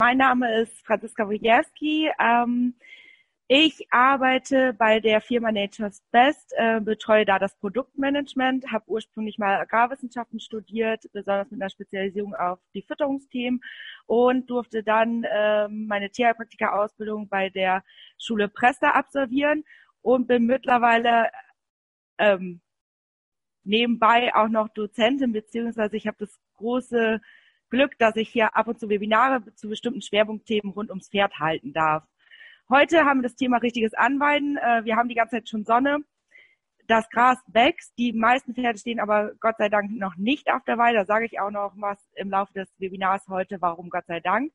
[0.00, 2.10] mein Name ist Franziska Wojewski.
[2.20, 2.74] Ähm,
[3.48, 9.56] ich arbeite bei der Firma Nature's Best, äh, betreue da das Produktmanagement, habe ursprünglich mal
[9.56, 13.60] Agrarwissenschaften studiert, besonders mit einer Spezialisierung auf die Fütterungsthemen
[14.06, 17.82] und durfte dann ähm, meine Tierheilpraktika-Ausbildung bei der
[18.18, 19.64] Schule Presta absolvieren
[20.02, 21.30] und bin mittlerweile
[22.18, 22.60] ähm,
[23.64, 27.20] nebenbei auch noch Dozentin, beziehungsweise ich habe das große
[27.70, 31.72] Glück, dass ich hier ab und zu Webinare zu bestimmten Schwerpunktthemen rund ums Pferd halten
[31.72, 32.04] darf.
[32.70, 34.56] Heute haben wir das Thema richtiges Anweiden.
[34.58, 35.98] Äh, wir haben die ganze Zeit schon Sonne.
[36.86, 37.92] Das Gras wächst.
[37.98, 40.98] Die meisten Pferde stehen aber Gott sei Dank noch nicht auf der Weide.
[40.98, 44.52] Da sage ich auch noch was im Laufe des Webinars heute, warum Gott sei Dank.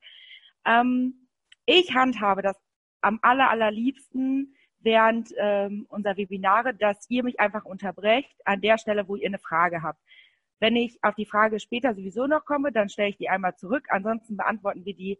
[0.64, 1.28] Ähm,
[1.66, 2.56] ich handhabe das
[3.00, 9.08] am aller, allerliebsten während ähm, unserer Webinare, dass ihr mich einfach unterbrecht an der Stelle,
[9.08, 10.00] wo ihr eine Frage habt.
[10.60, 13.86] Wenn ich auf die Frage später sowieso noch komme, dann stelle ich die einmal zurück.
[13.88, 15.18] Ansonsten beantworten wir die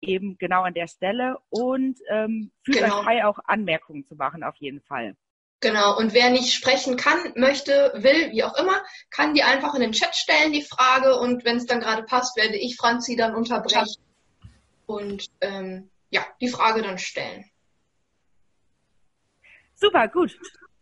[0.00, 2.98] eben genau an der Stelle und ähm, fühlt genau.
[2.98, 5.16] euch frei, auch Anmerkungen zu machen, auf jeden Fall.
[5.60, 9.80] Genau, und wer nicht sprechen kann, möchte, will, wie auch immer, kann die einfach in
[9.80, 13.36] den Chat stellen, die Frage, und wenn es dann gerade passt, werde ich Franzi dann
[13.36, 14.02] unterbrechen
[14.86, 17.44] und ähm, ja, die Frage dann stellen.
[19.74, 20.36] Super, gut.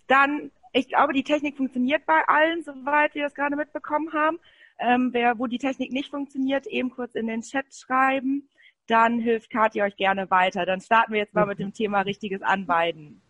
[0.06, 4.38] Dann, ich glaube, die Technik funktioniert bei allen, soweit wir das gerade mitbekommen haben.
[4.78, 8.48] Ähm, wer, wo die Technik nicht funktioniert, eben kurz in den Chat schreiben.
[8.86, 10.64] Dann hilft Katja euch gerne weiter.
[10.66, 13.20] Dann starten wir jetzt mal mit dem Thema richtiges Anweiden.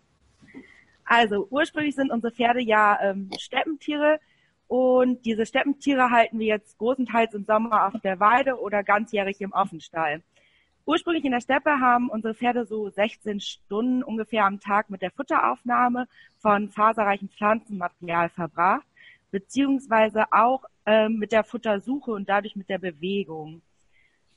[1.04, 4.20] Also ursprünglich sind unsere Pferde ja ähm, Steppentiere
[4.68, 9.50] und diese Steppentiere halten wir jetzt großenteils im Sommer auf der Weide oder ganzjährig im
[9.50, 10.22] Offenstall.
[10.86, 15.10] Ursprünglich in der Steppe haben unsere Pferde so 16 Stunden ungefähr am Tag mit der
[15.10, 18.86] Futteraufnahme von faserreichem Pflanzenmaterial verbracht,
[19.30, 23.62] beziehungsweise auch ähm, mit der Futtersuche und dadurch mit der Bewegung.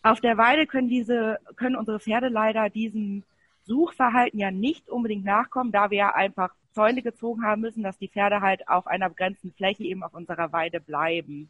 [0.03, 3.23] Auf der Weide können diese, können unsere Pferde leider diesem
[3.65, 8.09] Suchverhalten ja nicht unbedingt nachkommen, da wir ja einfach Zäune gezogen haben müssen, dass die
[8.09, 11.49] Pferde halt auf einer begrenzten Fläche eben auf unserer Weide bleiben.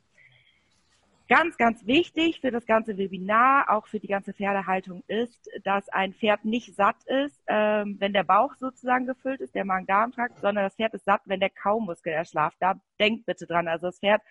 [1.36, 6.14] Ganz, ganz wichtig für das ganze Webinar, auch für die ganze Pferdehaltung ist, dass ein
[6.14, 10.76] Pferd nicht satt ist, ähm, wenn der Bauch sozusagen gefüllt ist, der Magen-Darm-Trakt, sondern das
[10.76, 12.58] Pferd ist satt, wenn der Kaumuskel erschlaft.
[12.60, 13.68] Da denkt bitte dran.
[13.68, 14.22] Also das Pferd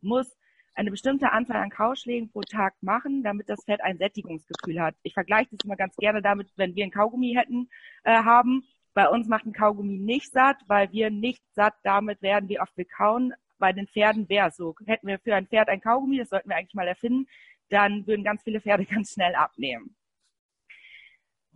[0.00, 0.34] muss
[0.74, 4.94] eine bestimmte Anzahl an Kauschlägen pro Tag machen, damit das Pferd ein Sättigungsgefühl hat.
[5.02, 7.68] Ich vergleiche das immer ganz gerne damit, wenn wir ein Kaugummi hätten,
[8.04, 8.64] äh, haben.
[8.94, 12.74] Bei uns macht ein Kaugummi nicht satt, weil wir nicht satt damit werden, wie oft
[12.78, 14.74] wir kauen, bei den Pferden wäre so.
[14.86, 17.26] Hätten wir für ein Pferd ein Kaugummi, das sollten wir eigentlich mal erfinden,
[17.68, 19.94] dann würden ganz viele Pferde ganz schnell abnehmen.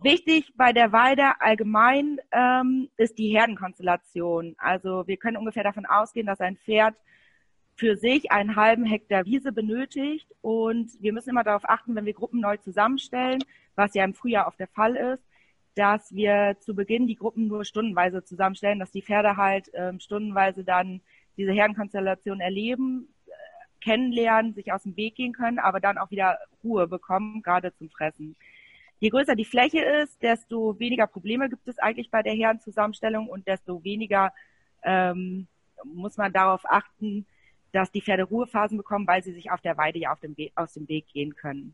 [0.03, 4.55] Wichtig bei der Weide allgemein ähm, ist die Herdenkonstellation.
[4.57, 6.95] Also wir können ungefähr davon ausgehen, dass ein Pferd
[7.75, 12.13] für sich einen halben Hektar Wiese benötigt und wir müssen immer darauf achten, wenn wir
[12.13, 13.43] Gruppen neu zusammenstellen,
[13.75, 15.23] was ja im Frühjahr oft der Fall ist,
[15.75, 20.63] dass wir zu Beginn die Gruppen nur stundenweise zusammenstellen, dass die Pferde halt ähm, stundenweise
[20.63, 21.01] dann
[21.37, 23.31] diese Herdenkonstellation erleben, äh,
[23.83, 27.89] kennenlernen, sich aus dem Weg gehen können, aber dann auch wieder Ruhe bekommen, gerade zum
[27.89, 28.35] Fressen.
[28.99, 33.47] Je größer die Fläche ist, desto weniger Probleme gibt es eigentlich bei der Herdenzusammenstellung und
[33.47, 34.31] desto weniger
[34.83, 35.47] ähm,
[35.83, 37.25] muss man darauf achten,
[37.71, 40.73] dass die Pferde Ruhephasen bekommen, weil sie sich auf der Weide ja auf dem aus
[40.73, 41.73] dem Weg gehen können.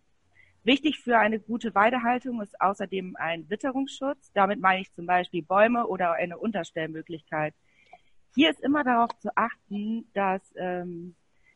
[0.64, 4.32] Wichtig für eine gute Weidehaltung ist außerdem ein Witterungsschutz.
[4.34, 7.54] Damit meine ich zum Beispiel Bäume oder eine Unterstellmöglichkeit.
[8.38, 11.16] Hier ist immer darauf zu achten, dass ähm,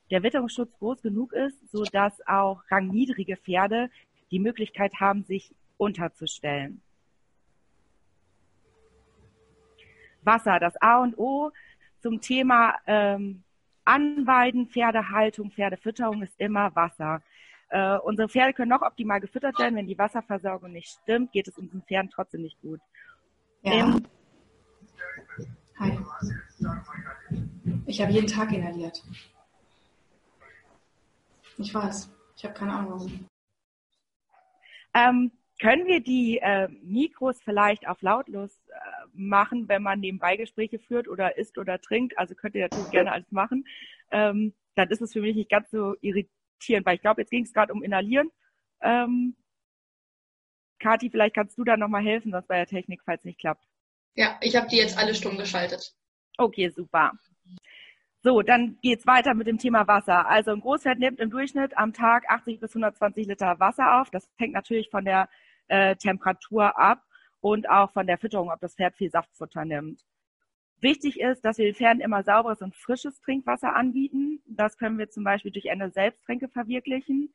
[0.09, 3.91] der Witterungsschutz groß genug ist, so dass auch rangniedrige Pferde
[4.31, 6.81] die Möglichkeit haben, sich unterzustellen.
[10.23, 11.51] Wasser, das A und O
[11.99, 13.43] zum Thema ähm,
[13.85, 17.21] Anweiden, Pferdehaltung, Pferdefütterung ist immer Wasser.
[17.69, 19.75] Äh, unsere Pferde können noch optimal gefüttert werden.
[19.75, 22.81] Wenn die Wasserversorgung nicht stimmt, geht es unseren Pferden trotzdem nicht gut.
[23.61, 23.73] Ja.
[23.73, 24.07] Ähm,
[25.77, 25.99] Hi.
[27.85, 29.03] Ich habe jeden Tag inhaliert.
[31.57, 32.09] Ich weiß.
[32.35, 33.27] Ich habe keine Ahnung warum.
[34.93, 38.73] Ähm, können wir die äh, Mikros vielleicht auf lautlos äh,
[39.13, 42.17] machen, wenn man nebenbei Gespräche führt oder isst oder trinkt?
[42.17, 43.65] Also könnt ihr natürlich gerne alles machen.
[44.09, 47.43] Ähm, dann ist es für mich nicht ganz so irritierend, weil ich glaube, jetzt ging
[47.43, 48.31] es gerade um Inhalieren.
[48.81, 49.35] Ähm,
[50.79, 53.63] Kathi, vielleicht kannst du da nochmal helfen, sonst bei der Technik, falls es nicht klappt.
[54.15, 55.93] Ja, ich habe die jetzt alle stumm geschaltet.
[56.41, 57.11] Okay, super.
[58.23, 60.27] So, dann geht's weiter mit dem Thema Wasser.
[60.27, 64.09] Also ein Großpferd nimmt im Durchschnitt am Tag 80 bis 120 Liter Wasser auf.
[64.09, 65.29] Das hängt natürlich von der
[65.67, 67.03] äh, Temperatur ab
[67.41, 70.01] und auch von der Fütterung, ob das Pferd viel Saftfutter nimmt.
[70.79, 74.41] Wichtig ist, dass wir den Pferden immer sauberes und frisches Trinkwasser anbieten.
[74.47, 77.31] Das können wir zum Beispiel durch eine Selbsttränke verwirklichen.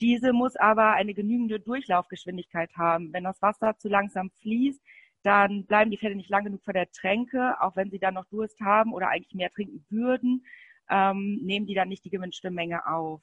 [0.00, 3.12] Diese muss aber eine genügende Durchlaufgeschwindigkeit haben.
[3.12, 4.80] Wenn das Wasser zu langsam fließt,
[5.24, 8.26] dann bleiben die Pferde nicht lang genug vor der Tränke, auch wenn sie dann noch
[8.26, 10.44] Durst haben oder eigentlich mehr trinken würden,
[10.90, 13.22] ähm, nehmen die dann nicht die gewünschte Menge auf.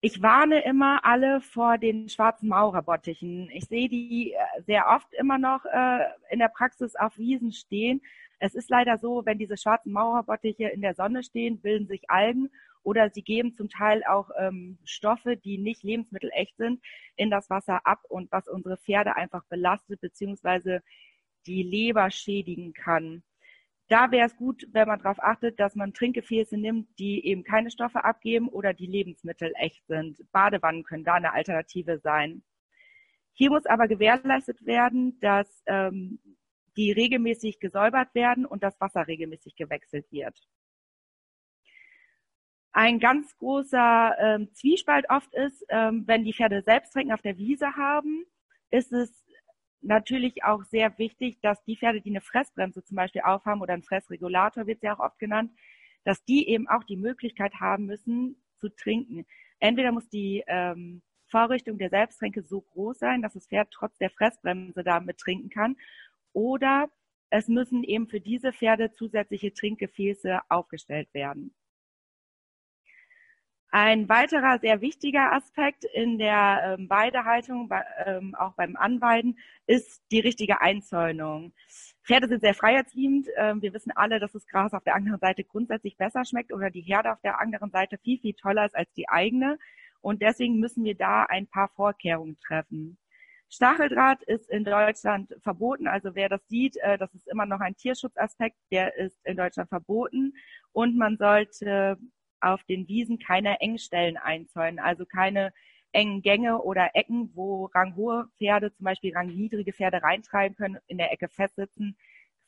[0.00, 3.50] Ich warne immer alle vor den schwarzen Maurerbottichen.
[3.50, 8.00] Ich sehe die äh, sehr oft immer noch äh, in der Praxis auf Wiesen stehen.
[8.38, 12.50] Es ist leider so, wenn diese schwarzen Maurerbottiche in der Sonne stehen, bilden sich Algen
[12.84, 16.80] oder sie geben zum Teil auch ähm, Stoffe, die nicht lebensmittelecht sind,
[17.16, 20.82] in das Wasser ab und was unsere Pferde einfach belastet beziehungsweise
[21.46, 23.22] die Leber schädigen kann.
[23.88, 27.70] Da wäre es gut, wenn man darauf achtet, dass man Trinkgefäße nimmt, die eben keine
[27.70, 30.20] Stoffe abgeben oder die lebensmittelecht sind.
[30.32, 32.42] Badewannen können da eine Alternative sein.
[33.34, 36.18] Hier muss aber gewährleistet werden, dass ähm,
[36.76, 40.40] die regelmäßig gesäubert werden und das Wasser regelmäßig gewechselt wird.
[42.76, 47.76] Ein ganz großer ähm, Zwiespalt oft ist, ähm, wenn die Pferde selbst auf der Wiese
[47.76, 48.24] haben,
[48.72, 49.24] ist es
[49.80, 53.84] natürlich auch sehr wichtig, dass die Pferde, die eine Fressbremse zum Beispiel aufhaben oder ein
[53.84, 55.52] Fressregulator wird ja auch oft genannt,
[56.02, 59.24] dass die eben auch die Möglichkeit haben müssen zu trinken.
[59.60, 64.10] Entweder muss die ähm, Vorrichtung der Selbsttränke so groß sein, dass das Pferd trotz der
[64.10, 65.76] Fressbremse damit trinken kann,
[66.32, 66.90] oder
[67.30, 71.54] es müssen eben für diese Pferde zusätzliche Trinkgefäße aufgestellt werden.
[73.76, 79.36] Ein weiterer sehr wichtiger Aspekt in der ähm, Weidehaltung, bei, ähm, auch beim Anweiden,
[79.66, 81.52] ist die richtige Einzäunung.
[82.04, 83.26] Pferde sind sehr freiheitsliebend.
[83.36, 86.70] Ähm, wir wissen alle, dass das Gras auf der anderen Seite grundsätzlich besser schmeckt oder
[86.70, 89.58] die Herde auf der anderen Seite viel, viel toller ist als die eigene.
[90.00, 92.96] Und deswegen müssen wir da ein paar Vorkehrungen treffen.
[93.50, 95.88] Stacheldraht ist in Deutschland verboten.
[95.88, 99.68] Also wer das sieht, äh, das ist immer noch ein Tierschutzaspekt, der ist in Deutschland
[99.68, 100.32] verboten.
[100.70, 101.98] Und man sollte
[102.44, 105.52] auf den Wiesen keine Engstellen einzäunen, also keine
[105.92, 111.12] engen Gänge oder Ecken, wo ranghohe Pferde, zum Beispiel rangniedrige Pferde reintreiben können, in der
[111.12, 111.96] Ecke festsitzen,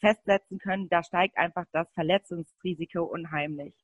[0.00, 0.88] festsetzen können.
[0.88, 3.74] Da steigt einfach das Verletzungsrisiko unheimlich.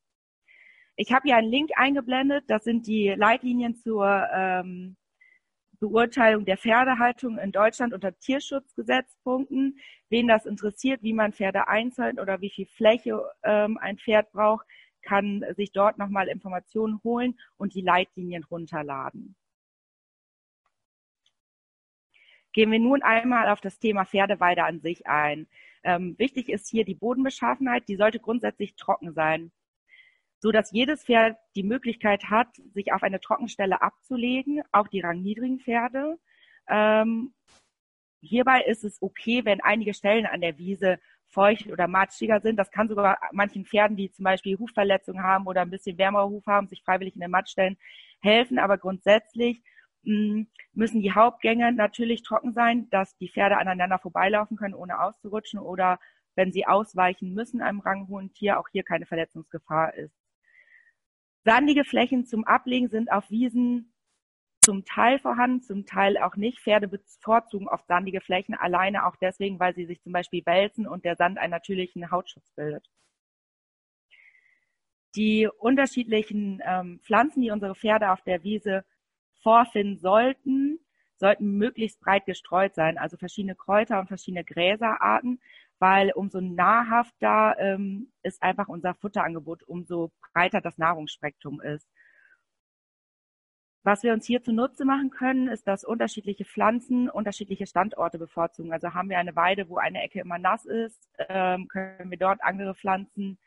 [0.97, 2.45] Ich habe hier einen Link eingeblendet.
[2.49, 4.97] Das sind die Leitlinien zur ähm,
[5.81, 9.79] Beurteilung der Pferdehaltung in Deutschland unter Tierschutzgesetzpunkten.
[10.11, 14.67] Wen das interessiert, wie man Pferde einzäunt oder wie viel Fläche ähm, ein Pferd braucht,
[15.03, 19.37] kann sich dort nochmal Informationen holen und die Leitlinien runterladen.
[22.53, 25.47] Gehen wir nun einmal auf das Thema Pferdeweide an sich ein.
[25.85, 29.51] Ähm, wichtig ist hier die Bodenbeschaffenheit, die sollte grundsätzlich trocken sein,
[30.39, 35.61] so dass jedes Pferd die Möglichkeit hat, sich auf eine Trockenstelle abzulegen, auch die rangniedrigen
[35.61, 36.19] Pferde.
[36.69, 37.33] Ähm,
[38.21, 41.01] hierbei ist es okay, wenn einige Stellen an der Wiese
[41.33, 42.57] feucht oder matschiger sind.
[42.57, 46.47] Das kann sogar manchen Pferden, die zum Beispiel Hufverletzungen haben oder ein bisschen wärmere Huf
[46.47, 47.77] haben, sich freiwillig in den Matsch stellen,
[48.21, 48.59] helfen.
[48.59, 49.63] Aber grundsätzlich
[50.05, 50.43] mm,
[50.75, 55.99] müssen die Hauptgänge natürlich trocken sein, dass die Pferde aneinander vorbeilaufen können, ohne auszurutschen oder
[56.35, 60.15] wenn sie ausweichen müssen einem ranghohen Tier, auch hier keine Verletzungsgefahr ist.
[61.45, 63.92] Sandige Flächen zum Ablegen sind auf Wiesen
[64.63, 66.61] zum Teil vorhanden, zum Teil auch nicht.
[66.61, 71.05] Pferde bevorzugen oft sandige Flächen, alleine auch deswegen, weil sie sich zum Beispiel wälzen und
[71.05, 72.89] der Sand einen natürlichen Hautschutz bildet.
[75.15, 78.85] Die unterschiedlichen ähm, Pflanzen, die unsere Pferde auf der Wiese
[79.43, 80.79] vorfinden sollten,
[81.17, 85.41] sollten möglichst breit gestreut sein, also verschiedene Kräuter und verschiedene Gräserarten,
[85.79, 91.89] weil umso nahrhafter ähm, ist einfach unser Futterangebot, umso breiter das Nahrungsspektrum ist.
[93.85, 98.73] Was wir uns hier zunutze machen können, ist, dass unterschiedliche Pflanzen unterschiedliche Standorte bevorzugen.
[98.73, 102.43] Also haben wir eine Weide, wo eine Ecke immer nass ist, ähm, können wir dort
[102.45, 103.39] andere Pflanzen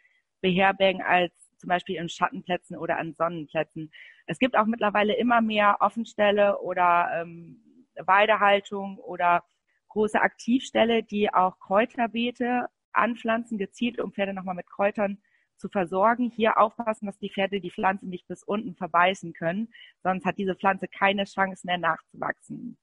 [0.41, 3.91] beherbergen als zum Beispiel in Schattenplätzen oder an Sonnenplätzen.
[4.27, 7.61] Es gibt auch mittlerweile immer mehr Offenställe oder ähm,
[7.95, 9.43] Weidehaltung oder
[9.87, 15.17] große Aktivställe, die auch Kräuterbeete anpflanzen, gezielt um Pferde nochmal mit Kräutern
[15.57, 16.29] zu versorgen.
[16.29, 20.55] Hier aufpassen, dass die Pferde die Pflanze nicht bis unten verbeißen können, sonst hat diese
[20.55, 22.77] Pflanze keine Chance mehr nachzuwachsen.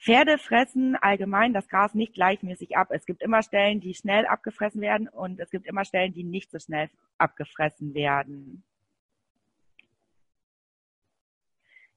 [0.00, 2.88] Pferde fressen allgemein das Gras nicht gleichmäßig ab.
[2.90, 6.50] Es gibt immer Stellen, die schnell abgefressen werden und es gibt immer Stellen, die nicht
[6.50, 6.88] so schnell
[7.18, 8.62] abgefressen werden.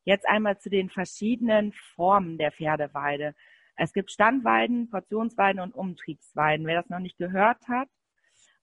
[0.03, 3.35] Jetzt einmal zu den verschiedenen Formen der Pferdeweide.
[3.75, 6.65] Es gibt Standweiden, Portionsweiden und Umtriebsweiden.
[6.65, 7.87] Wer das noch nicht gehört hat,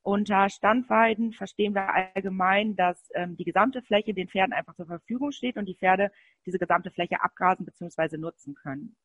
[0.03, 5.33] unter Standweiden verstehen wir allgemein, dass ähm, die gesamte Fläche den Pferden einfach zur Verfügung
[5.33, 6.11] steht und die Pferde
[6.47, 8.17] diese gesamte Fläche abgrasen bzw.
[8.17, 8.97] nutzen können.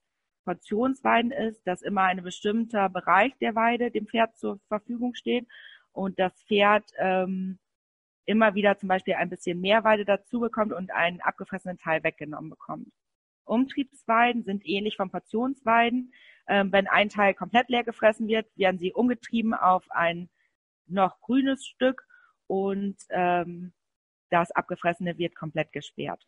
[0.46, 5.48] Portionsweiden ist, dass immer ein bestimmter Bereich der Weide dem Pferd zur Verfügung steht
[5.92, 7.60] und das Pferd ähm,
[8.26, 12.50] immer wieder zum Beispiel ein bisschen mehr Weide dazu bekommt und einen abgefressenen Teil weggenommen
[12.50, 12.88] bekommt.
[13.46, 16.14] Umtriebsweiden sind ähnlich von Portionsweiden.
[16.48, 20.30] Ähm, wenn ein Teil komplett leer gefressen wird, werden sie umgetrieben auf ein
[20.88, 22.06] noch grünes Stück
[22.48, 23.74] und ähm,
[24.30, 26.26] das abgefressene wird komplett gesperrt.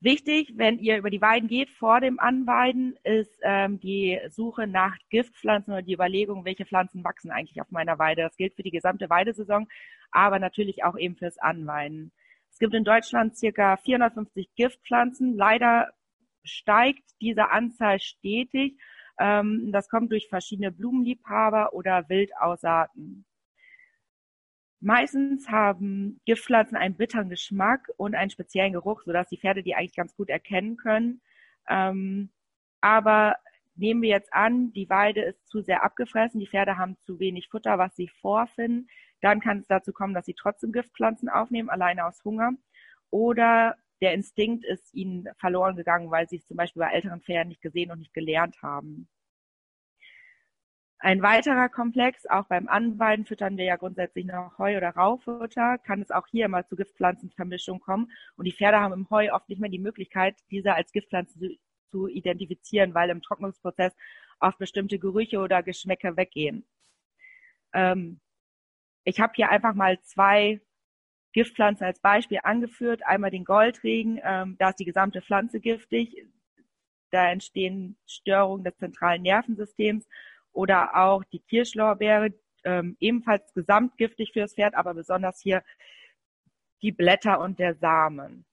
[0.00, 4.96] Wichtig, wenn ihr über die Weiden geht, vor dem Anweiden, ist ähm, die Suche nach
[5.10, 8.22] Giftpflanzen oder die Überlegung, welche Pflanzen wachsen eigentlich auf meiner Weide.
[8.22, 9.66] Das gilt für die gesamte Weidesaison,
[10.12, 12.12] aber natürlich auch eben fürs Anweiden.
[12.48, 15.36] Es gibt in Deutschland circa 450 Giftpflanzen.
[15.36, 15.92] Leider
[16.44, 18.78] steigt diese Anzahl stetig.
[19.18, 23.24] Ähm, das kommt durch verschiedene Blumenliebhaber oder Wildausarten.
[24.80, 29.96] Meistens haben Giftpflanzen einen bitteren Geschmack und einen speziellen Geruch, sodass die Pferde die eigentlich
[29.96, 31.20] ganz gut erkennen können.
[31.68, 32.30] Ähm,
[32.80, 33.36] aber
[33.74, 37.48] nehmen wir jetzt an, die Weide ist zu sehr abgefressen, die Pferde haben zu wenig
[37.48, 38.88] Futter, was sie vorfinden,
[39.20, 42.52] dann kann es dazu kommen, dass sie trotzdem Giftpflanzen aufnehmen, alleine aus Hunger.
[43.10, 47.48] Oder der Instinkt ist ihnen verloren gegangen, weil sie es zum Beispiel bei älteren Pferden
[47.48, 49.08] nicht gesehen und nicht gelernt haben.
[51.00, 56.02] Ein weiterer Komplex, auch beim Anweiden füttern wir ja grundsätzlich noch Heu oder Raufutter, kann
[56.02, 58.10] es auch hier mal zu Giftpflanzenvermischung kommen.
[58.36, 61.56] Und die Pferde haben im Heu oft nicht mehr die Möglichkeit, diese als Giftpflanze zu,
[61.90, 63.94] zu identifizieren, weil im Trocknungsprozess
[64.40, 66.66] oft bestimmte Gerüche oder Geschmäcker weggehen.
[67.72, 68.20] Ähm,
[69.04, 70.60] ich habe hier einfach mal zwei
[71.32, 73.02] Giftpflanzen als Beispiel angeführt.
[73.06, 76.26] Einmal den Goldregen, ähm, da ist die gesamte Pflanze giftig.
[77.10, 80.06] Da entstehen Störungen des zentralen Nervensystems
[80.52, 85.62] oder auch die Kirschlorbeere, ähm, ebenfalls gesamtgiftig fürs Pferd, aber besonders hier
[86.82, 88.44] die Blätter und der Samen.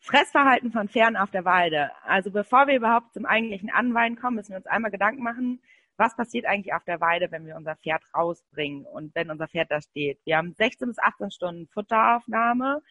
[0.00, 1.90] Fressverhalten von Pferden auf der Weide.
[2.04, 5.60] Also bevor wir überhaupt zum eigentlichen Anweiden kommen, müssen wir uns einmal Gedanken machen,
[6.00, 9.70] was passiert eigentlich auf der Weide, wenn wir unser Pferd rausbringen und wenn unser Pferd
[9.70, 10.18] da steht.
[10.24, 12.82] Wir haben 16 bis 18 Stunden Futteraufnahme.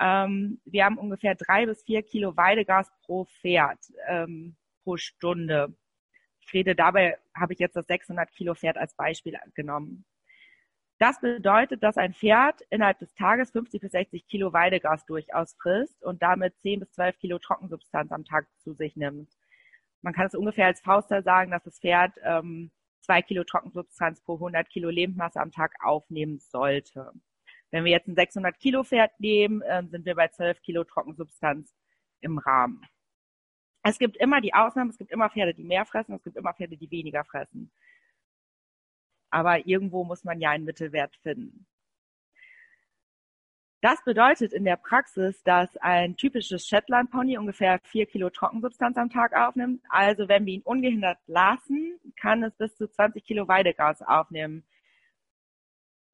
[0.00, 3.78] Ähm, wir haben ungefähr drei bis vier Kilo Weidegas pro Pferd.
[4.06, 5.74] Ähm, pro Stunde.
[6.40, 10.04] Ich rede dabei, habe ich jetzt das 600 Kilo Pferd als Beispiel genommen.
[10.98, 16.04] Das bedeutet, dass ein Pferd innerhalb des Tages 50 bis 60 Kilo Weidegas durchaus frisst
[16.04, 19.28] und damit 10 bis 12 Kilo Trockensubstanz am Tag zu sich nimmt.
[20.04, 22.70] Man kann es ungefähr als Faustzahl sagen, dass das Pferd ähm,
[23.06, 27.10] 2 Kilo Trockensubstanz pro 100 Kilo Lebensmasse am Tag aufnehmen sollte.
[27.70, 31.74] Wenn wir jetzt ein 600 Kilo Pferd nehmen, äh, sind wir bei 12 Kilo Trockensubstanz
[32.20, 32.82] im Rahmen.
[33.82, 36.52] Es gibt immer die Ausnahmen, es gibt immer Pferde, die mehr fressen, es gibt immer
[36.52, 37.72] Pferde, die weniger fressen.
[39.30, 41.66] Aber irgendwo muss man ja einen Mittelwert finden.
[43.84, 49.10] Das bedeutet in der Praxis, dass ein typisches Shetland Pony ungefähr vier Kilo Trockensubstanz am
[49.10, 49.82] Tag aufnimmt.
[49.90, 54.64] Also wenn wir ihn ungehindert lassen, kann es bis zu 20 Kilo Weidegas aufnehmen.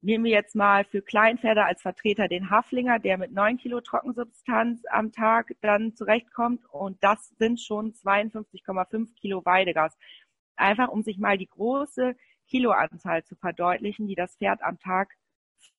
[0.01, 4.83] Nehmen wir jetzt mal für Kleinpferde als Vertreter den Haflinger, der mit 9 Kilo Trockensubstanz
[4.89, 6.65] am Tag dann zurechtkommt.
[6.65, 9.97] Und das sind schon 52,5 Kilo Weidegas.
[10.57, 12.17] Einfach um sich mal die große
[12.49, 15.15] Kiloanzahl zu verdeutlichen, die das Pferd am Tag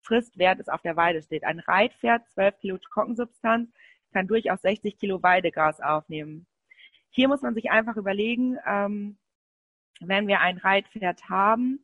[0.02, 1.44] frisst, während es auf der Weide steht.
[1.44, 3.70] Ein Reitpferd, 12 Kilo Trockensubstanz,
[4.12, 6.46] kann durchaus 60 Kilo Weidegas aufnehmen.
[7.10, 9.18] Hier muss man sich einfach überlegen, ähm,
[10.00, 11.80] wenn wir ein Reitpferd haben,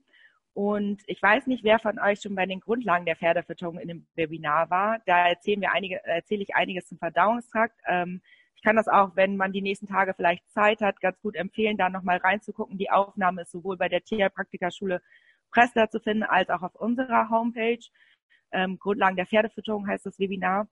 [0.58, 4.06] und ich weiß nicht, wer von euch schon bei den Grundlagen der Pferdefütterung in dem
[4.16, 4.98] Webinar war.
[5.06, 7.80] Da erzählen wir einige, erzähle ich einiges zum Verdauungstrakt.
[7.86, 8.20] Ähm,
[8.56, 11.76] ich kann das auch, wenn man die nächsten Tage vielleicht Zeit hat, ganz gut empfehlen,
[11.76, 12.76] da nochmal reinzugucken.
[12.76, 15.00] Die Aufnahme ist sowohl bei der Tierpraktikerschule
[15.50, 17.84] Pressler zu finden, als auch auf unserer Homepage.
[18.52, 20.68] Ähm, Grundlagen der Pferdefütterung heißt das Webinar.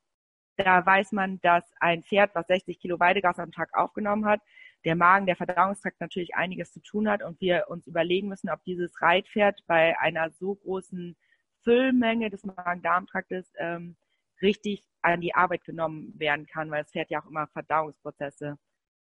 [0.57, 4.41] Da weiß man, dass ein Pferd, was 60 Kilo Weidegas am Tag aufgenommen hat,
[4.85, 8.63] der Magen, der Verdauungstrakt natürlich einiges zu tun hat und wir uns überlegen müssen, ob
[8.65, 11.17] dieses Reitpferd bei einer so großen
[11.63, 13.97] Füllmenge des Magen-Darm-Traktes ähm,
[14.41, 18.59] richtig an die Arbeit genommen werden kann, weil das Pferd ja auch immer Verdauungsprozesse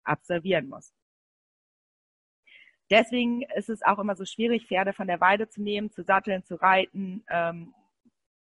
[0.04, 0.94] absolvieren muss.
[2.90, 6.44] Deswegen ist es auch immer so schwierig, Pferde von der Weide zu nehmen, zu satteln,
[6.46, 7.74] zu reiten, ähm,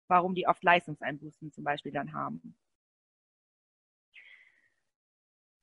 [0.08, 2.56] warum die oft Leistungseinbußen zum Beispiel dann haben.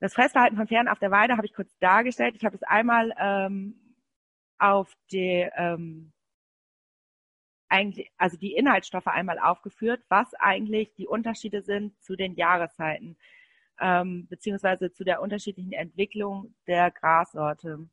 [0.00, 2.34] Das Fressverhalten von Pferden auf der Weide habe ich kurz dargestellt.
[2.34, 3.78] Ich habe es einmal ähm,
[4.58, 6.12] auf die ähm,
[7.68, 13.16] eigentlich, also die Inhaltsstoffe einmal aufgeführt, was eigentlich die Unterschiede sind zu den Jahreszeiten,
[13.78, 17.88] ähm, beziehungsweise zu der unterschiedlichen Entwicklung der Grassorte.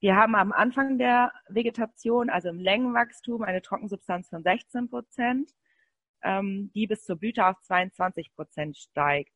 [0.00, 5.52] Wir haben am Anfang der Vegetation, also im Längenwachstum, eine Trockensubstanz von 16 Prozent,
[6.22, 9.32] ähm, die bis zur Blüte auf 22 Prozent steigt.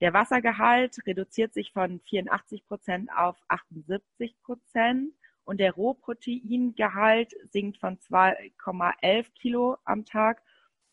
[0.00, 5.14] Der Wassergehalt reduziert sich von 84 Prozent auf 78 Prozent
[5.44, 10.42] und der Rohproteingehalt sinkt von 2,11 Kilo am Tag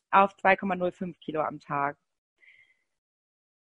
[0.09, 1.97] auf 2,05 Kilo am Tag.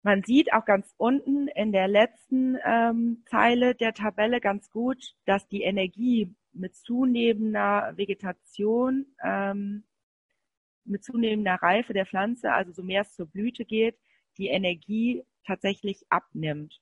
[0.06, 5.48] Man sieht auch ganz unten in der letzten ähm, Zeile der Tabelle ganz gut, dass
[5.48, 9.84] die Energie mit zunehmender Vegetation, ähm,
[10.84, 13.98] mit zunehmender Reife der Pflanze, also so mehr es zur Blüte geht,
[14.38, 16.80] die Energie tatsächlich abnimmt.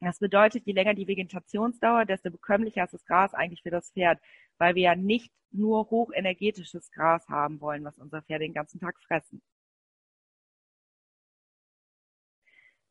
[0.00, 4.18] Das bedeutet, je länger die Vegetationsdauer, desto bekömmlicher ist das Gras eigentlich für das Pferd,
[4.58, 9.00] weil wir ja nicht nur hochenergetisches Gras haben wollen, was unser Pferd den ganzen Tag
[9.06, 9.40] fressen.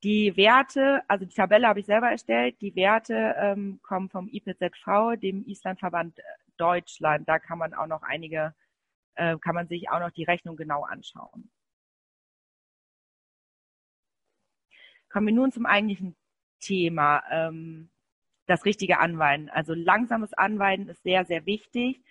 [0.03, 5.15] Die Werte, also die Tabelle habe ich selber erstellt, die Werte ähm, kommen vom IPZV,
[5.15, 6.23] dem Islandverband äh,
[6.57, 7.27] Deutschland.
[7.29, 8.53] Da kann man auch noch einige,
[9.15, 11.49] äh, kann man sich auch noch die Rechnung genau anschauen.
[15.09, 16.17] Kommen wir nun zum eigentlichen
[16.59, 17.89] Thema, ähm,
[18.45, 19.49] das richtige Anweiden.
[19.49, 22.03] Also langsames Anweiden ist sehr, sehr wichtig.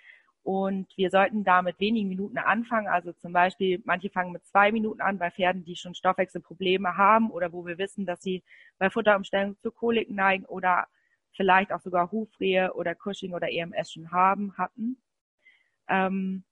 [0.42, 2.88] Und wir sollten da mit wenigen Minuten anfangen.
[2.88, 7.30] Also zum Beispiel, manche fangen mit zwei Minuten an bei Pferden, die schon Stoffwechselprobleme haben
[7.30, 8.42] oder wo wir wissen, dass sie
[8.78, 10.88] bei Futterumstellung zu Kolik neigen oder
[11.32, 15.00] vielleicht auch sogar Hufrehe oder Cushing oder EMS schon haben, hatten.
[15.88, 16.44] Ähm,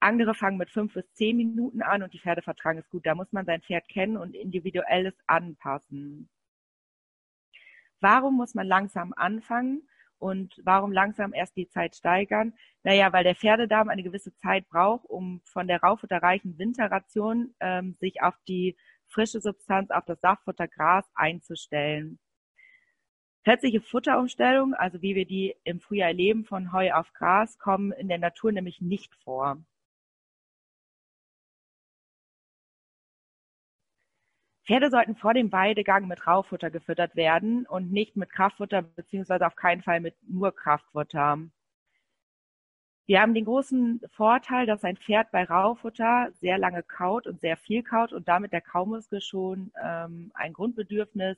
[0.00, 3.06] andere fangen mit fünf bis zehn Minuten an und die Pferde vertragen es gut.
[3.06, 6.28] Da muss man sein Pferd kennen und individuelles anpassen.
[8.00, 9.86] Warum muss man langsam anfangen?
[10.20, 12.52] Und warum langsam erst die Zeit steigern?
[12.82, 18.22] Naja, weil der Pferdedarm eine gewisse Zeit braucht, um von der raufutterreichen Winterration ähm, sich
[18.22, 18.76] auf die
[19.08, 22.18] frische Substanz, auf das Saftfutter Gras einzustellen.
[23.44, 28.08] Plötzliche Futterumstellungen, also wie wir die im Frühjahr erleben, von Heu auf Gras, kommen in
[28.08, 29.64] der Natur nämlich nicht vor.
[34.70, 39.56] Pferde sollten vor dem Weidegang mit Raufutter gefüttert werden und nicht mit Kraftfutter beziehungsweise auf
[39.56, 41.40] keinen Fall mit nur Kraftfutter.
[43.04, 47.56] Wir haben den großen Vorteil, dass ein Pferd bei Raufutter sehr lange kaut und sehr
[47.56, 51.36] viel kaut und damit der Kaumuskel schon ähm, ein Grundbedürfnis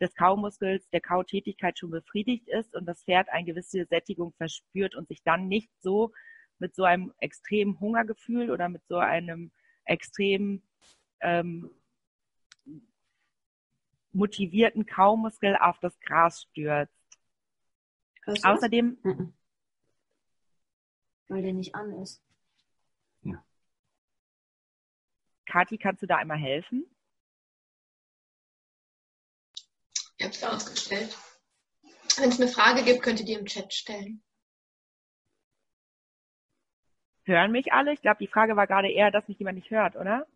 [0.00, 5.08] des Kaumuskels, der Kautätigkeit schon befriedigt ist und das Pferd eine gewisse Sättigung verspürt und
[5.08, 6.10] sich dann nicht so
[6.58, 9.50] mit so einem extremen Hungergefühl oder mit so einem
[9.84, 10.62] extremen
[11.20, 11.70] ähm,
[14.12, 16.92] motivierten Kaumuskel auf das Gras stürzt.
[18.24, 18.98] Hörst Außerdem.
[19.02, 19.34] Mhm.
[21.28, 22.22] Weil der nicht an ist.
[23.22, 23.44] Ja.
[25.46, 26.84] Kathi, kannst du da einmal helfen?
[30.18, 31.18] Ich habe es ausgestellt.
[32.18, 34.22] Wenn es eine Frage gibt, könnt ihr die im Chat stellen.
[37.24, 37.92] Hören mich alle?
[37.92, 40.26] Ich glaube, die Frage war gerade eher, dass mich jemand nicht hört, oder?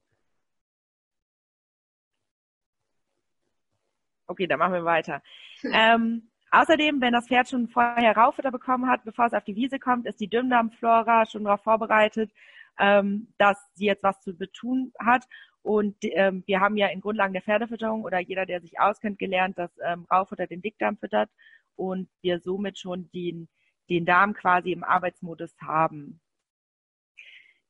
[4.27, 5.23] Okay, dann machen wir weiter.
[5.73, 9.79] Ähm, außerdem, wenn das Pferd schon vorher Raufutter bekommen hat, bevor es auf die Wiese
[9.79, 12.31] kommt, ist die Dünndarmflora schon darauf vorbereitet,
[12.79, 15.25] ähm, dass sie jetzt was zu betun hat.
[15.63, 19.59] Und ähm, wir haben ja in Grundlagen der Pferdefütterung oder jeder, der sich auskennt, gelernt,
[19.59, 21.31] dass ähm, Raufutter den Dickdarm füttert
[21.75, 23.49] und wir somit schon den,
[23.89, 26.21] den Darm quasi im Arbeitsmodus haben.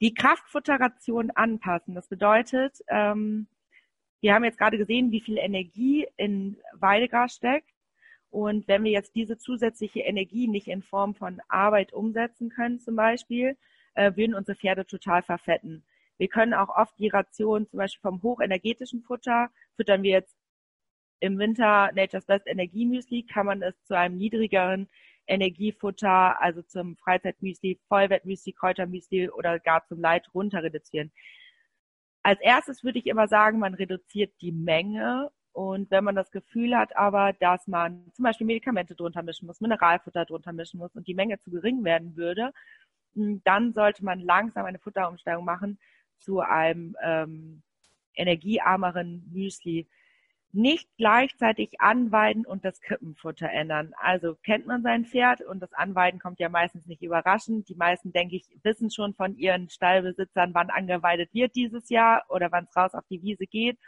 [0.01, 1.95] Die Kraftfutteration anpassen.
[1.95, 3.47] Das bedeutet, ähm,
[4.21, 7.71] wir haben jetzt gerade gesehen, wie viel Energie in Weidegras steckt.
[8.31, 12.97] Und wenn wir jetzt diese zusätzliche Energie nicht in Form von Arbeit umsetzen können, zum
[12.97, 13.57] Beispiel,
[13.95, 15.85] äh, würden unsere Pferde total verfetten.
[16.19, 20.37] Wir können auch oft die Ration zum Beispiel vom hochenergetischen Futter, füttern wir jetzt
[21.21, 24.89] im Winter Nature's Best Energiemüsli, kann man es zu einem niedrigeren
[25.27, 31.11] Energiefutter, also zum Freizeitmüsli, Vollwertmüsli, Kräutermüsli oder gar zum Light runter reduzieren.
[32.27, 35.31] Als erstes würde ich immer sagen, man reduziert die Menge.
[35.53, 39.61] Und wenn man das Gefühl hat aber, dass man zum Beispiel Medikamente drunter mischen muss,
[39.61, 42.51] Mineralfutter drunter mischen muss und die Menge zu gering werden würde,
[43.15, 45.79] hm, dann sollte man langsam eine Futterumstellung machen
[46.19, 47.63] zu einem ähm,
[48.15, 49.87] energiearmeren Müsli
[50.57, 53.93] nicht gleichzeitig anweiden und das Krippenfutter ändern.
[53.99, 57.69] Also kennt man sein Pferd und das Anweiden kommt ja meistens nicht überraschend.
[57.69, 62.51] Die meisten, denke ich, wissen schon von ihren Stallbesitzern, wann angeweidet wird dieses Jahr oder
[62.53, 63.79] wann es raus auf die Wiese geht.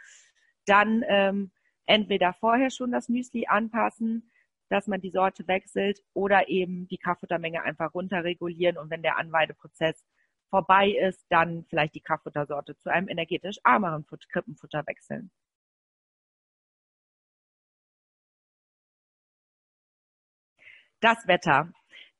[0.65, 1.51] Dann ähm,
[1.87, 4.31] entweder vorher schon das Müsli anpassen,
[4.69, 10.05] dass man die Sorte wechselt oder eben die Kraftfuttermenge einfach runterregulieren und wenn der Anweideprozess
[10.51, 15.31] vorbei ist, dann vielleicht die Kraftfuttersorte zu einem energetisch ärmeren Krippenfutter wechseln.
[21.01, 21.71] Das Wetter.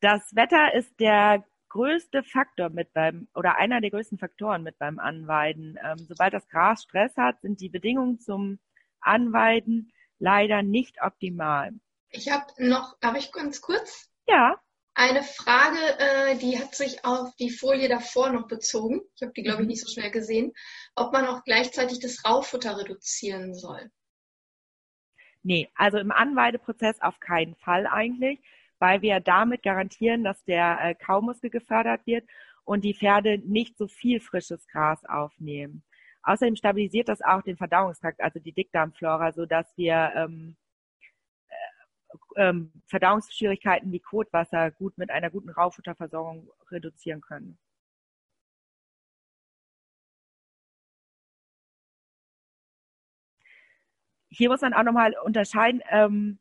[0.01, 4.99] Das Wetter ist der größte Faktor mit beim oder einer der größten Faktoren mit beim
[4.99, 5.77] Anweiden.
[5.83, 8.59] Ähm, sobald das Gras Stress hat, sind die Bedingungen zum
[9.01, 11.71] Anweiden leider nicht optimal.
[12.11, 14.11] Ich habe noch, darf ich ganz kurz?
[14.27, 14.61] Ja,
[14.93, 19.01] Eine Frage, äh, die hat sich auf die Folie davor noch bezogen.
[19.15, 19.69] Ich habe die, glaube ich, Mhm.
[19.69, 20.53] nicht so schnell gesehen.
[20.95, 23.89] Ob man auch gleichzeitig das Raufutter reduzieren soll.
[25.43, 28.39] nee, also im Anweideprozess auf keinen Fall eigentlich,
[28.79, 32.27] weil wir damit garantieren, dass der äh, Kaumuskel gefördert wird
[32.63, 35.83] und die Pferde nicht so viel frisches Gras aufnehmen.
[36.23, 40.55] Außerdem stabilisiert das auch den Verdauungstrakt, also die Dickdarmflora, so dass wir ähm,
[42.35, 47.57] ähm, Verdauungsschwierigkeiten wie Kotwasser gut mit einer guten Raufutterversorgung reduzieren können.
[54.31, 56.39] Hier muss man auch nochmal unterscheiden, ähm,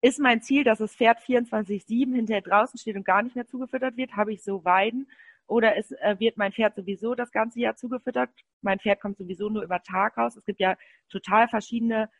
[0.00, 3.96] ist mein Ziel, dass das Pferd 24-7 hinterher draußen steht und gar nicht mehr zugefüttert
[3.96, 4.16] wird?
[4.16, 5.08] Habe ich so Weiden?
[5.46, 8.30] Oder ist, äh, wird mein Pferd sowieso das ganze Jahr zugefüttert?
[8.62, 10.36] Mein Pferd kommt sowieso nur über Tag raus.
[10.36, 10.76] Es gibt ja
[11.08, 12.10] total verschiedene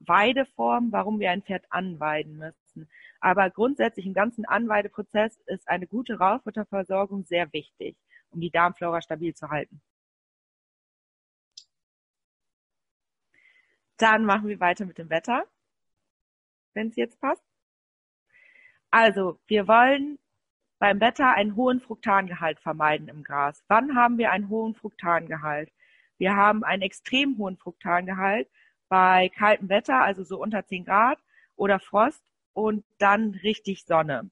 [0.00, 2.88] Weideformen, warum wir ein Pferd anweiden müssen.
[3.20, 7.96] Aber grundsätzlich im ganzen Anweideprozess ist eine gute Raufutterversorgung sehr wichtig,
[8.30, 9.80] um die Darmflora stabil zu halten.
[13.98, 15.44] Dann machen wir weiter mit dem Wetter,
[16.76, 17.42] wenn es jetzt passt.
[18.90, 20.18] Also, wir wollen
[20.78, 23.64] beim Wetter einen hohen Fructangehalt vermeiden im Gras.
[23.68, 25.72] Wann haben wir einen hohen Fructangehalt?
[26.18, 28.48] Wir haben einen extrem hohen Fructangehalt
[28.88, 31.18] bei kaltem Wetter, also so unter 10 Grad
[31.56, 34.30] oder Frost und dann richtig Sonne.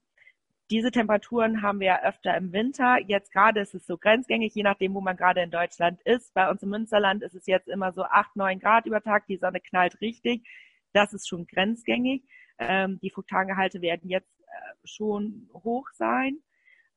[0.70, 2.98] Diese Temperaturen haben wir ja öfter im Winter.
[3.07, 6.33] Jetzt gerade ist es so grenzgängig, je nachdem, wo man gerade in Deutschland ist.
[6.33, 9.26] Bei uns im Münsterland ist es jetzt immer so 8, 9 Grad über Tag.
[9.26, 10.46] Die Sonne knallt richtig.
[10.94, 12.22] Das ist schon grenzgängig.
[12.59, 16.38] Ähm, die Fruktangehalte werden jetzt äh, schon hoch sein.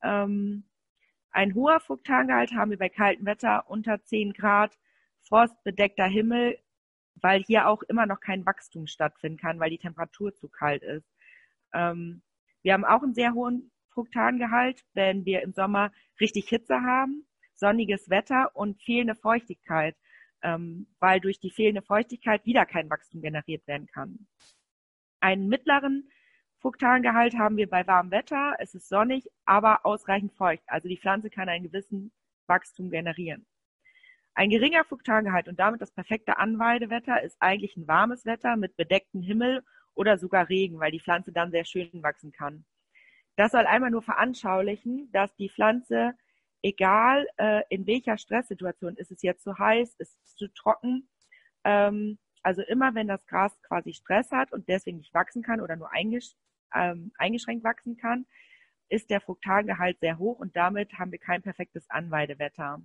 [0.03, 0.65] Ähm,
[1.31, 4.77] ein hoher Fruktangehalt haben wir bei kaltem Wetter unter 10 Grad,
[5.27, 6.59] frostbedeckter Himmel,
[7.15, 11.09] weil hier auch immer noch kein Wachstum stattfinden kann, weil die Temperatur zu kalt ist.
[11.73, 12.21] Ähm,
[12.61, 18.11] wir haben auch einen sehr hohen Fruktangehalt, wenn wir im Sommer richtig Hitze haben, sonniges
[18.11, 19.95] Wetter und fehlende Feuchtigkeit,
[20.41, 24.27] ähm, weil durch die fehlende Feuchtigkeit wieder kein Wachstum generiert werden kann.
[25.19, 26.09] Einen mittleren
[26.59, 28.55] Fruktangehalt haben wir bei warmem Wetter.
[28.59, 30.63] Es ist sonnig, aber ausreichend feucht.
[30.67, 32.11] Also die Pflanze kann einen gewissen
[32.47, 33.45] Wachstum generieren.
[34.33, 39.21] Ein geringer Fruktangehalt und damit das perfekte Anweidewetter ist eigentlich ein warmes Wetter mit bedecktem
[39.21, 39.63] Himmel
[39.95, 42.63] oder sogar Regen, weil die Pflanze dann sehr schön wachsen kann.
[43.35, 46.13] Das soll einmal nur veranschaulichen, dass die Pflanze,
[46.61, 51.09] egal äh, in welcher Stresssituation, ist es jetzt zu heiß, ist es zu trocken,
[51.63, 55.75] ähm, also immer wenn das Gras quasi Stress hat und deswegen nicht wachsen kann oder
[55.75, 56.31] nur eingesch
[56.73, 58.25] ähm, eingeschränkt wachsen kann,
[58.89, 62.81] ist der Fruktangehalt sehr hoch und damit haben wir kein perfektes Anweidewetter.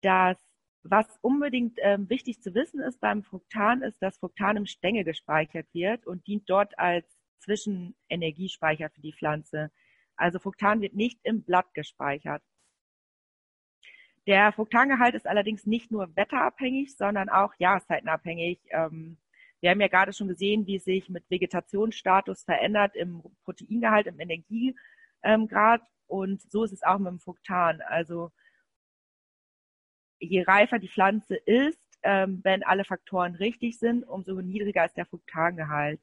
[0.00, 0.38] Das,
[0.82, 5.66] was unbedingt ähm, wichtig zu wissen ist beim Fruktan, ist, dass Fruktan im Stängel gespeichert
[5.72, 7.06] wird und dient dort als
[7.40, 9.70] Zwischenenergiespeicher für die Pflanze.
[10.16, 12.42] Also Fruktan wird nicht im Blatt gespeichert.
[14.26, 18.58] Der Fruktangehalt ist allerdings nicht nur wetterabhängig, sondern auch jahreszeitenabhängig.
[18.70, 19.18] Ähm,
[19.60, 24.18] wir haben ja gerade schon gesehen, wie es sich mit Vegetationsstatus verändert im Proteingehalt, im
[24.20, 25.82] Energiegrad.
[26.06, 27.80] Und so ist es auch mit dem Fruktan.
[27.82, 28.30] Also
[30.18, 35.06] je reifer die Pflanze ist, ähm, wenn alle Faktoren richtig sind, umso niedriger ist der
[35.06, 36.00] Fruktangehalt.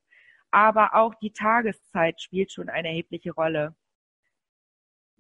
[0.51, 3.75] Aber auch die Tageszeit spielt schon eine erhebliche Rolle.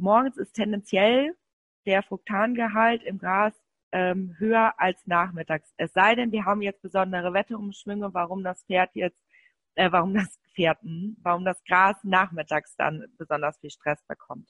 [0.01, 1.37] Morgens ist tendenziell
[1.85, 3.53] der Fruktangehalt im Gras
[3.91, 5.73] ähm, höher als nachmittags.
[5.77, 9.19] Es sei denn, wir haben jetzt besondere Wetterumschwünge, warum das Pferd jetzt,
[9.75, 14.49] äh, warum das Pferd, hm, warum das Gras nachmittags dann besonders viel Stress bekommt.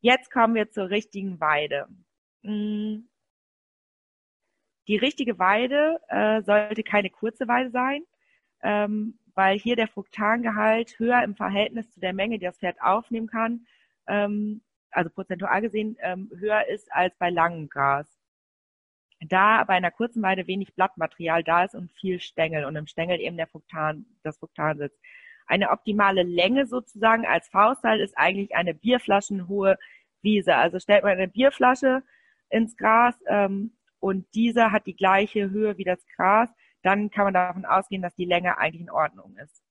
[0.00, 1.86] Jetzt kommen wir zur richtigen Weide.
[2.42, 3.08] Hm.
[4.88, 8.04] Die richtige Weide äh, sollte keine kurze Weide sein,
[8.62, 13.26] ähm, weil hier der Fruktangehalt höher im Verhältnis zu der Menge, die das Pferd aufnehmen
[13.26, 13.66] kann,
[14.06, 18.06] ähm, also prozentual gesehen ähm, höher ist als bei langem Gras.
[19.20, 23.20] Da bei einer kurzen Weide wenig Blattmaterial da ist und viel Stängel und im Stängel
[23.20, 24.98] eben der Fruktan, das Fruktan sitzt.
[25.46, 29.78] Eine optimale Länge sozusagen als Faustteil ist eigentlich eine bierflaschenhohe
[30.22, 30.56] Wiese.
[30.56, 32.02] Also stellt man eine Bierflasche
[32.48, 36.50] ins Gras ähm, und diese hat die gleiche Höhe wie das Gras,
[36.82, 39.62] dann kann man davon ausgehen, dass die Länge eigentlich in Ordnung ist.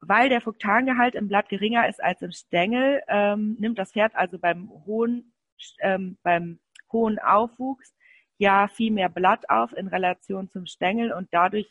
[0.00, 4.38] Weil der Fruktangehalt im Blatt geringer ist als im Stängel, ähm, nimmt das Pferd also
[4.38, 5.34] beim hohen,
[5.80, 6.58] ähm, beim
[6.90, 7.94] hohen Aufwuchs
[8.38, 11.68] ja viel mehr Blatt auf in Relation zum Stängel und dadurch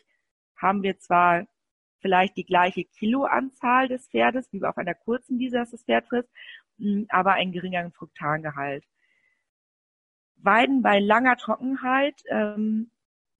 [0.56, 1.48] haben wir zwar
[2.02, 6.30] vielleicht die gleiche Kiloanzahl des Pferdes, wie auf einer kurzen Wiese, das Pferd frisst,
[7.10, 8.84] aber einen geringeren Fruktangehalt.
[10.42, 12.92] Weiden bei langer Trockenheit, ähm,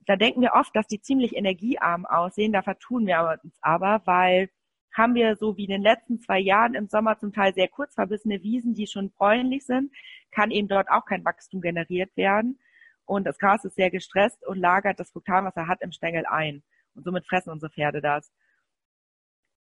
[0.06, 2.52] da denken wir oft, dass die ziemlich energiearm aussehen.
[2.52, 4.50] Da vertun wir uns aber, weil
[4.92, 7.94] haben wir so wie in den letzten zwei Jahren im Sommer zum Teil sehr kurz
[7.94, 9.92] verbissene Wiesen, die schon bräunlich sind,
[10.32, 12.60] kann eben dort auch kein Wachstum generiert werden.
[13.06, 16.26] Und das Gras ist sehr gestresst und lagert das Fruktan, was er hat, im Stängel
[16.26, 16.64] ein.
[16.96, 18.32] Und somit fressen unsere Pferde das.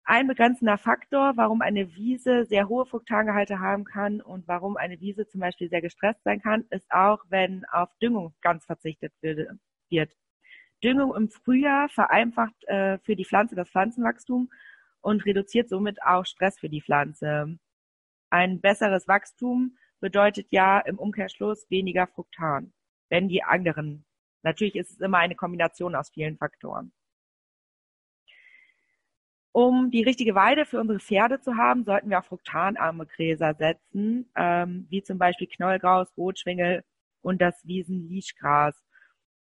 [0.04, 5.28] Ein begrenzender Faktor, warum eine Wiese sehr hohe Fruktangehalte haben kann und warum eine Wiese
[5.28, 10.12] zum Beispiel sehr gestresst sein kann, ist auch, wenn auf Düngung ganz verzichtet wird.
[10.82, 14.50] Düngung im Frühjahr vereinfacht äh, für die Pflanze das Pflanzenwachstum
[15.00, 17.58] und reduziert somit auch Stress für die Pflanze.
[18.30, 22.72] Ein besseres Wachstum bedeutet ja im Umkehrschluss weniger Fruktan,
[23.08, 24.04] wenn die anderen.
[24.42, 26.92] Natürlich ist es immer eine Kombination aus vielen Faktoren.
[29.52, 34.30] Um die richtige Weide für unsere Pferde zu haben, sollten wir auf fruktanarme Gräser setzen,
[34.34, 36.84] ähm, wie zum Beispiel Knollgraus, Rotschwingel
[37.20, 38.74] und das Wiesenlischgras.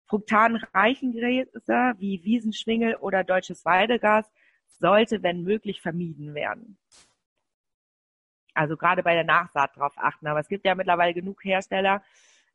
[0.06, 4.32] Fruktanreichen Gräser wie Wiesenschwingel oder deutsches Weidegras
[4.68, 6.78] sollte, wenn möglich, vermieden werden.
[8.54, 10.28] Also gerade bei der Nachsaat darauf achten.
[10.28, 12.04] Aber es gibt ja mittlerweile genug Hersteller,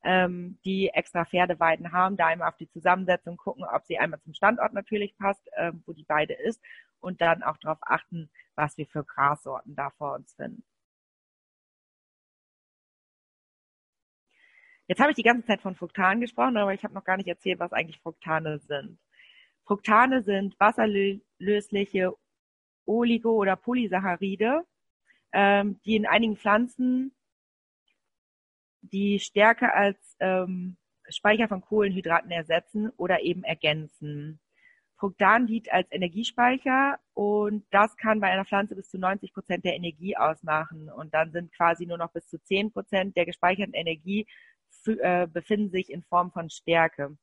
[0.04, 4.34] ähm, die extra Pferdeweiden haben, da einmal auf die Zusammensetzung gucken, ob sie einmal zum
[4.34, 6.60] Standort natürlich passt, ähm, wo die Weide ist
[7.00, 10.64] und dann auch darauf achten, was wir für Grassorten da vor uns finden.
[14.88, 17.28] Jetzt habe ich die ganze Zeit von Fruktanen gesprochen, aber ich habe noch gar nicht
[17.28, 18.98] erzählt, was eigentlich Fruktane sind.
[19.64, 22.12] Fructane sind wasserlösliche
[22.84, 24.66] Oligo- oder Polysaccharide,
[25.32, 27.14] ähm, die in einigen Pflanzen
[28.82, 30.76] die Stärke als ähm,
[31.08, 34.40] Speicher von Kohlenhydraten ersetzen oder eben ergänzen.
[34.96, 39.74] Fructan dient als Energiespeicher und das kann bei einer Pflanze bis zu 90 Prozent der
[39.74, 44.26] Energie ausmachen und dann sind quasi nur noch bis zu 10 Prozent der gespeicherten Energie
[44.86, 47.16] äh, befinden sich in Form von Stärke.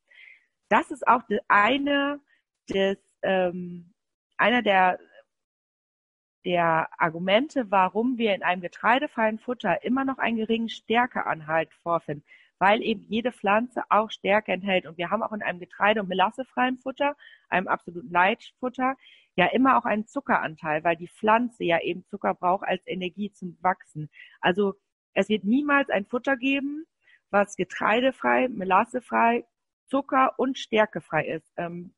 [0.70, 2.20] Das ist auch eine
[2.70, 3.94] des, ähm,
[4.38, 5.00] einer der,
[6.46, 12.26] der Argumente, warum wir in einem getreidefreien Futter immer noch einen geringen Stärkeanhalt vorfinden,
[12.60, 14.86] weil eben jede Pflanze auch Stärke enthält.
[14.86, 17.16] Und wir haben auch in einem getreide- und melassefreien Futter,
[17.50, 18.96] einem absoluten Leitfutter,
[19.36, 23.58] ja immer auch einen Zuckeranteil, weil die Pflanze ja eben Zucker braucht als Energie zum
[23.62, 24.10] Wachsen.
[24.42, 24.76] Also
[25.14, 26.86] es wird niemals ein Futter geben,
[27.30, 29.46] was getreidefrei, melassefrei,
[29.88, 31.52] Zucker und stärkefrei ist.
[31.58, 31.94] Ähm,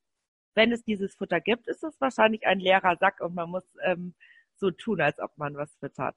[0.56, 4.14] wenn es dieses Futter gibt, ist es wahrscheinlich ein leerer Sack und man muss ähm,
[4.62, 6.16] so tun, als ob man was füttert.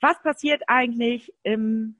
[0.00, 1.96] Was passiert eigentlich im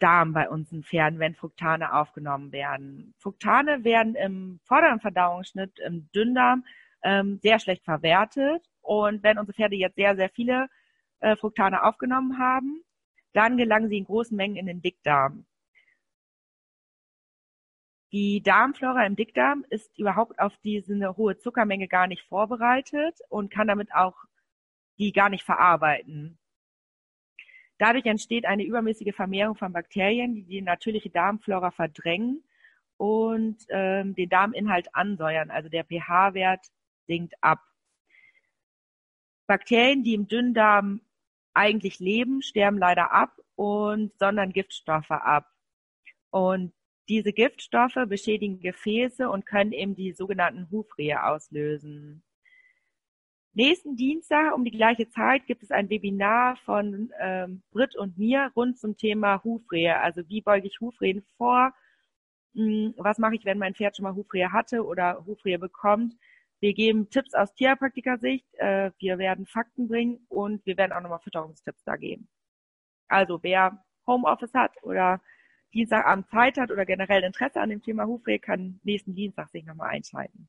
[0.00, 3.14] Darm bei unseren Pferden, wenn Fructane aufgenommen werden?
[3.18, 6.64] Fructane werden im vorderen Verdauungsschnitt im Dünndarm
[7.02, 8.68] ähm, sehr schlecht verwertet.
[8.82, 10.68] Und wenn unsere Pferde jetzt sehr, sehr viele
[11.20, 12.82] äh, Fructane aufgenommen haben,
[13.32, 15.46] dann gelangen sie in großen Mengen in den Dickdarm.
[18.16, 23.68] Die Darmflora im Dickdarm ist überhaupt auf diese hohe Zuckermenge gar nicht vorbereitet und kann
[23.68, 24.14] damit auch
[24.96, 26.38] die gar nicht verarbeiten.
[27.76, 32.42] Dadurch entsteht eine übermäßige Vermehrung von Bakterien, die die natürliche Darmflora verdrängen
[32.96, 35.50] und ähm, den Darminhalt ansäuern.
[35.50, 36.64] Also der pH-Wert
[37.06, 37.60] sinkt ab.
[39.46, 41.02] Bakterien, die im Dünndarm
[41.52, 45.52] eigentlich leben, sterben leider ab und sondern Giftstoffe ab.
[46.30, 46.72] Und
[47.08, 52.22] diese Giftstoffe beschädigen Gefäße und können eben die sogenannten Hufrehe auslösen.
[53.52, 58.50] Nächsten Dienstag um die gleiche Zeit gibt es ein Webinar von ähm, Britt und mir
[58.54, 59.98] rund zum Thema Hufrehe.
[59.98, 61.72] Also wie beuge ich Hufrehen vor?
[62.54, 66.14] Hm, was mache ich, wenn mein Pferd schon mal Hufrehe hatte oder Hufrehe bekommt?
[66.60, 71.20] Wir geben Tipps aus Tierpraktikersicht, äh, wir werden Fakten bringen und wir werden auch nochmal
[71.20, 72.28] Fütterungstipps da geben.
[73.08, 75.22] Also wer Homeoffice hat oder
[75.76, 79.90] Dienstagabend Zeit hat oder generell Interesse an dem Thema Hufrehe, kann nächsten Dienstag sich nochmal
[79.90, 80.48] einschalten.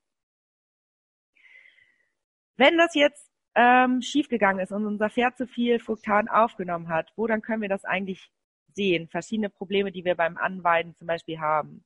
[2.55, 7.27] Wenn das jetzt ähm, schiefgegangen ist und unser Pferd zu viel Fruktan aufgenommen hat, wo
[7.27, 8.31] dann können wir das eigentlich
[8.73, 9.09] sehen?
[9.09, 11.83] Verschiedene Probleme, die wir beim Anweiden zum Beispiel haben.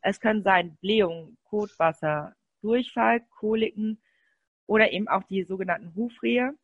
[0.00, 4.00] Es können sein Blähung, Kotwasser, Durchfall, Koliken
[4.66, 6.54] oder eben auch die sogenannten Hufrehe.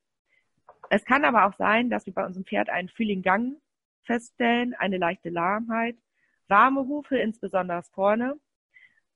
[0.88, 3.60] Es kann aber auch sein, dass wir bei unserem Pferd einen fühligen Gang
[4.02, 5.96] feststellen, eine leichte Lahmheit,
[6.48, 8.38] warme Hufe, insbesondere vorne,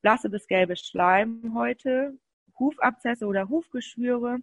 [0.02, 2.18] blasse bis gelbe Schleimhäute,
[2.58, 4.38] Hufabzesse oder Hufgeschwüre,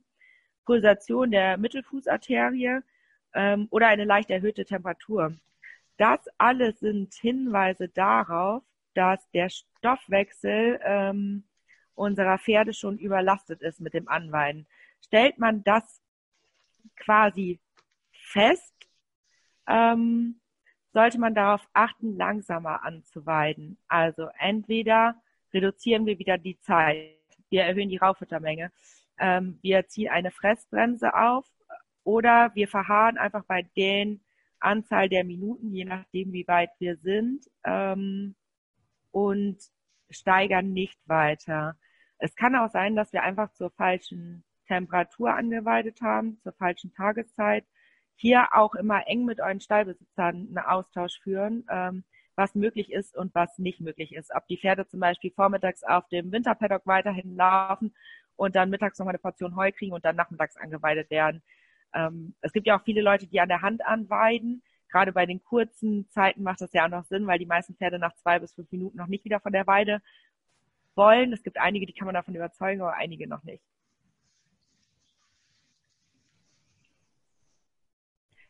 [0.66, 2.80] Pulsation der Mittelfußarterie
[3.34, 5.36] ähm, oder eine leicht erhöhte Temperatur.
[5.98, 11.44] Das alles sind Hinweise darauf, dass der Stoffwechsel ähm,
[11.94, 14.68] unserer Pferde schon überlastet ist mit dem Anweiden.
[15.02, 16.02] Stellt man das
[16.96, 17.60] quasi
[18.12, 18.74] fest,
[19.68, 20.40] ähm,
[20.96, 23.78] sollte man darauf achten, langsamer anzuweiden.
[23.90, 25.22] Also entweder
[25.54, 28.72] reduzieren wir wieder die Zeit, wir erhöhen die Rauffuttermenge,
[29.20, 31.46] ähm, wir ziehen eine Fressbremse auf
[32.06, 34.22] oder wir verharren einfach bei den
[34.62, 38.36] Anzahl der Minuten, je nachdem, wie weit wir sind, ähm,
[39.12, 39.58] und
[40.10, 41.76] steigern nicht weiter.
[42.20, 47.66] Es kann auch sein, dass wir einfach zur falschen Temperatur angeweidet haben, zur falschen Tageszeit.
[48.16, 52.04] Hier auch immer eng mit euren Stallbesitzern einen Austausch führen, ähm,
[52.36, 54.34] was möglich ist und was nicht möglich ist.
[54.34, 57.94] Ob die Pferde zum Beispiel vormittags auf dem Winterpaddock weiterhin laufen
[58.36, 61.42] und dann mittags nochmal eine Portion Heu kriegen und dann nachmittags angeweidet werden.
[61.94, 64.64] Ähm, es gibt ja auch viele Leute, die an der Hand anweiden.
[64.90, 68.00] Gerade bei den kurzen Zeiten macht das ja auch noch Sinn, weil die meisten Pferde
[68.00, 70.02] nach zwei bis fünf Minuten noch nicht wieder von der Weide
[70.96, 71.34] wollen.
[71.34, 73.64] Es gibt einige, die kann man davon überzeugen, aber einige noch nicht.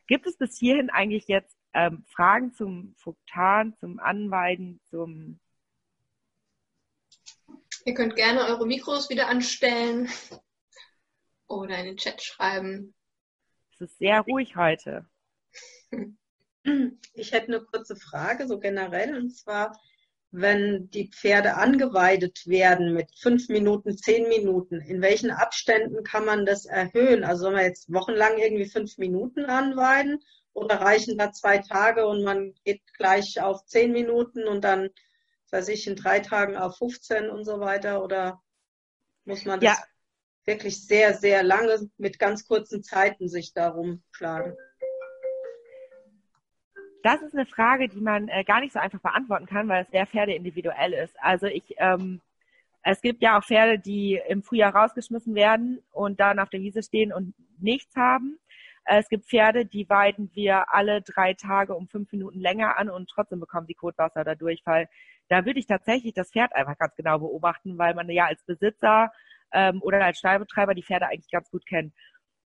[0.08, 5.40] Gibt es bis hierhin eigentlich jetzt ähm, Fragen zum Fuktan, zum Anweiden, zum
[7.86, 10.10] Ihr könnt gerne eure Mikros wieder anstellen
[11.48, 12.96] oder in den Chat schreiben.
[13.74, 15.08] Es ist sehr ruhig heute.
[17.14, 19.80] Ich hätte eine kurze Frage, so generell, und zwar,
[20.38, 26.46] wenn die Pferde angeweidet werden mit fünf Minuten, zehn Minuten, in welchen Abständen kann man
[26.46, 27.24] das erhöhen?
[27.24, 30.22] Also soll man jetzt wochenlang irgendwie fünf Minuten anweiden
[30.54, 34.90] oder reichen da zwei Tage und man geht gleich auf zehn Minuten und dann,
[35.52, 38.04] weiß ich, in drei Tagen auf 15 und so weiter?
[38.04, 38.42] Oder
[39.24, 39.84] muss man das ja.
[40.44, 44.56] wirklich sehr, sehr lange mit ganz kurzen Zeiten sich darum schlagen?
[47.06, 49.92] Das ist eine Frage, die man äh, gar nicht so einfach beantworten kann, weil es
[49.92, 51.16] sehr pferdeindividuell ist.
[51.22, 52.20] Also ich, ähm,
[52.82, 56.82] es gibt ja auch Pferde, die im Frühjahr rausgeschmissen werden und dann auf der Wiese
[56.82, 58.40] stehen und nichts haben.
[58.86, 62.90] Äh, es gibt Pferde, die weiden wir alle drei Tage um fünf Minuten länger an
[62.90, 64.90] und trotzdem bekommen sie Kotwasser oder Durchfall.
[65.28, 69.12] Da würde ich tatsächlich das Pferd einfach ganz genau beobachten, weil man ja als Besitzer
[69.52, 71.94] ähm, oder als Stallbetreiber die Pferde eigentlich ganz gut kennt.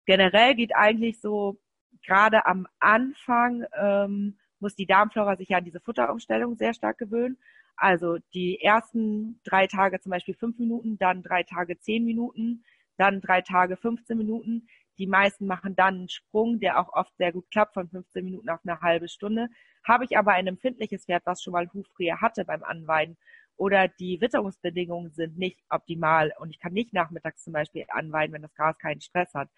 [0.06, 1.58] Generell geht eigentlich so
[2.06, 7.38] gerade am Anfang ähm, muss die Darmflora sich ja an diese Futterumstellung sehr stark gewöhnen.
[7.76, 12.64] Also die ersten drei Tage zum Beispiel fünf Minuten, dann drei Tage zehn Minuten,
[12.96, 14.68] dann drei Tage 15 Minuten.
[14.98, 18.48] Die meisten machen dann einen Sprung, der auch oft sehr gut klappt, von 15 Minuten
[18.48, 19.48] auf eine halbe Stunde.
[19.82, 23.16] Habe ich aber ein empfindliches Pferd, was schon mal Hufrehe hatte beim Anweiden
[23.56, 28.42] oder die Witterungsbedingungen sind nicht optimal und ich kann nicht nachmittags zum Beispiel anweiden, wenn
[28.42, 29.48] das Gras keinen Stress hat,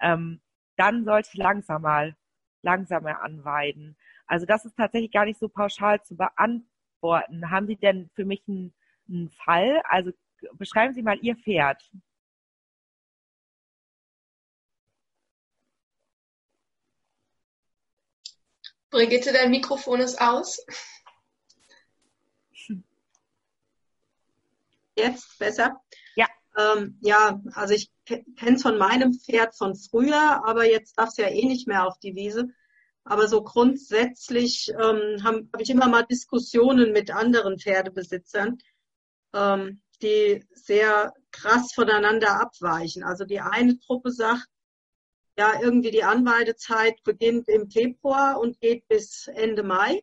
[0.00, 0.40] ähm,
[0.76, 1.84] dann sollte ich langsam
[2.62, 3.96] langsamer anweiden.
[4.28, 7.50] Also das ist tatsächlich gar nicht so pauschal zu beantworten.
[7.50, 8.74] Haben Sie denn für mich einen,
[9.08, 9.80] einen Fall?
[9.84, 10.12] Also
[10.52, 11.82] beschreiben Sie mal Ihr Pferd.
[18.90, 20.64] Brigitte, dein Mikrofon ist aus.
[24.96, 25.80] Jetzt besser?
[26.16, 26.26] Ja.
[26.56, 31.16] Ähm, ja, also ich kenne es von meinem Pferd von früher, aber jetzt darf es
[31.18, 32.48] ja eh nicht mehr auf die Wiese.
[33.08, 38.58] Aber so grundsätzlich ähm, habe hab ich immer mal Diskussionen mit anderen Pferdebesitzern,
[39.32, 43.04] ähm, die sehr krass voneinander abweichen.
[43.04, 44.46] Also die eine Truppe sagt,
[45.38, 50.02] ja, irgendwie die Anweidezeit beginnt im Februar und geht bis Ende Mai,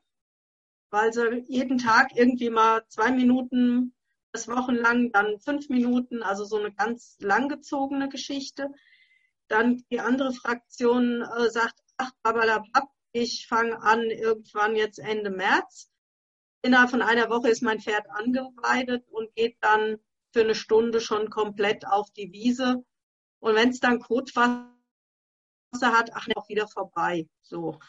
[0.89, 3.94] weil sie jeden Tag irgendwie mal zwei Minuten
[4.32, 8.72] das wochenlang, dann fünf Minuten, also so eine ganz langgezogene Geschichte.
[9.48, 15.89] Dann die andere Fraktion äh, sagt, ach, babalabab, ich fange an irgendwann jetzt Ende März.
[16.62, 19.97] Innerhalb von einer Woche ist mein Pferd angeweidet und geht dann
[20.34, 22.84] für eine Stunde schon komplett auf die Wiese.
[23.39, 24.67] Und wenn es dann Kotwasser
[25.82, 27.30] hat, ach, auch wieder vorbei.
[27.41, 27.80] So.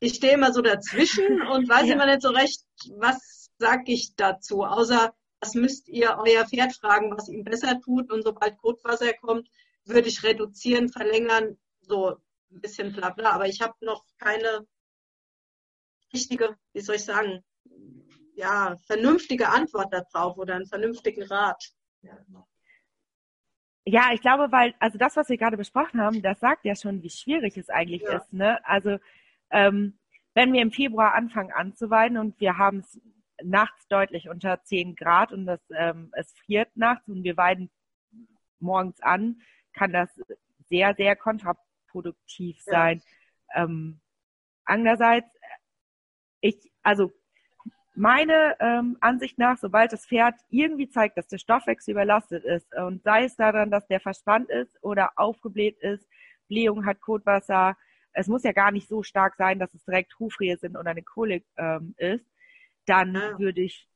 [0.00, 1.94] Ich stehe immer so dazwischen und weiß ja.
[1.94, 2.62] immer nicht so recht,
[2.98, 8.12] was sag ich dazu, außer das müsst ihr euer Pferd fragen, was ihm besser tut.
[8.12, 9.48] Und sobald Kotwasser kommt,
[9.86, 11.56] würde ich reduzieren, verlängern.
[11.80, 12.18] So,
[12.54, 14.66] ein bisschen bla bla, aber ich habe noch keine
[16.12, 17.44] richtige, wie soll ich sagen,
[18.36, 21.72] ja, vernünftige Antwort darauf oder einen vernünftigen Rat.
[23.84, 24.12] Ja.
[24.12, 27.10] ich glaube, weil, also das, was wir gerade besprochen haben, das sagt ja schon, wie
[27.10, 28.16] schwierig es eigentlich ja.
[28.16, 28.32] ist.
[28.32, 28.64] Ne?
[28.66, 28.98] Also
[29.50, 29.98] ähm,
[30.34, 33.00] wenn wir im Februar anfangen anzuweiden und wir haben es
[33.42, 37.70] nachts deutlich unter 10 Grad und das, ähm, es friert nachts und wir weiden
[38.58, 39.40] morgens an,
[39.72, 40.08] kann das
[40.68, 41.56] sehr, sehr kontra
[41.94, 43.00] produktiv sein.
[43.54, 43.64] Ja.
[43.64, 44.00] Ähm,
[44.64, 45.28] andererseits,
[46.40, 47.12] ich, also
[47.94, 53.04] meine ähm, Ansicht nach, sobald das Pferd irgendwie zeigt, dass der Stoffwechsel überlastet ist und
[53.04, 56.04] sei es daran, dass der verspannt ist oder aufgebläht ist,
[56.48, 57.76] Blähung hat, Kotwasser,
[58.12, 61.02] es muss ja gar nicht so stark sein, dass es direkt Hufrehe sind oder eine
[61.02, 62.26] Kolik ähm, ist,
[62.86, 63.38] dann Ja.
[63.38, 63.88] würde ich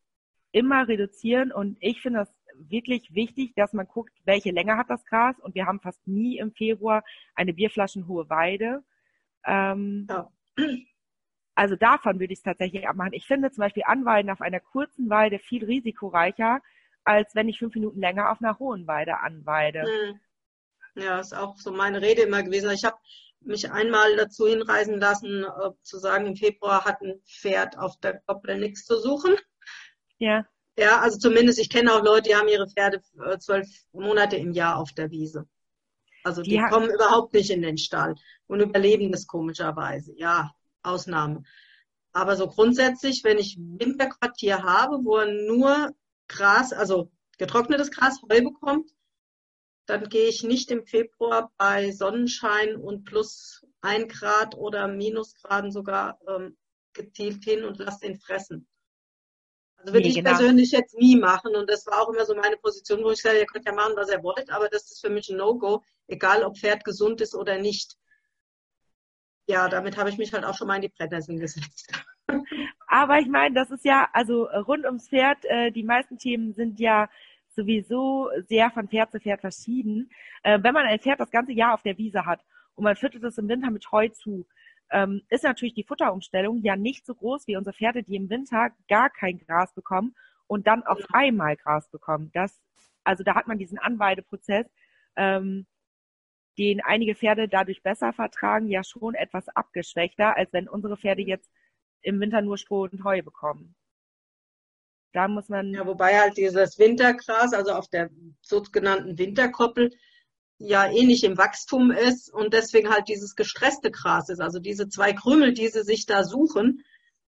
[0.53, 2.33] immer reduzieren und ich finde das
[2.69, 6.39] wirklich wichtig, dass man guckt, welche Länge hat das Gras und wir haben fast nie
[6.39, 7.05] im Februar
[7.35, 8.83] eine bierflaschenhohe Weide.
[9.45, 10.31] Ähm, Ja.
[11.59, 13.15] Also davon würde ich es tatsächlich abmachen.
[13.15, 16.61] Ich finde zum Beispiel Anweiden auf einer kurzen Weide viel risikoreicher,
[17.03, 19.83] als wenn ich fünf Minuten länger auf einer hohen Weide anweide.
[19.83, 20.21] Hm.
[21.03, 22.71] Ja, ist auch so meine Rede immer gewesen.
[22.71, 22.97] Ich habe
[23.41, 28.21] mich einmal dazu hinreisen lassen, äh, zu sagen, im Februar hat ein Pferd auf der
[28.21, 29.35] Koppel nichts zu suchen.
[30.19, 30.47] Ja,
[30.79, 34.53] Ja, also zumindest, ich kenne auch Leute, die haben ihre Pferde äh, zwölf Monate im
[34.53, 35.49] Jahr auf der Wiese.
[36.23, 38.15] Also die, Die kommen überhaupt nicht in den Stall
[38.47, 40.15] und überleben das komischerweise.
[40.17, 40.53] Ja,
[40.85, 41.43] Ausnahme.
[42.13, 45.95] Aber so grundsätzlich, wenn ich Winterquartier habe, wo er nur
[46.29, 48.89] Gras, also getrocknetes Gras, Heu bekommt,
[49.87, 56.21] dann gehe ich nicht im Februar bei Sonnenschein und plus ein Grad oder Minusgraden sogar
[56.29, 56.57] ähm,
[56.93, 58.69] gezielt hin und lasse den fressen.
[59.79, 60.31] Also würde Nee, ich genau.
[60.31, 63.39] persönlich jetzt nie machen und das war auch immer so meine Position, wo ich sage,
[63.39, 66.43] ihr könnt ja machen, was ihr wollt, aber das ist für mich ein No-Go, egal
[66.43, 67.97] ob Pferd gesund ist oder nicht.
[69.47, 71.93] Ja, damit habe ich mich halt auch schon mal in die Brennnesseln gesetzt.
[72.89, 76.81] aber ich meine, das ist ja, also rund ums Pferd, äh, die meisten Themen sind
[76.81, 77.09] ja
[77.55, 80.11] sowieso sehr von Pferd zu Pferd verschieden.
[80.43, 82.41] Äh, wenn man ein Pferd das ganze Jahr auf der Wiese hat
[82.75, 84.47] und man füttert es im Winter mit Heu zu,
[84.91, 88.71] ähm, ist natürlich die Futterumstellung ja nicht so groß wie unsere Pferde, die im Winter
[88.89, 90.15] gar kein Gras bekommen
[90.47, 92.31] und dann auf einmal Gras bekommen.
[92.33, 92.61] Das,
[93.05, 94.67] also da hat man diesen Anweideprozess,
[95.17, 95.67] ähm,
[96.59, 101.51] den einige Pferde dadurch besser vertragen, ja schon etwas abgeschwächter, als wenn unsere Pferde jetzt
[102.03, 103.77] im Winter nur Stroh und Heu bekommen.
[105.13, 108.11] Da muss man, Ja, wobei halt dieses Wintergras, also auf der
[108.41, 109.91] sogenannten Winterkoppel,
[110.59, 114.41] ja eh nicht im Wachstum ist und deswegen halt dieses gestresste Gras ist.
[114.41, 116.85] Also diese zwei Krümel, die sie sich da suchen,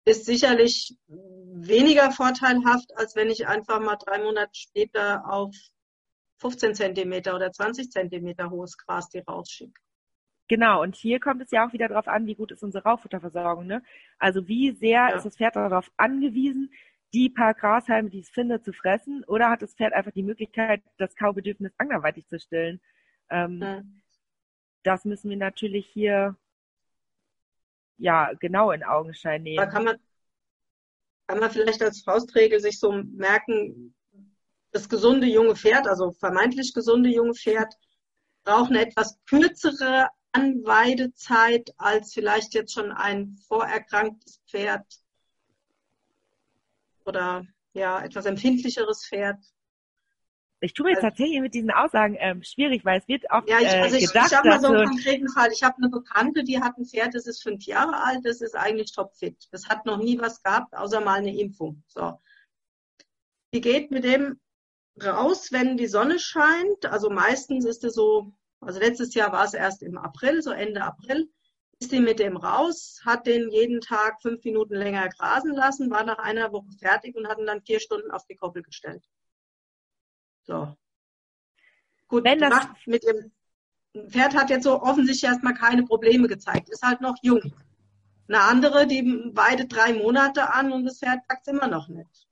[0.05, 5.55] ist sicherlich weniger vorteilhaft, als wenn ich einfach mal drei Monate später auf
[6.41, 9.81] 15 Zentimeter oder 20 Zentimeter hohes Gras die rausschicke.
[10.49, 13.67] genau, und hier kommt es ja auch wieder darauf an, wie gut ist unsere Rauffutterversorgung,
[13.67, 13.83] ne?
[14.19, 15.17] Also wie sehr Ja.
[15.17, 16.73] ist das Pferd darauf angewiesen,
[17.15, 20.83] die paar Grashalme, die es findet, zu fressen, oder hat das Pferd einfach die Möglichkeit,
[20.99, 22.81] das Kaubedürfnis anderweitig zu stillen?
[23.31, 24.03] Ähm, Hm.
[24.83, 26.37] Das müssen wir natürlich hier
[27.99, 29.71] ja genau in Augenschein Da nehmen.
[29.71, 29.97] kann man,
[31.27, 33.95] kann man vielleicht als Faustregel sich so merken,
[34.71, 37.75] das gesunde junge Pferd, also vermeintlich gesunde junge Pferd,
[38.45, 44.85] braucht eine etwas kürzere Anweidezeit als vielleicht jetzt schon ein vorerkranktes Pferd
[47.05, 49.39] oder ja, etwas empfindlicheres Pferd.
[50.67, 53.49] Ich tue mir jetzt Also- tatsächlich mit diesen Aussagen ähm, schwierig, weil es wird oft
[53.49, 55.53] Ja, ich, äh, also ich, gedacht, ich habe mal so einen konkreten Fall.
[55.53, 58.57] Ich habe eine Bekannte, die hat ein Pferd, das ist fünf Jahre alt, das ist
[58.57, 59.47] eigentlich topfit.
[59.53, 61.85] Das hat noch nie was gehabt, außer mal eine Impfung.
[61.87, 62.21] So.
[63.55, 64.41] Die geht mit dem
[65.03, 66.85] raus, wenn die Sonne scheint.
[66.87, 70.83] Also meistens ist es so, also letztes Jahr war es erst im April, so Ende
[70.83, 71.31] April,
[71.79, 76.05] ist die mit dem raus, hat den jeden Tag fünf Minuten länger grasen lassen, war
[76.05, 79.05] nach einer Woche fertig und hat ihn dann vier Stunden auf die Koppel gestellt.
[80.47, 80.77] So.
[82.09, 83.33] Gut, Wenn das- macht mit dem
[84.11, 87.55] Pferd hat jetzt so offensichtlich erstmal keine Probleme gezeigt, ist halt noch jung.
[88.29, 92.29] Eine andere, die weidet drei Monate an und das Pferd packt immer noch nicht.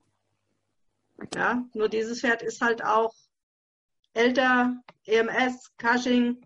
[1.35, 3.15] Ja, nur dieses Pferd ist halt auch
[4.13, 6.45] älter, EMS, Cushing,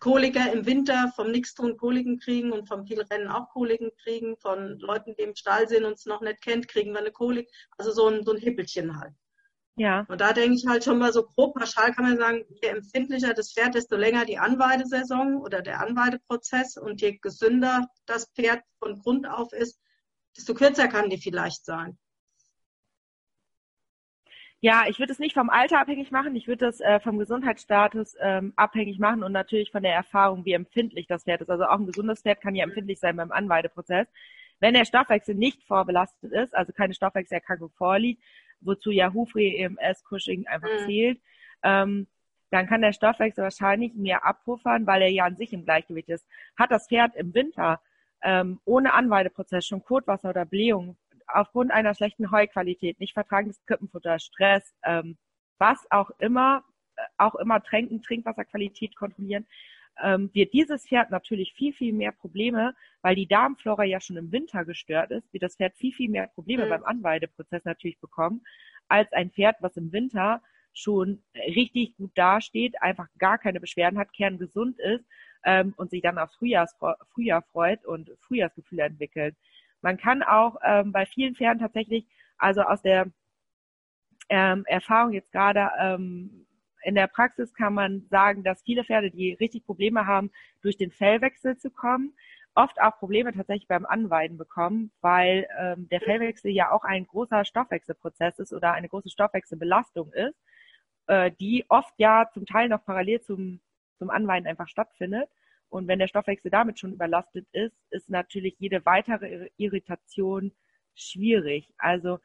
[0.00, 4.78] Koliker im Winter, vom Nixtun Koliken kriegen und vom viel Rennen auch Koliken kriegen, von
[4.78, 7.50] Leuten, die im Stall sind und es noch nicht kennt, kriegen wir eine Kolik.
[7.76, 9.14] Also so ein, so ein Hippelchen halt.
[9.80, 12.68] Ja, Und da denke ich halt schon mal so grob pauschal kann man sagen, je
[12.68, 18.62] empfindlicher das Pferd, desto länger die Anweidesaison oder der Anweideprozess und je gesünder das Pferd
[18.78, 19.80] von Grund auf ist,
[20.36, 21.98] desto kürzer kann die vielleicht sein.
[24.60, 26.36] Ja, ich würde es nicht vom Alter abhängig machen.
[26.36, 30.52] Ich würde es äh, vom Gesundheitsstatus ähm, abhängig machen und natürlich von der Erfahrung, wie
[30.52, 31.48] empfindlich das Pferd ist.
[31.48, 34.08] Also auch ein gesundes Pferd kann ja empfindlich sein beim Anweideprozess.
[34.58, 38.22] Wenn der Stoffwechsel nicht vorbelastet ist, also keine Stoffwechselerkrankung vorliegt,
[38.60, 40.84] wozu ja Hufrehe, EMS, Cushing einfach Mhm.
[40.86, 41.20] zählt,
[41.62, 42.06] ähm,
[42.50, 46.26] dann kann der Stoffwechsel wahrscheinlich mehr abpuffern, weil er ja an sich im Gleichgewicht ist.
[46.56, 47.80] Hat das Pferd im Winter
[48.22, 50.96] ähm, ohne Anweideprozess schon Kotwasser oder Blähung
[51.26, 55.16] aufgrund einer schlechten Heuqualität, nicht vertragenes Krippenfutter, Stress, ähm,
[55.58, 56.64] was auch immer,
[56.96, 59.46] äh, auch immer Tränken, Trinkwasserqualität kontrollieren,
[60.02, 64.32] ähm, wird dieses Pferd natürlich viel, viel mehr Probleme, weil die Darmflora ja schon im
[64.32, 66.70] Winter gestört ist, wird das Pferd viel, viel mehr Probleme Mhm.
[66.70, 68.42] beim Anweideprozess natürlich bekommen,
[68.88, 74.12] als ein Pferd, was im Winter schon richtig gut dasteht, einfach gar keine Beschwerden hat,
[74.12, 75.04] kerngesund ist,
[75.44, 76.76] ähm, und sich dann aufs Frühjahrs,
[77.12, 79.36] Frühjahr freut und Frühjahrsgefühle entwickelt.
[79.82, 83.10] Man kann auch ähm, bei vielen Pferden tatsächlich, also aus der
[84.28, 86.46] ähm, Erfahrung jetzt gerade ähm,
[86.82, 90.30] in der Praxis kann man sagen, dass viele Pferde, die richtig Probleme haben,
[90.62, 92.14] durch den Fellwechsel zu kommen,
[92.54, 97.44] oft auch Probleme tatsächlich beim Anweiden bekommen, weil ähm, der Fellwechsel ja auch ein großer
[97.44, 100.36] Stoffwechselprozess ist oder eine große Stoffwechselbelastung ist,
[101.06, 103.60] äh, die oft ja zum Teil noch parallel zum,
[103.98, 105.28] zum Anweiden einfach stattfindet.
[105.68, 110.52] Und wenn der Stoffwechsel damit schon überlastet ist, ist natürlich jede weitere Irritation
[110.94, 111.72] schwierig.
[111.78, 112.18] Also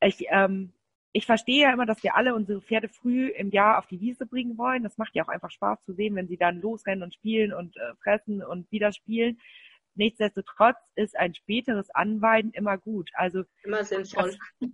[0.00, 0.72] ich, ähm,
[1.16, 4.26] ich verstehe ja immer, dass wir alle unsere Pferde früh im Jahr auf die Wiese
[4.26, 4.82] bringen wollen.
[4.82, 7.74] Das macht ja auch einfach Spaß zu sehen, wenn sie dann losrennen und spielen und
[7.78, 9.40] äh, fressen und wieder spielen.
[9.94, 13.08] Nichtsdestotrotz ist ein späteres Anweiden immer gut.
[13.14, 14.36] Also immer sinnvoll.
[14.60, 14.70] Das,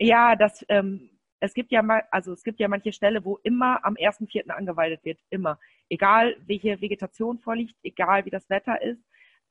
[0.00, 1.08] ja, das ähm,
[1.38, 4.50] es gibt ja mal, also es gibt ja manche Stelle, wo immer am ersten Vierten
[4.50, 5.60] angeweidet wird, immer.
[5.88, 9.04] Egal welche Vegetation vorliegt, egal wie das Wetter ist.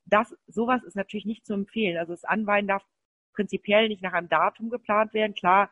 [0.04, 1.98] Das, sowas ist natürlich nicht zu empfehlen.
[1.98, 2.84] Also das Anweiden darf
[3.34, 5.34] prinzipiell nicht nach einem Datum geplant werden.
[5.34, 5.70] Klar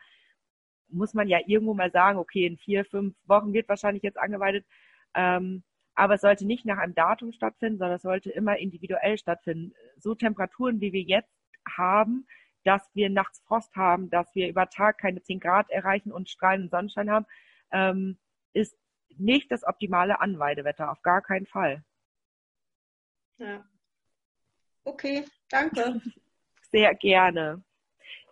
[0.90, 4.66] muss man ja irgendwo mal sagen, okay, in vier, fünf Wochen wird wahrscheinlich jetzt angeweidet.
[5.14, 5.64] Ähm,
[5.96, 9.74] aber es sollte nicht nach einem Datum stattfinden, sondern es sollte immer individuell stattfinden.
[9.98, 11.34] So Temperaturen, wie wir jetzt
[11.76, 12.28] haben,
[12.64, 16.70] dass wir nachts Frost haben, dass wir über Tag keine 10 Grad erreichen und strahlenden
[16.70, 17.26] Sonnenschein haben,
[17.72, 18.20] ähm,
[18.54, 18.78] ist
[19.18, 21.84] nicht das optimale Anweidewetter, auf gar keinen Fall.
[23.38, 23.66] Ja.
[24.84, 26.02] Okay, danke.
[26.72, 27.64] Sehr gerne.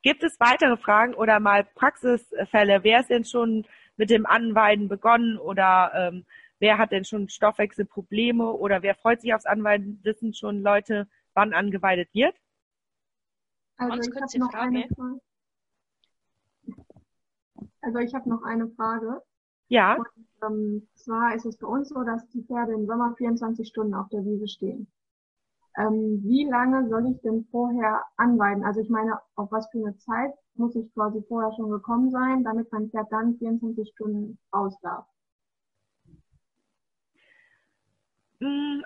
[0.05, 2.83] Gibt es weitere Fragen oder mal Praxisfälle?
[2.83, 3.65] Wer ist denn schon
[3.97, 6.25] mit dem Anweiden begonnen oder ähm,
[6.59, 9.99] wer hat denn schon Stoffwechselprobleme oder wer freut sich aufs Anweiden?
[10.03, 12.35] Wissen schon Leute, wann angeweidet wird?
[13.77, 14.67] Also ich habe noch Frage.
[14.67, 15.21] eine Frage.
[17.81, 19.23] Also ich habe noch eine Frage.
[19.69, 19.95] Ja.
[19.95, 20.07] Und,
[20.43, 24.09] ähm, zwar ist es bei uns so, dass die Pferde im Sommer 24 Stunden auf
[24.09, 24.85] der Wiese stehen.
[25.77, 28.63] Ähm, wie lange soll ich denn vorher anweiden?
[28.63, 32.43] Also ich meine, auf was für eine Zeit muss ich quasi vorher schon gekommen sein,
[32.43, 35.05] damit mein Pferd dann 24 Stunden raus darf?
[38.39, 38.83] Hm,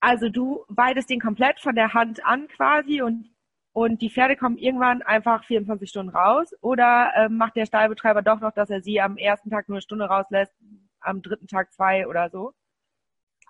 [0.00, 3.30] also du weidest den komplett von der Hand an quasi und,
[3.72, 8.40] und die Pferde kommen irgendwann einfach 24 Stunden raus oder äh, macht der Stallbetreiber doch
[8.40, 10.54] noch, dass er sie am ersten Tag nur eine Stunde rauslässt,
[11.00, 12.54] am dritten Tag zwei oder so?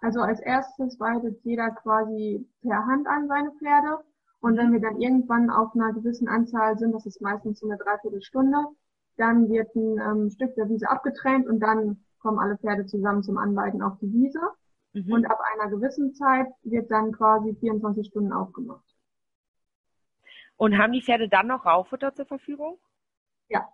[0.01, 3.99] Also als erstes weidet jeder quasi per Hand an seine Pferde
[4.41, 7.77] und wenn wir dann irgendwann auf einer gewissen Anzahl sind, das ist meistens so eine
[7.77, 8.57] Dreiviertelstunde,
[9.17, 13.37] dann wird ein ähm, Stück der Wiese abgetrennt und dann kommen alle Pferde zusammen zum
[13.37, 14.41] Anweiden auf die Wiese.
[14.95, 15.13] Mhm.
[15.13, 18.85] Und ab einer gewissen Zeit wird dann quasi 24 Stunden aufgemacht.
[20.57, 22.79] Und haben die Pferde dann noch Raufutter zur Verfügung?
[23.49, 23.69] Ja.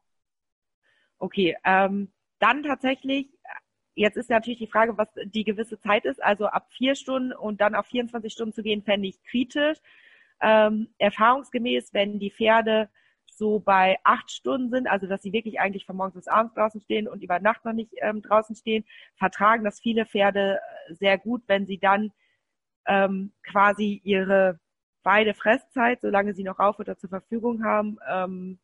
[1.18, 3.33] Okay, ähm, dann tatsächlich,
[3.97, 6.22] jetzt ist natürlich die Frage, was die gewisse Zeit ist.
[6.22, 9.78] Also ab vier Stunden und dann auf 24 Stunden zu gehen, fände ich kritisch.
[10.40, 12.90] Ähm, erfahrungsgemäß, wenn die Pferde
[13.26, 16.80] so bei acht Stunden sind, also dass sie wirklich eigentlich von morgens bis abends draußen
[16.80, 18.84] stehen und über Nacht noch nicht ähm, draußen stehen,
[19.16, 22.12] vertragen das viele Pferde äh, sehr gut, wenn sie dann
[22.86, 24.61] ähm, quasi ihre
[25.03, 28.59] beide Fresszeit, solange sie noch Rauffutter zur Verfügung haben, ähm,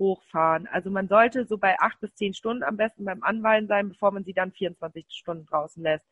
[0.00, 0.66] hochfahren.
[0.66, 4.10] Also man sollte so bei acht bis zehn Stunden am besten beim Anweiden sein, bevor
[4.10, 6.06] man sie dann 24 Stunden draußen lässt.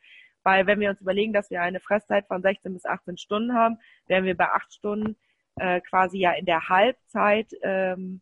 [0.45, 3.79] Weil wenn wir uns überlegen, dass wir eine Fresszeit von 16 bis 18 Stunden haben,
[4.07, 5.17] wären wir bei acht Stunden
[5.57, 8.21] äh, quasi ja in der Halbzeit ähm,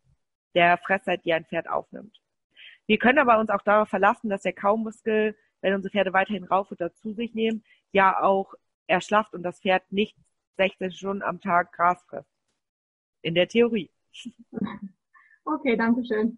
[0.55, 2.19] der Fresszeit, die ein Pferd aufnimmt.
[2.87, 6.93] Wir können aber uns auch darauf verlassen, dass der Kaumuskel, wenn unsere Pferde weiterhin Raufutter
[6.95, 8.55] zu sich nehmen, ja auch
[8.87, 10.17] erschlafft und das Pferd nicht
[10.55, 12.31] 16 Stunden am Tag Gras frisst.
[13.21, 13.91] In der Theorie.
[15.47, 16.37] Okay, danke schön.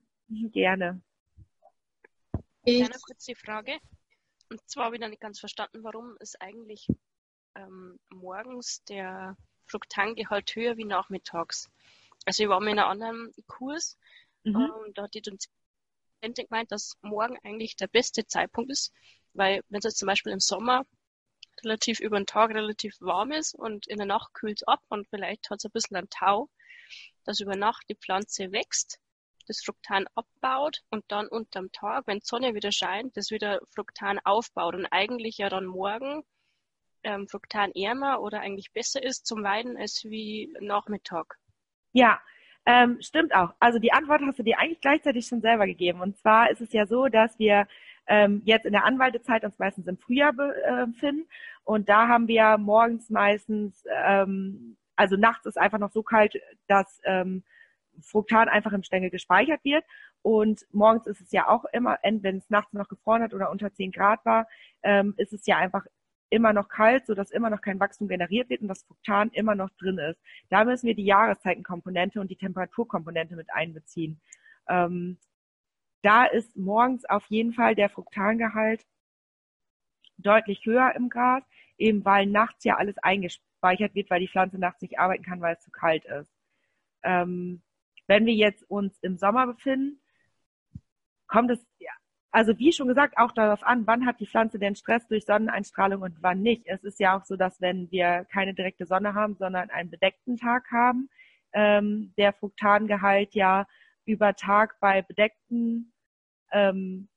[0.51, 1.01] Gerne.
[2.63, 3.79] Ich eine kurze Frage.
[4.51, 6.87] Und zwar habe ich noch nicht ganz verstanden, warum ist eigentlich
[7.55, 9.35] ähm, morgens der
[9.65, 11.71] Fructangehalt höher wie nachmittags.
[12.25, 13.97] Also ich war mal in einem anderen Kurs
[14.43, 14.55] mhm.
[14.55, 18.93] und da hat die Dozentin gemeint, dass morgen eigentlich der beste Zeitpunkt ist,
[19.33, 20.85] weil wenn es jetzt zum Beispiel im Sommer
[21.63, 25.07] relativ über den Tag relativ warm ist und in der Nacht kühlt es ab und
[25.09, 26.47] vielleicht hat es ein bisschen ein Tau,
[27.23, 28.99] dass über Nacht die Pflanze wächst,
[29.47, 34.19] das Fruktan abbaut und dann unterm Tag, wenn die Sonne wieder scheint, das wieder Fruktan
[34.23, 36.23] aufbaut und eigentlich ja dann morgen
[37.03, 41.37] ähm, fruktanärmer oder eigentlich besser ist zum Weiden als wie Nachmittag?
[41.93, 42.19] Ja,
[42.65, 43.53] ähm, stimmt auch.
[43.59, 46.01] Also die Antwort hast du dir eigentlich gleichzeitig schon selber gegeben.
[46.01, 47.67] Und zwar ist es ja so, dass wir
[48.07, 51.21] ähm, jetzt in der Anwaldezeit uns meistens im Frühjahr befinden.
[51.21, 56.33] Äh, und da haben wir morgens meistens, ähm, also nachts ist einfach noch so kalt,
[56.67, 57.43] dass ähm,
[58.01, 59.85] Fruktan einfach im Stängel gespeichert wird.
[60.21, 63.73] Und morgens ist es ja auch immer, wenn es nachts noch gefroren hat oder unter
[63.73, 64.45] 10 Grad war,
[64.83, 65.85] ähm, ist es ja einfach
[66.29, 69.69] immer noch kalt, sodass immer noch kein Wachstum generiert wird und das Fruktan immer noch
[69.79, 70.19] drin ist.
[70.49, 74.19] Da müssen wir die Jahreszeitenkomponente und die Temperaturkomponente mit einbeziehen.
[74.67, 75.17] Ähm,
[76.01, 78.85] da ist morgens auf jeden Fall der Fruktangehalt
[80.17, 81.43] deutlich höher im Gras,
[81.77, 82.97] eben weil nachts ja alles
[83.59, 86.31] eingespeichert wird, weil die Pflanze nachts nicht arbeiten kann, weil es zu kalt ist.
[87.03, 87.61] Ähm,
[88.07, 90.01] wenn wir jetzt uns im Sommer befinden,
[91.27, 91.65] kommt es,
[92.31, 96.01] also wie schon gesagt, auch darauf an, wann hat die Pflanze denn Stress durch Sonneneinstrahlung
[96.01, 96.63] und wann nicht.
[96.65, 100.37] Es ist ja auch so, dass wenn wir keine direkte Sonne haben, sondern einen bedeckten
[100.37, 101.09] Tag haben,
[101.53, 103.67] ähm, der Fruktangehalt ja
[104.05, 105.93] über Tag bei bedeckten,
[106.51, 107.09] ähm,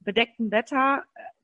[0.00, 1.37] bedecktem Wetter äh,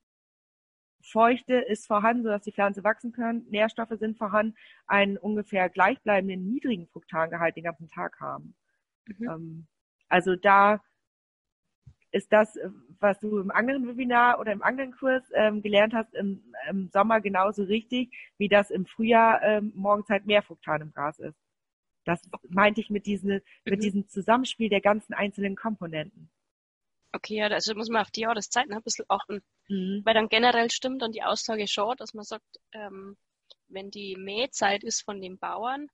[1.05, 3.44] Feuchte ist vorhanden, sodass die Pflanze wachsen kann.
[3.50, 8.55] Nährstoffe sind vorhanden, einen ungefähr gleichbleibenden niedrigen Fruktangehalt den ganzen Tag haben.
[9.07, 9.28] Mhm.
[9.28, 9.66] Ähm,
[10.09, 10.80] also da
[12.11, 12.57] ist das,
[13.00, 17.20] was du im anderen Webinar oder im anderen Kurs ähm, gelernt hast, im, im, Sommer
[17.20, 21.36] genauso richtig, wie das im Frühjahr ähm, morgens halt mehr Fruktan im Gras ist.
[22.05, 23.80] Das meinte ich mit, diesen, mit mhm.
[23.80, 26.30] diesem Zusammenspiel der ganzen einzelnen Komponenten.
[27.12, 29.42] Okay, ja, also muss man auf die Jahreszeiten ein bisschen achten.
[29.68, 30.02] Mhm.
[30.04, 33.16] Weil dann generell stimmt dann die Aussage schon, dass man sagt, ähm,
[33.68, 35.88] wenn die Mähzeit ist von den Bauern,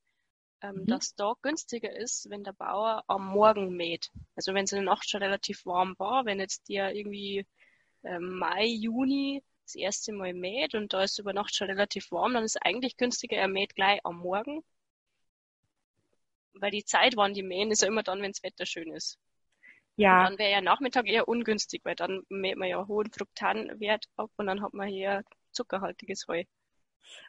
[0.62, 0.86] ähm, mhm.
[0.86, 4.10] dass da günstiger ist, wenn der Bauer am Morgen mäht.
[4.36, 7.46] Also wenn es in der Nacht schon relativ warm war, wenn jetzt der irgendwie
[8.02, 12.34] ähm, Mai, Juni das erste Mal mäht und da ist über Nacht schon relativ warm,
[12.34, 14.64] dann ist es eigentlich günstiger, er mäht gleich am Morgen.
[16.54, 19.18] Weil die Zeit, wann die mähen, ist ja immer dann, wenn das Wetter schön ist.
[19.96, 20.20] Ja.
[20.20, 24.30] Und dann wäre ja Nachmittag eher ungünstig, weil dann mäht man ja hohen Fruktanwert ab
[24.36, 25.22] und dann hat man hier
[25.52, 26.44] zuckerhaltiges Heu.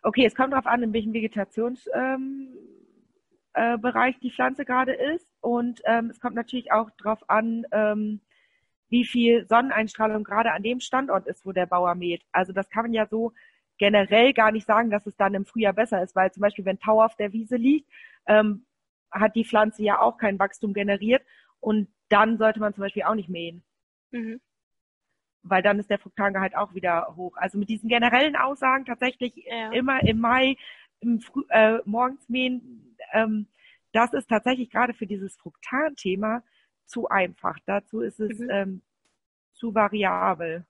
[0.03, 2.55] Okay, es kommt darauf an, in welchem Vegetations ähm,
[3.53, 3.77] äh,
[4.21, 5.27] die Pflanze gerade ist.
[5.41, 8.21] Und ähm, es kommt natürlich auch darauf an, ähm,
[8.89, 12.23] wie viel Sonneneinstrahlung gerade an dem Standort ist, wo der Bauer mäht.
[12.31, 13.33] Also das kann man ja so
[13.77, 16.79] generell gar nicht sagen, dass es dann im Frühjahr besser ist, weil zum Beispiel, wenn
[16.79, 17.89] Tau auf der Wiese liegt,
[18.27, 18.65] ähm,
[19.09, 21.23] hat die Pflanze ja auch kein Wachstum generiert
[21.59, 23.63] und dann sollte man zum Beispiel auch nicht mähen.
[24.11, 24.41] Mhm.
[25.43, 27.35] Weil dann ist der Fruktangehalt auch wieder hoch.
[27.37, 29.71] Also mit diesen generellen Aussagen tatsächlich ja.
[29.71, 30.57] immer im Mai
[30.99, 33.47] im Früh, äh, morgens mähen, ähm,
[33.91, 36.43] das ist tatsächlich gerade für dieses Fruktan-Thema
[36.85, 37.57] zu einfach.
[37.65, 38.49] Dazu ist es mhm.
[38.49, 38.81] ähm,
[39.53, 40.65] zu variabel.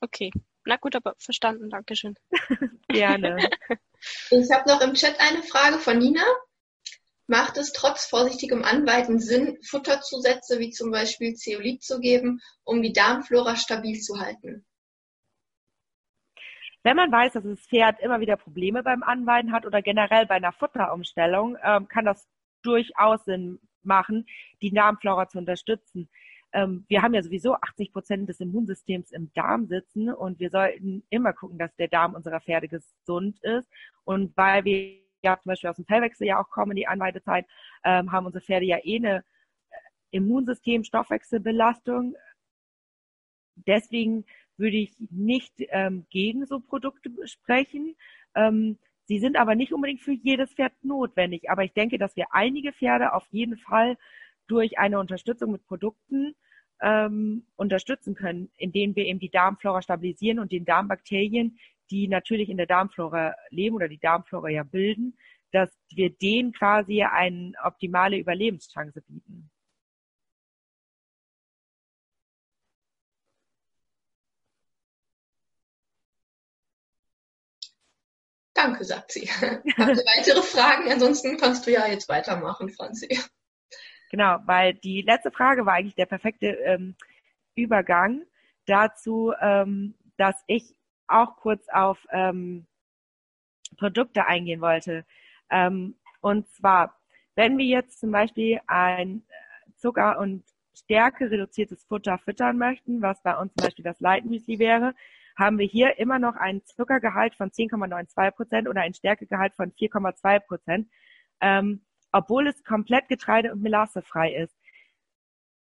[0.00, 0.30] Okay,
[0.64, 2.16] na gut, aber verstanden, Dankeschön.
[2.88, 3.36] Gerne.
[4.30, 6.22] Ich habe noch im Chat eine Frage von Nina.
[7.28, 12.92] Macht es trotz vorsichtigem Anweiten Sinn, Futterzusätze wie zum Beispiel Zeolit zu geben, um die
[12.92, 14.64] Darmflora stabil zu halten?
[16.84, 20.36] Wenn man weiß, dass das Pferd immer wieder Probleme beim Anweiden hat oder generell bei
[20.36, 22.28] einer Futterumstellung, ähm, kann das
[22.62, 24.26] durchaus Sinn machen,
[24.62, 26.08] die Darmflora zu unterstützen.
[26.52, 31.02] Ähm, wir haben ja sowieso 80 Prozent des Immunsystems im Darm sitzen und wir sollten
[31.10, 33.68] immer gucken, dass der Darm unserer Pferde gesund ist.
[34.04, 37.46] Und weil wir ja zum Beispiel aus dem Fellwechsel ja auch kommen, die Anweidezeit,
[37.84, 39.24] ähm, haben unsere Pferde ja eh eine
[40.10, 42.14] Immunsystem, Stoffwechselbelastung.
[43.66, 44.24] Deswegen
[44.56, 47.96] würde ich nicht ähm, gegen so Produkte sprechen.
[48.34, 51.50] Ähm, sie sind aber nicht unbedingt für jedes Pferd notwendig.
[51.50, 53.96] Aber ich denke, dass wir einige Pferde auf jeden Fall
[54.46, 56.34] durch eine Unterstützung mit Produkten
[56.80, 61.58] ähm, unterstützen können, indem wir eben die Darmflora stabilisieren und den Darmbakterien,
[61.90, 65.16] die natürlich in der Darmflora leben oder die Darmflora ja bilden,
[65.52, 69.50] dass wir denen quasi eine optimale Überlebenschance bieten.
[78.56, 79.20] Danke, sagt sie.
[79.30, 80.90] Habt ihr weitere Fragen?
[80.90, 83.20] Ansonsten kannst du ja jetzt weitermachen, Franzi.
[84.10, 86.96] Genau, weil die letzte Frage war eigentlich der perfekte ähm,
[87.54, 88.22] Übergang
[88.64, 90.75] dazu, ähm, dass ich
[91.08, 92.66] auch kurz auf ähm,
[93.76, 95.04] Produkte eingehen wollte.
[95.50, 96.98] Ähm, und zwar,
[97.34, 99.22] wenn wir jetzt zum Beispiel ein
[99.76, 100.44] Zucker- und
[100.74, 104.94] Stärke reduziertes Futter füttern möchten, was bei uns zum Beispiel das Leitmüsli wäre,
[105.36, 110.40] haben wir hier immer noch einen Zuckergehalt von 10,92 Prozent oder einen Stärkegehalt von 4,2
[110.40, 110.88] Prozent,
[111.40, 111.82] ähm,
[112.12, 114.56] obwohl es komplett getreide- und melassefrei ist.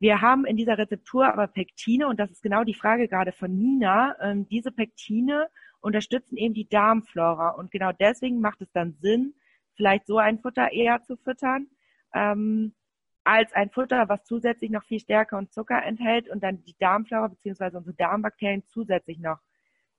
[0.01, 3.57] Wir haben in dieser Rezeptur aber Pektine und das ist genau die Frage gerade von
[3.57, 4.17] Nina.
[4.21, 5.49] Ähm, diese Pektine
[5.81, 9.35] unterstützen eben die Darmflora und genau deswegen macht es dann Sinn,
[9.75, 11.69] vielleicht so ein Futter eher zu füttern,
[12.15, 12.75] ähm,
[13.25, 17.29] als ein Futter, was zusätzlich noch viel Stärke und Zucker enthält und dann die Darmflora
[17.29, 17.77] bzw.
[17.77, 19.39] unsere Darmbakterien zusätzlich noch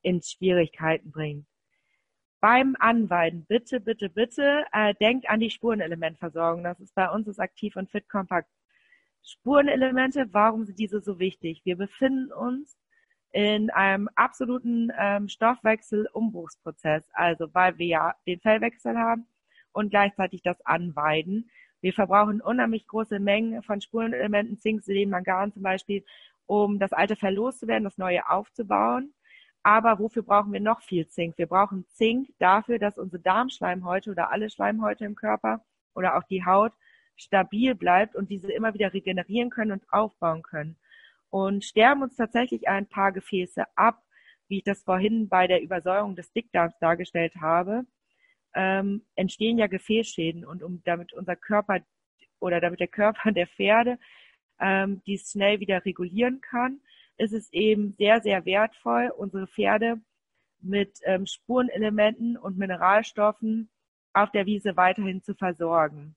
[0.01, 1.45] in Schwierigkeiten bringt.
[2.41, 6.63] beim Anweiden bitte, bitte, bitte äh, denkt an die Spurenelementversorgung.
[6.63, 8.49] Das ist bei uns das Aktiv und Fit Kompakt.
[9.29, 11.61] Spurenelemente, warum sind diese so wichtig?
[11.63, 12.77] Wir befinden uns
[13.31, 19.27] in einem absoluten ähm, Stoffwechselumbruchsprozess, also weil wir ja den Fellwechsel haben
[19.71, 21.49] und gleichzeitig das Anweiden.
[21.81, 26.03] Wir verbrauchen unheimlich große Mengen von Spurenelementen, Zink, Selen, Mangan zum Beispiel,
[26.47, 29.13] um das alte Fell loszuwerden, das neue aufzubauen.
[29.61, 31.37] Aber wofür brauchen wir noch viel Zink?
[31.37, 35.63] Wir brauchen Zink dafür, dass unsere Darmschleimhäute oder alle Schleimhäute im Körper
[35.93, 36.73] oder auch die Haut
[37.19, 40.77] stabil bleibt und diese immer wieder regenerieren können und aufbauen können.
[41.29, 44.01] Und sterben uns tatsächlich ein paar Gefäße ab,
[44.47, 47.85] wie ich das vorhin bei der Übersäuerung des Dickdarms dargestellt habe,
[48.55, 51.81] ähm, entstehen ja Gefäßschäden und um damit unser Körper
[52.39, 53.99] oder damit der Körper der Pferde
[54.59, 56.81] ähm, dies schnell wieder regulieren kann,
[57.17, 60.01] ist es eben sehr, sehr wertvoll, unsere Pferde
[60.61, 63.69] mit ähm, Spurenelementen und Mineralstoffen
[64.13, 66.15] auf der Wiese weiterhin zu versorgen.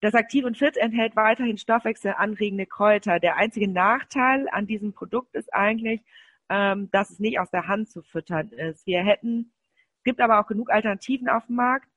[0.00, 3.20] Das Aktiv und Fit enthält weiterhin stoffwechselanregende Kräuter.
[3.20, 6.00] Der einzige Nachteil an diesem Produkt ist eigentlich,
[6.48, 8.86] ähm, dass es nicht aus der Hand zu füttern ist.
[8.86, 9.52] Wir hätten,
[9.98, 11.88] es gibt aber auch genug Alternativen auf dem Markt,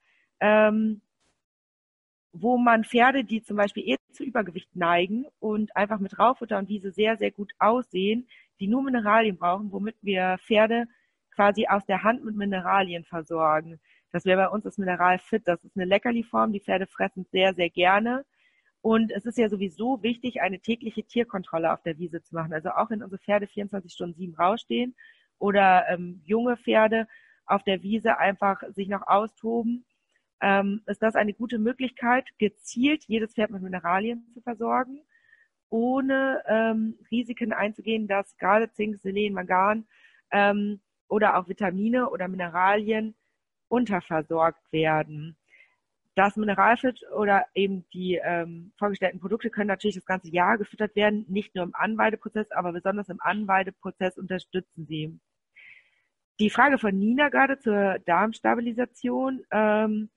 [0.42, 1.02] ähm,
[2.34, 6.68] wo man Pferde, die zum Beispiel eher zu Übergewicht neigen und einfach mit Raufutter und
[6.68, 8.28] Wiese sehr, sehr gut aussehen,
[8.60, 10.88] die nur Mineralien brauchen, womit wir Pferde
[11.32, 13.80] quasi aus der Hand mit Mineralien versorgen.
[14.14, 15.48] Das wäre bei uns das Mineral Fit.
[15.48, 16.54] Das ist eine Leckerliform.
[16.54, 18.26] Die Pferde fressen sehr, sehr gerne.
[18.82, 22.54] Und es ist ja sowieso wichtig, eine tägliche Tierkontrolle auf der Wiese zu machen.
[22.54, 24.96] Also auch wenn unsere Pferde 24 Stunden sieben rausstehen
[25.40, 27.08] oder ähm, junge Pferde
[27.48, 29.84] auf der Wiese einfach sich noch austoben,
[30.42, 35.02] ähm, ist das eine gute Möglichkeit, gezielt jedes Pferd mit Mineralien zu versorgen,
[35.70, 39.88] ohne ähm, Risiken einzugehen, dass gerade Zink, Selen, Mangan
[40.32, 43.16] ähm, oder auch Vitamine oder Mineralien
[43.74, 45.36] unterversorgt werden.
[46.16, 51.26] Das Mineralfit oder eben die ähm, vorgestellten Produkte können natürlich das ganze Jahr gefüttert werden,
[51.28, 55.20] nicht nur im Anweideprozess, aber besonders im Anweideprozess unterstützen sie.
[56.40, 59.44] Die Frage von Nina gerade zur Darmstabilisation.
[59.52, 60.10] Ähm,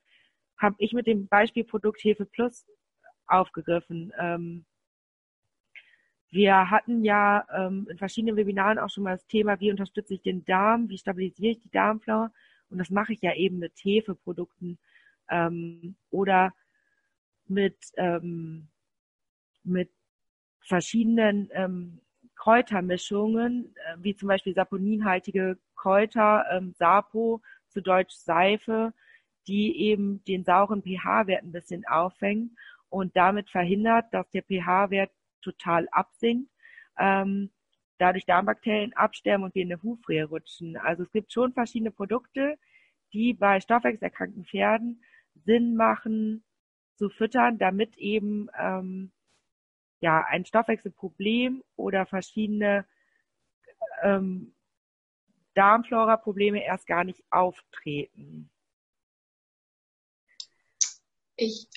[0.59, 2.67] habe ich mit dem Beispielprodukt Hefe Plus
[3.27, 4.13] aufgegriffen.
[4.19, 4.65] Ähm,
[6.31, 10.23] wir hatten ja ähm, in verschiedenen Webinaren auch schon mal das Thema, wie unterstütze ich
[10.23, 12.33] den Darm, wie stabilisiere ich die Darmflora.
[12.71, 14.79] Und das mache ich ja eben mit Hefeprodukten
[15.31, 16.53] ähm, oder
[17.47, 18.69] mit, ähm,
[19.63, 19.91] mit
[20.61, 22.01] verschiedenen ähm,
[22.35, 28.93] Kräutermischungen, äh, wie zum Beispiel saponinhaltige Kräuter, ähm, Sapo, zu Deutsch Seife,
[29.47, 32.53] die eben den sauren pH-Wert ein bisschen auffängt
[32.89, 35.11] und damit verhindert, dass der pH-Wert
[35.43, 36.51] total absinkt,
[36.99, 37.51] ähm,
[37.99, 40.77] dadurch Darmbakterien absterben und wir in eine Hufrehe rutschen.
[40.77, 42.59] Also es gibt schon verschiedene Produkte,
[43.13, 45.03] die bei stoffwechselerkrankten Pferden
[45.45, 46.45] Sinn machen
[46.97, 49.13] zu füttern, damit eben ähm,
[50.01, 52.87] ja ein Stoffwechselproblem oder verschiedene
[54.03, 54.55] ähm,
[55.55, 58.51] Darmflora-Probleme erst gar nicht auftreten.
[61.37, 61.69] Ich,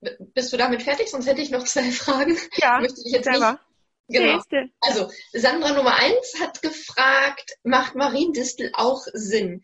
[0.00, 1.10] bist du damit fertig?
[1.10, 2.36] Sonst hätte ich noch zwei Fragen.
[2.56, 3.52] Ja, Möchte ich jetzt selber.
[3.52, 3.71] Nicht,
[4.08, 4.42] genau.
[4.80, 9.62] Also, Sandra Nummer eins hat gefragt, macht Mariendistel auch Sinn?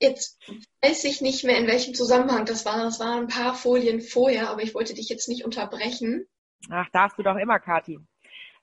[0.00, 0.38] Jetzt
[0.80, 2.76] weiß ich nicht mehr, in welchem Zusammenhang das war.
[2.84, 6.26] Das waren ein paar Folien vorher, aber ich wollte dich jetzt nicht unterbrechen.
[6.70, 7.98] Ach, darfst du doch immer, Kathi.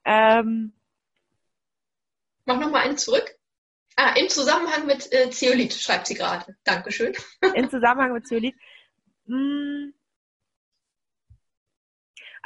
[0.06, 0.74] Ähm,
[2.46, 3.36] Mach noch mal einen zurück.
[3.98, 6.56] Ah, im Zusammenhang mit äh, Zeolit, schreibt sie gerade.
[6.64, 7.14] Dankeschön.
[7.54, 8.56] Im Zusammenhang mit Zeolit.
[9.26, 9.94] Hm.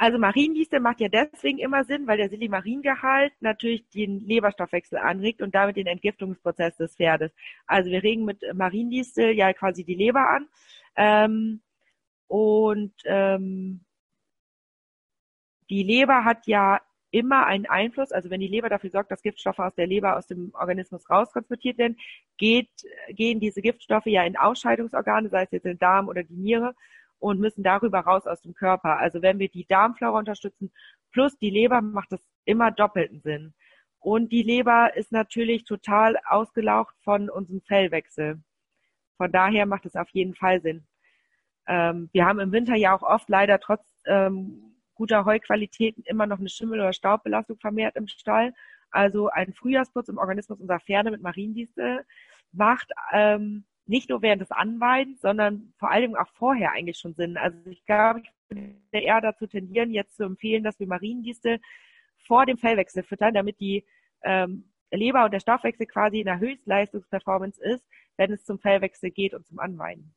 [0.00, 5.54] Also Mariendistel macht ja deswegen immer Sinn, weil der Silimaringehalt natürlich den Leberstoffwechsel anregt und
[5.54, 7.32] damit den Entgiftungsprozess des Pferdes.
[7.66, 10.48] Also wir regen mit Mariendistel ja quasi die Leber an.
[10.96, 11.60] Ähm,
[12.28, 13.84] und ähm,
[15.68, 16.80] die Leber hat ja
[17.10, 20.26] immer einen Einfluss, also wenn die Leber dafür sorgt, dass Giftstoffe aus der Leber aus
[20.26, 21.98] dem Organismus raustransportiert werden,
[22.38, 22.70] geht,
[23.10, 26.74] gehen diese Giftstoffe ja in Ausscheidungsorgane, sei es jetzt den Darm oder die Niere,
[27.20, 28.98] und müssen darüber raus aus dem Körper.
[28.98, 30.72] Also wenn wir die Darmflora unterstützen,
[31.12, 33.54] plus die Leber, macht das immer doppelten Sinn.
[34.00, 38.42] Und die Leber ist natürlich total ausgelaucht von unserem Fellwechsel.
[39.18, 40.86] Von daher macht es auf jeden Fall Sinn.
[41.66, 46.38] Ähm, wir haben im Winter ja auch oft leider trotz ähm, guter Heuqualitäten immer noch
[46.38, 48.54] eine Schimmel- oder Staubbelastung vermehrt im Stall.
[48.90, 52.04] Also ein Frühjahrsputz im Organismus unserer Pferde mit Mariendiesel
[52.52, 57.36] macht ähm, nicht nur während des Anweidens, sondern vor allem auch vorher eigentlich schon Sinn.
[57.36, 61.60] Also ich glaube, ich würde eher dazu tendieren, jetzt zu empfehlen, dass wir Mariendistel
[62.24, 63.84] vor dem Fellwechsel füttern, damit die
[64.22, 67.84] ähm, Leber und der Stoffwechsel quasi in der Höchstleistungsperformance ist,
[68.16, 70.14] wenn es zum Fellwechsel geht und zum Anweiden.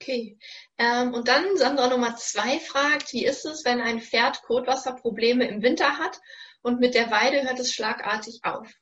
[0.00, 0.38] Okay.
[0.78, 5.60] Ähm, und dann Sandra Nummer zwei fragt, wie ist es, wenn ein Pferd Kotwasserprobleme im
[5.60, 6.18] Winter hat
[6.62, 8.72] und mit der Weide hört es schlagartig auf?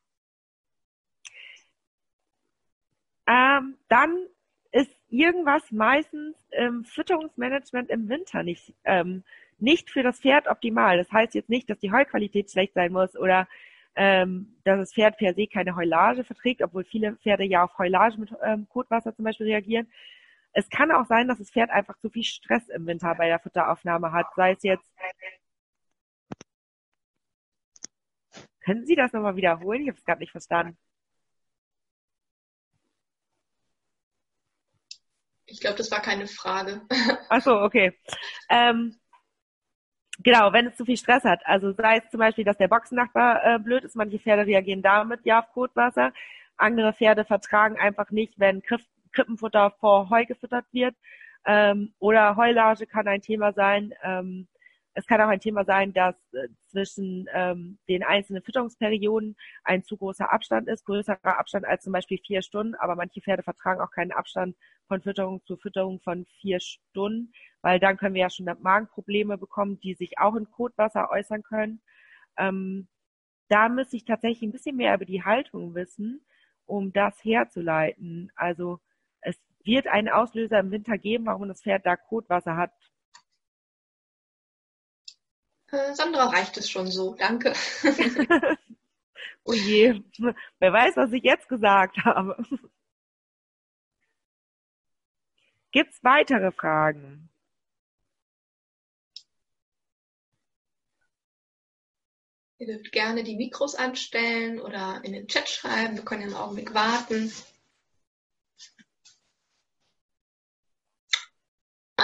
[3.27, 4.27] Ähm, dann
[4.73, 9.23] ist irgendwas meistens im Fütterungsmanagement im Winter nicht, ähm,
[9.59, 10.99] nicht für das Pferd optimal.
[10.99, 13.49] Das heißt jetzt nicht, dass die Heuqualität schlecht sein muss oder
[13.97, 18.19] ähm, dass das Pferd per se keine Heulage verträgt, obwohl viele Pferde ja auf Heulage
[18.19, 19.89] mit ähm, Kotwasser zum Beispiel reagieren.
[20.53, 23.41] Es kann auch sein, dass das Pferd einfach zu viel Stress im Winter bei der
[23.41, 24.85] Futteraufnahme hat, sei es jetzt.
[28.65, 29.83] Können Sie das nochmal wiederholen?
[29.83, 30.77] Ich habe es gerade nicht verstanden.
[35.55, 36.83] Ich glaube, das war keine Frage.
[37.29, 37.97] Ach so, okay.
[38.51, 38.99] Ähm,
[40.19, 41.47] genau, wenn es zu viel Stress hat.
[41.47, 43.95] Also sei es zum Beispiel, dass der Boxennachbar äh, blöd ist.
[43.95, 46.13] Manche Pferde reagieren damit ja auf Kotwasser.
[46.57, 48.83] Andere Pferde vertragen einfach nicht, wenn Griff,
[49.13, 50.97] Krippenfutter vor Heu gefüttert wird.
[51.47, 53.95] Ähm, oder Heulage kann ein Thema sein.
[54.03, 54.49] Ähm,
[54.95, 59.97] es kann auch ein Thema sein, dass äh, zwischen ähm, den einzelnen Fütterungsperioden ein zu
[59.97, 62.75] großer Abstand ist, größerer Abstand als zum Beispiel vier Stunden.
[62.77, 67.81] Aber manche Pferde vertragen auch keinen Abstand von Fütterung zu Fütterung von vier Stunden, weil
[67.81, 71.83] dann können wir ja schon Magenprobleme bekommen, die sich auch in Kotwasser äußern können.
[72.39, 72.89] Ähm,
[73.49, 76.25] da müsste ich tatsächlich ein bisschen mehr über die Haltung wissen,
[76.67, 78.31] um das herzuleiten.
[78.37, 78.81] Also
[79.21, 82.73] es wird einen Auslöser im Winter geben, warum das Pferd da Kotwasser hat.
[85.71, 87.53] Äh, Sandra reicht es schon so, danke.
[89.45, 90.03] oh je,
[90.59, 92.37] wer weiß, was ich jetzt gesagt habe.
[95.73, 97.29] Gibt es weitere Fragen?
[102.59, 105.97] Ihr dürft gerne die Mikros anstellen oder in den Chat schreiben.
[105.97, 107.33] Wir können einen Augenblick warten.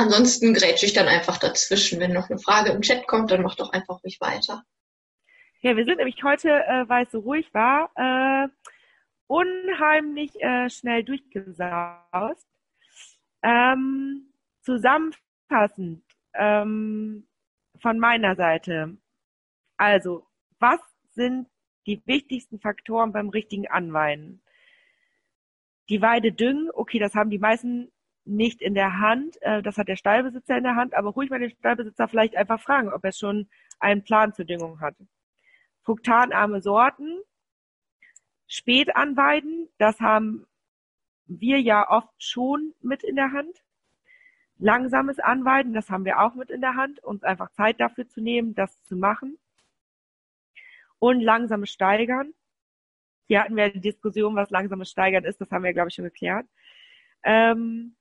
[0.00, 2.00] Ansonsten grätsche ich dann einfach dazwischen.
[2.00, 4.64] Wenn noch eine Frage im Chat kommt, dann mach doch einfach ruhig weiter.
[5.60, 8.48] Ja, wir sind nämlich heute, äh, weil es so ruhig war, äh,
[9.26, 12.46] unheimlich äh, schnell durchgesaust.
[13.42, 14.32] Ähm,
[14.62, 17.28] zusammenfassend ähm,
[17.78, 18.96] von meiner Seite.
[19.76, 20.26] Also,
[20.60, 20.80] was
[21.10, 21.46] sind
[21.86, 24.42] die wichtigsten Faktoren beim richtigen Anweiden?
[25.90, 27.92] Die Weide düngen, okay, das haben die meisten
[28.24, 29.40] nicht in der Hand.
[29.42, 32.60] Äh, das hat der Stallbesitzer in der Hand, aber ruhig mal den Stallbesitzer vielleicht einfach
[32.60, 33.48] fragen, ob er schon
[33.78, 34.96] einen Plan zur Düngung hat.
[35.82, 37.20] Fruktanarme Sorten,
[38.46, 40.46] spät anweiden, das haben
[41.26, 43.62] wir ja oft schon mit in der Hand.
[44.58, 48.20] Langsames Anweiden, das haben wir auch mit in der Hand, uns einfach Zeit dafür zu
[48.20, 49.38] nehmen, das zu machen.
[50.98, 52.34] Und langsames Steigern.
[53.26, 56.04] Hier hatten wir die Diskussion, was langsames Steigern ist, das haben wir, glaube ich, schon
[56.04, 56.46] geklärt.
[57.22, 57.96] Ähm,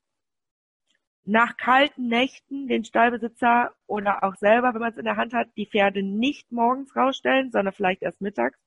[1.26, 5.50] nach kalten Nächten den Stallbesitzer oder auch selber, wenn man es in der Hand hat,
[5.58, 8.58] die Pferde nicht morgens rausstellen, sondern vielleicht erst mittags.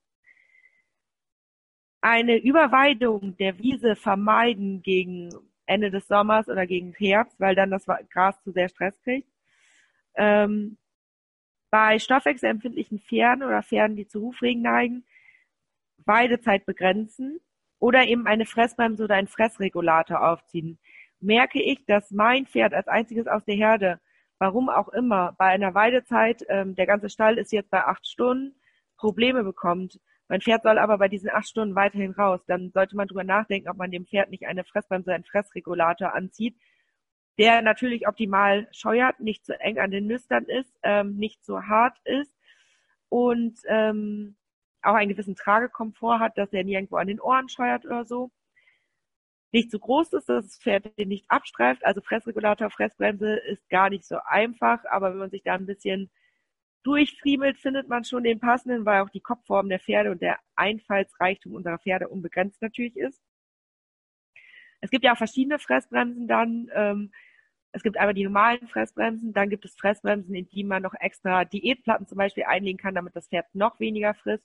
[2.01, 5.31] Eine Überweidung der Wiese vermeiden gegen
[5.67, 9.29] Ende des Sommers oder gegen Herbst, weil dann das Gras zu sehr Stress kriegt.
[10.15, 10.77] Ähm,
[11.71, 15.05] bei stoffwechselempfindlichen Pferden oder Pferden, die zu Hufregen neigen,
[16.05, 17.41] Weidezeit begrenzen
[17.79, 20.79] oder eben eine Fressbremse oder einen Fressregulator aufziehen
[21.23, 24.01] merke ich, dass mein Pferd als einziges aus der Herde,
[24.39, 28.55] warum auch immer, bei einer Weidezeit, ähm, der ganze Stall ist jetzt bei acht Stunden,
[28.97, 30.01] Probleme bekommt.
[30.29, 32.41] Mein Pferd soll aber bei diesen acht Stunden weiterhin raus.
[32.47, 36.57] Dann sollte man drüber nachdenken, ob man dem Pferd nicht eine Fressbremse, einen Fressregulator anzieht,
[37.39, 41.99] der natürlich optimal scheuert, nicht zu eng an den Nüstern ist, ähm, nicht zu hart
[42.05, 42.37] ist
[43.09, 44.37] und ähm,
[44.83, 48.31] auch einen gewissen Tragekomfort hat, dass er nirgendwo an den Ohren scheuert oder so
[49.53, 51.85] nicht zu groß ist, dass das Pferd den nicht abstreift.
[51.85, 56.11] Also Fressregulator, Fressbremse ist gar nicht so einfach, aber wenn man sich da ein bisschen
[56.83, 61.55] durchfriemelt, findet man schon den passenden, weil auch die Kopfform der Pferde und der Einfallsreichtum
[61.55, 63.21] unserer Pferde unbegrenzt natürlich ist.
[64.81, 66.71] Es gibt ja auch verschiedene Fressbremsen dann.
[66.75, 67.13] Ähm,
[67.73, 71.45] es gibt einmal die normalen Fressbremsen, dann gibt es Fressbremsen, in die man noch extra
[71.45, 74.45] Diätplatten zum Beispiel einlegen kann, damit das Pferd noch weniger frisst.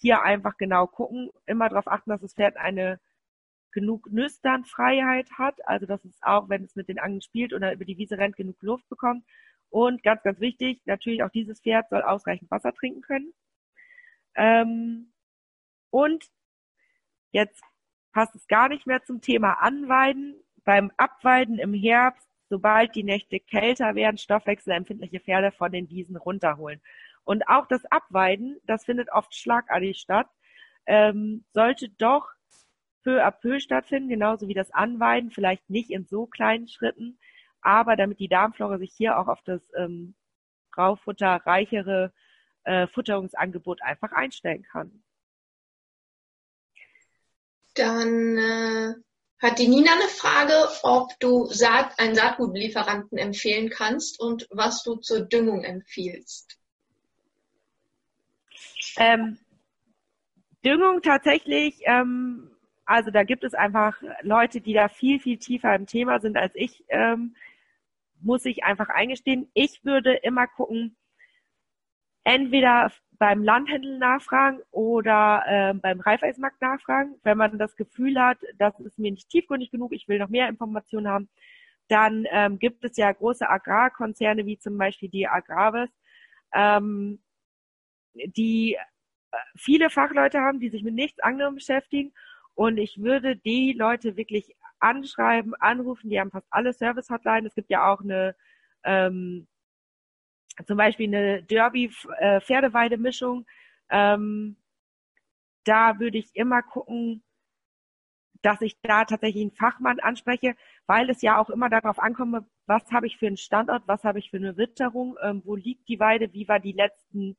[0.00, 2.98] Hier einfach genau gucken, immer darauf achten, dass das Pferd eine
[3.74, 7.84] genug Nüsternfreiheit hat, also dass es auch, wenn es mit den Angeln spielt oder über
[7.84, 9.24] die Wiese rennt, genug Luft bekommt.
[9.68, 13.34] Und ganz, ganz wichtig, natürlich auch dieses Pferd soll ausreichend Wasser trinken können.
[14.36, 15.12] Ähm,
[15.90, 16.24] und
[17.32, 17.62] jetzt
[18.12, 20.36] passt es gar nicht mehr zum Thema Anweiden.
[20.64, 26.80] Beim Abweiden im Herbst, sobald die Nächte kälter werden, stoffwechselempfindliche Pferde von den Wiesen runterholen.
[27.24, 30.28] Und auch das Abweiden, das findet oft schlagartig statt,
[30.86, 32.28] ähm, sollte doch
[33.04, 37.18] peu à peu stattfinden, genauso wie das Anweiden, vielleicht nicht in so kleinen Schritten,
[37.60, 40.14] aber damit die Darmflora sich hier auch auf das ähm,
[40.76, 42.12] Raufutter reichere
[42.64, 45.04] äh, Futterungsangebot einfach einstellen kann.
[47.74, 48.94] Dann äh,
[49.40, 54.96] hat die Nina eine Frage, ob du Saat, einen Saatgutlieferanten empfehlen kannst und was du
[54.96, 56.58] zur Düngung empfiehlst.
[58.96, 59.38] Ähm,
[60.64, 62.53] Düngung tatsächlich, ähm,
[62.86, 66.52] also da gibt es einfach Leute, die da viel, viel tiefer im Thema sind als
[66.54, 67.34] ich, ähm,
[68.20, 69.50] muss ich einfach eingestehen.
[69.54, 70.96] Ich würde immer gucken,
[72.24, 77.14] entweder beim Landhändler nachfragen oder äh, beim Reifeismarkt nachfragen.
[77.22, 80.48] Wenn man das Gefühl hat, das ist mir nicht tiefgründig genug, ich will noch mehr
[80.48, 81.28] Informationen haben,
[81.88, 85.90] dann ähm, gibt es ja große Agrarkonzerne wie zum Beispiel die Agravis,
[86.54, 87.20] ähm,
[88.14, 92.12] die äh, viele Fachleute haben, die sich mit nichts anderem beschäftigen.
[92.54, 96.10] Und ich würde die Leute wirklich anschreiben, anrufen.
[96.10, 97.46] Die haben fast alle Service-Hotline.
[97.46, 98.36] Es gibt ja auch eine
[98.84, 99.48] ähm,
[100.66, 103.46] zum Beispiel eine Derby-Pferdeweide-Mischung.
[103.90, 104.56] Ähm,
[105.64, 107.24] da würde ich immer gucken,
[108.42, 110.54] dass ich da tatsächlich einen Fachmann anspreche,
[110.86, 114.18] weil es ja auch immer darauf ankommt, was habe ich für einen Standort, was habe
[114.18, 117.36] ich für eine Witterung, ähm, wo liegt die Weide, wie war die letzten,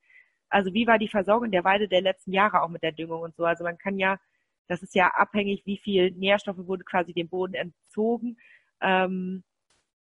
[0.49, 3.35] also wie war die Versorgung der Weide der letzten Jahre auch mit der Düngung und
[3.35, 3.45] so.
[3.45, 4.17] Also man kann ja,
[4.67, 8.37] das ist ja abhängig, wie viel Nährstoffe wurde quasi dem Boden entzogen.
[8.81, 9.43] Ähm,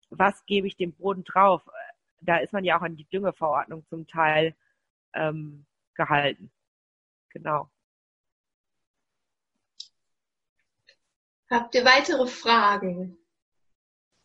[0.09, 1.63] was gebe ich dem Boden drauf?
[2.21, 4.55] da ist man ja auch an die Düngeverordnung zum Teil
[5.13, 6.51] ähm, gehalten.
[7.29, 7.69] Genau.
[11.49, 13.17] Habt ihr weitere Fragen?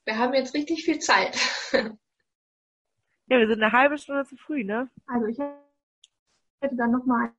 [0.04, 1.38] Wir haben jetzt richtig viel Zeit.
[3.26, 4.90] Ja, wir sind eine halbe Stunde zu früh, ne?
[5.06, 7.32] Also ich hätte dann nochmal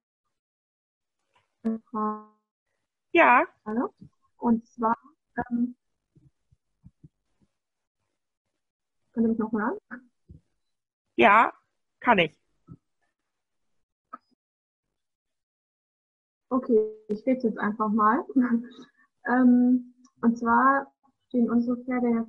[1.62, 2.35] eine Frage.
[3.16, 3.46] Ja.
[4.40, 4.94] Und zwar,
[5.38, 5.74] ähm,
[9.14, 9.78] könnt ihr mich noch hören?
[11.16, 11.54] Ja,
[12.02, 12.38] kann ich.
[16.50, 18.26] Okay, ich rede jetzt einfach mal.
[19.32, 20.92] ähm, und zwar
[21.30, 22.28] stehen unsere Pferde ja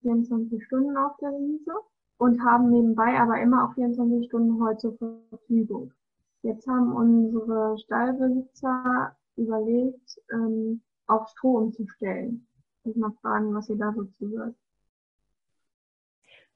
[0.00, 1.74] 24 Stunden auf der Wiese
[2.16, 5.92] und haben nebenbei aber immer auch 24 Stunden Heu zur Verfügung.
[6.40, 12.46] Jetzt haben unsere Stallbesitzer überlegt, ähm, auf Stroh umzustellen.
[12.84, 14.56] Ich mal fragen, was ihr da so zu sagt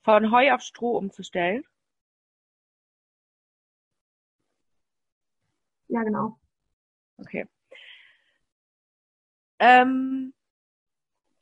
[0.08, 1.64] von Heu auf Stroh umzustellen?
[5.88, 6.38] Ja, genau.
[7.18, 7.46] Okay.
[9.58, 10.32] Ähm,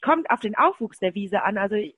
[0.01, 1.59] kommt auf den Aufwuchs der Wiese an.
[1.59, 1.93] Also äh,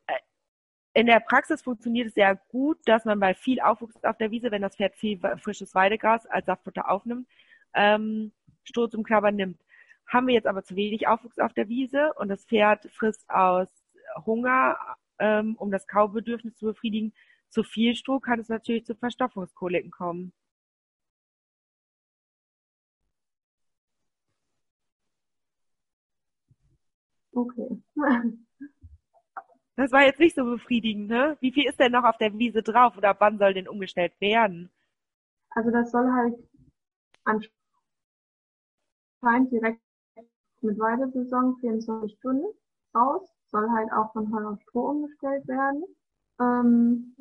[0.93, 4.51] in der Praxis funktioniert es sehr gut, dass man bei viel Aufwuchs auf der Wiese,
[4.51, 7.27] wenn das Pferd viel frisches Weidegras als Saftfutter aufnimmt,
[7.73, 8.31] ähm,
[8.69, 9.61] Stroh zum Knabbern nimmt.
[10.07, 13.69] Haben wir jetzt aber zu wenig Aufwuchs auf der Wiese und das Pferd frisst aus
[14.25, 14.77] Hunger
[15.19, 17.13] ähm, um das Kaubedürfnis zu befriedigen.
[17.51, 20.33] Zu viel Stroh kann es natürlich zu Verstopfungskoliken kommen.
[27.33, 27.83] Okay.
[29.77, 31.37] Das war jetzt nicht so befriedigend, ne?
[31.41, 34.13] Wie viel ist denn noch auf der Wiese drauf oder ab wann soll denn umgestellt
[34.21, 34.71] werden?
[35.51, 36.35] Also das soll halt
[39.21, 39.81] anscheinend direkt
[40.61, 42.47] mit Weidesaison 24 Stunden
[42.95, 45.85] raus soll halt auch von Heu auf Stroh umgestellt werden.
[46.41, 47.15] Ähm,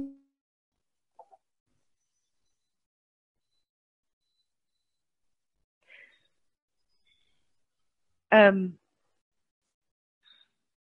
[8.32, 8.78] ähm,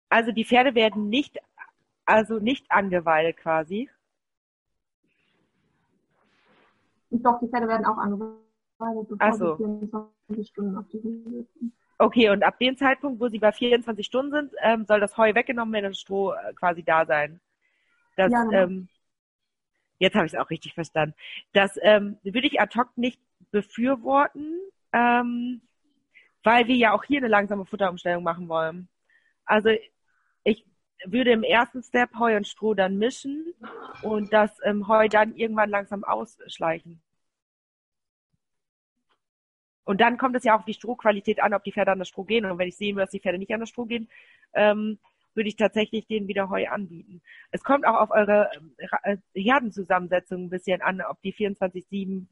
[0.10, 1.38] also die Pferde werden nicht,
[2.06, 3.90] also nicht angeweidet quasi.
[7.12, 8.49] Doch, die Pferde werden auch angeweidet,
[8.80, 9.52] bevor Ach so.
[9.52, 11.74] sie 24 Stunden auf die Wiese sind.
[11.98, 15.36] Okay, und ab dem Zeitpunkt, wo sie bei 24 Stunden sind, ähm, soll das Heu
[15.36, 17.42] weggenommen werden und das Stroh äh, quasi da sein.
[18.16, 18.58] Das, Ja, genau.
[18.58, 18.88] ähm,
[20.00, 21.14] jetzt habe ich es auch richtig verstanden.
[21.54, 23.20] Das ähm, würde ich ad hoc nicht
[23.52, 24.60] befürworten,
[24.94, 25.62] ähm,
[26.44, 28.88] weil wir ja auch hier eine langsame Futterumstellung machen wollen.
[29.46, 29.70] Also
[30.44, 30.66] ich
[31.06, 33.54] würde im ersten Step Heu und Stroh dann mischen
[34.04, 37.02] und das ähm, Heu dann irgendwann langsam ausschleichen.
[39.84, 42.10] Und dann kommt es ja auch auf die Strohqualität an, ob die Pferde an das
[42.10, 42.46] Stroh gehen.
[42.46, 44.08] Und wenn ich sehen will, dass die Pferde nicht an das Stroh gehen,
[44.54, 45.00] ähm,
[45.34, 47.22] würde ich tatsächlich denen wieder Heu anbieten.
[47.52, 48.52] Es kommt auch auf eure
[49.04, 52.28] äh, Herdenzusammensetzung ein bisschen an, ob die 24-7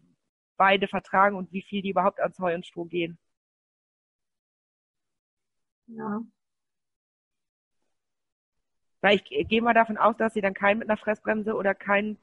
[0.57, 3.17] beide vertragen und wie viel die überhaupt ans Heu und Stroh gehen.
[5.87, 6.21] Ja.
[9.01, 12.17] Weil ich gehe mal davon aus, dass sie dann kein mit einer Fressbremse oder kein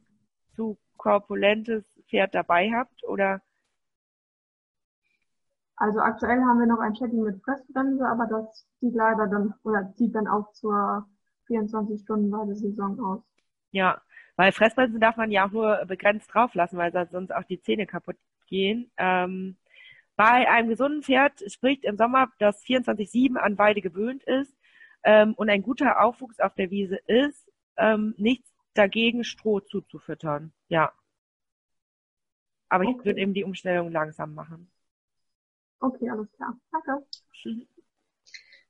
[0.55, 3.43] zu korpulentes Pferd dabei habt oder?
[5.77, 9.93] Also aktuell haben wir noch ein Chatting mit Fressbremse, aber das zieht leider dann oder
[9.95, 11.07] zieht dann auch zur
[11.47, 13.23] 24 Stunden Saison aus.
[13.73, 14.01] Ja,
[14.37, 18.17] weil Fressbremsen darf man ja auch nur begrenzt drauflassen, weil sonst auch die Zähne kaputt
[18.47, 18.91] gehen.
[18.97, 19.57] Ähm,
[20.17, 24.57] bei einem gesunden Pferd spricht im Sommer, das 24-7 an Weide gewöhnt ist
[25.03, 30.53] ähm, und ein guter Aufwuchs auf der Wiese ist, ähm, nichts dagegen, Stroh zuzufüttern.
[30.69, 30.93] Ja.
[32.69, 32.97] Aber okay.
[32.97, 34.71] ich würde eben die Umstellung langsam machen.
[35.85, 36.59] Okay, alles klar.
[36.73, 37.07] Danke.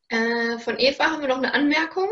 [0.08, 2.08] Äh, von Eva haben wir noch eine Anmerkung.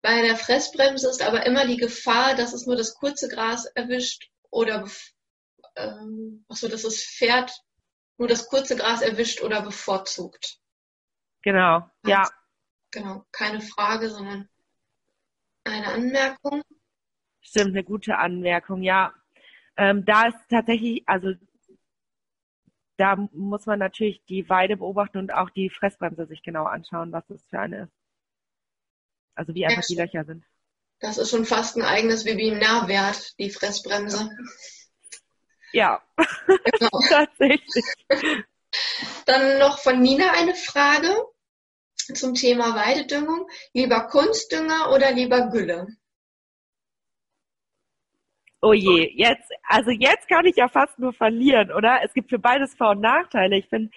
[0.00, 4.30] Bei der Fressbremse ist aber immer die Gefahr, dass es nur das kurze Gras erwischt
[4.50, 4.88] oder
[5.76, 7.52] ähm, achso, dass das Pferd
[8.16, 10.60] nur das kurze Gras erwischt oder bevorzugt.
[11.42, 12.26] Genau, also, ja.
[12.92, 14.48] Genau, keine Frage, sondern
[15.64, 16.62] eine Anmerkung.
[17.42, 19.12] Stimmt, eine gute Anmerkung, ja.
[19.76, 21.34] Ähm, da ist tatsächlich, also
[22.96, 27.26] da muss man natürlich die Weide beobachten und auch die Fressbremse sich genau anschauen, was
[27.28, 27.92] das für eine ist.
[29.34, 30.44] Also wie einfach ja, die Löcher sind.
[31.00, 34.30] Das ist schon fast ein eigenes Webinar wert, die Fressbremse.
[35.72, 36.02] Ja,
[36.46, 37.00] genau.
[37.08, 37.84] tatsächlich.
[39.26, 41.14] Dann noch von Nina eine Frage
[42.14, 43.46] zum Thema Weidedüngung.
[43.74, 45.86] Lieber Kunstdünger oder lieber Gülle?
[48.68, 52.00] Oh je, jetzt, also jetzt kann ich ja fast nur verlieren, oder?
[52.02, 53.56] Es gibt für beides Vor- und Nachteile.
[53.56, 53.90] Ich finde,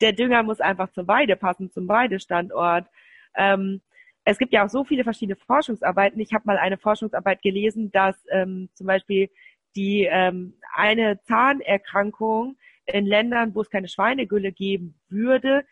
[0.00, 2.88] der Dünger muss einfach zur Weide passen, zum Weidestandort.
[3.36, 3.82] Ähm,
[4.24, 6.20] es gibt ja auch so viele verschiedene Forschungsarbeiten.
[6.20, 9.30] Ich habe mal eine Forschungsarbeit gelesen, dass ähm, zum Beispiel
[9.76, 12.56] die ähm, eine Zahnerkrankung
[12.86, 15.64] in Ländern, wo es keine Schweinegülle geben würde,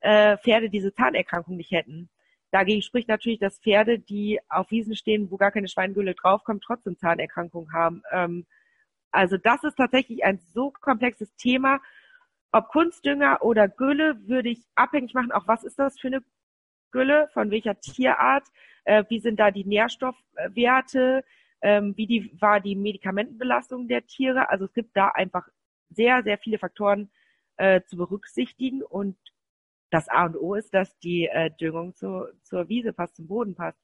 [0.00, 2.09] äh, Pferde diese Zahnerkrankung nicht hätten.
[2.50, 6.98] Dagegen spricht natürlich, dass Pferde, die auf Wiesen stehen, wo gar keine Schweingülle draufkommt, trotzdem
[6.98, 8.02] Zahnerkrankungen haben.
[8.10, 8.46] Ähm,
[9.12, 11.80] also das ist tatsächlich ein so komplexes Thema.
[12.52, 16.22] Ob Kunstdünger oder Gülle würde ich abhängig machen, auch was ist das für eine
[16.90, 18.48] Gülle, von welcher Tierart,
[18.84, 21.24] äh, wie sind da die Nährstoffwerte,
[21.62, 24.50] ähm, wie die, war die Medikamentenbelastung der Tiere.
[24.50, 25.46] Also es gibt da einfach
[25.90, 27.10] sehr, sehr viele Faktoren
[27.56, 29.16] äh, zu berücksichtigen und
[29.90, 33.54] das A und O ist, dass die äh, Düngung zu, zur Wiese passt, zum Boden
[33.54, 33.80] passt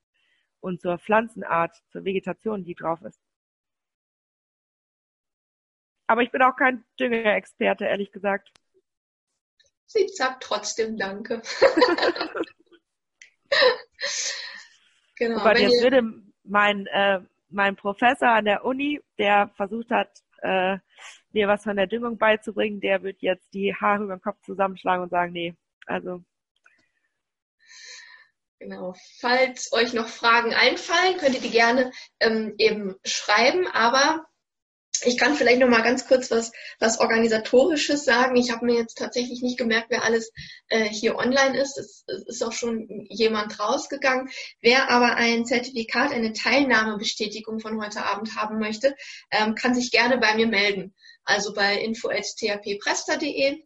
[0.61, 3.21] und zur Pflanzenart, zur Vegetation, die drauf ist.
[6.07, 8.53] Aber ich bin auch kein Düngerexperte, ehrlich gesagt.
[9.87, 11.43] Sie sagt trotzdem Danke.
[15.17, 15.41] genau.
[15.41, 16.03] Aber jetzt würde
[16.45, 20.79] mein, äh, mein Professor an der Uni, der versucht hat, äh,
[21.33, 25.03] mir was von der Düngung beizubringen, der wird jetzt die Haare über den Kopf zusammenschlagen
[25.03, 25.57] und sagen, nee,
[25.87, 26.23] also.
[28.59, 28.95] Genau.
[29.21, 33.67] Falls euch noch Fragen einfallen, könnt ihr die gerne ähm, eben schreiben.
[33.67, 34.25] Aber
[35.05, 38.37] ich kann vielleicht noch mal ganz kurz was, was organisatorisches sagen.
[38.37, 40.33] Ich habe mir jetzt tatsächlich nicht gemerkt, wer alles
[40.69, 41.77] äh, hier online ist.
[41.77, 44.31] Es, es, ist auch schon jemand rausgegangen.
[44.61, 48.97] Wer aber ein Zertifikat, eine Teilnahmebestätigung von heute Abend haben möchte,
[49.31, 50.95] ähm, kann sich gerne bei mir melden.
[51.25, 53.63] Also bei info@thppresta.de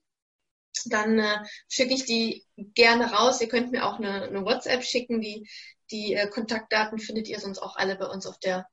[0.86, 3.40] dann äh, schicke ich die gerne raus.
[3.40, 5.20] Ihr könnt mir auch eine, eine WhatsApp schicken.
[5.20, 5.48] Die,
[5.90, 8.66] die äh, Kontaktdaten findet ihr sonst auch alle bei uns auf der,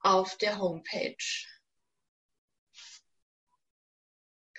[0.00, 1.16] auf der Homepage.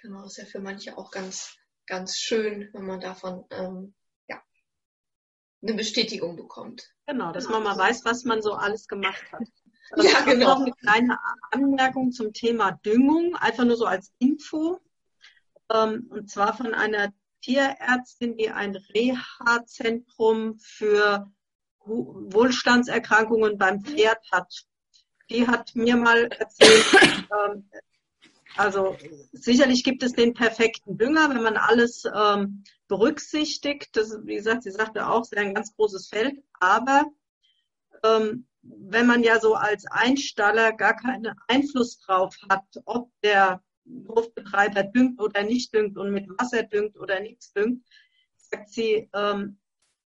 [0.01, 1.55] Genau, ist ja für manche auch ganz,
[1.87, 3.93] ganz schön, wenn man davon ähm,
[4.27, 4.41] ja,
[5.61, 6.93] eine Bestätigung bekommt.
[7.05, 9.43] Genau, dass man mal weiß, was man so alles gemacht hat.
[9.91, 10.47] Also ja, genau.
[10.47, 11.19] Noch eine kleine
[11.51, 14.79] Anmerkung zum Thema Düngung, einfach nur so als Info
[15.73, 21.31] und zwar von einer Tierärztin, die ein Reha-Zentrum für
[21.85, 24.65] Wohlstandserkrankungen beim Pferd hat.
[25.29, 26.85] Die hat mir mal erzählt,
[27.31, 27.69] ähm,
[28.55, 28.95] also
[29.31, 33.95] sicherlich gibt es den perfekten Dünger, wenn man alles ähm, berücksichtigt.
[33.95, 36.43] Das, wie gesagt, sie sagte auch, sehr ein ganz großes Feld.
[36.59, 37.05] Aber
[38.03, 43.61] ähm, wenn man ja so als Einstaller gar keinen Einfluss drauf hat, ob der
[44.07, 47.85] Hofbetreiber düngt oder nicht düngt und mit Wasser düngt oder nichts düngt,
[48.35, 49.57] sagt sie, ähm,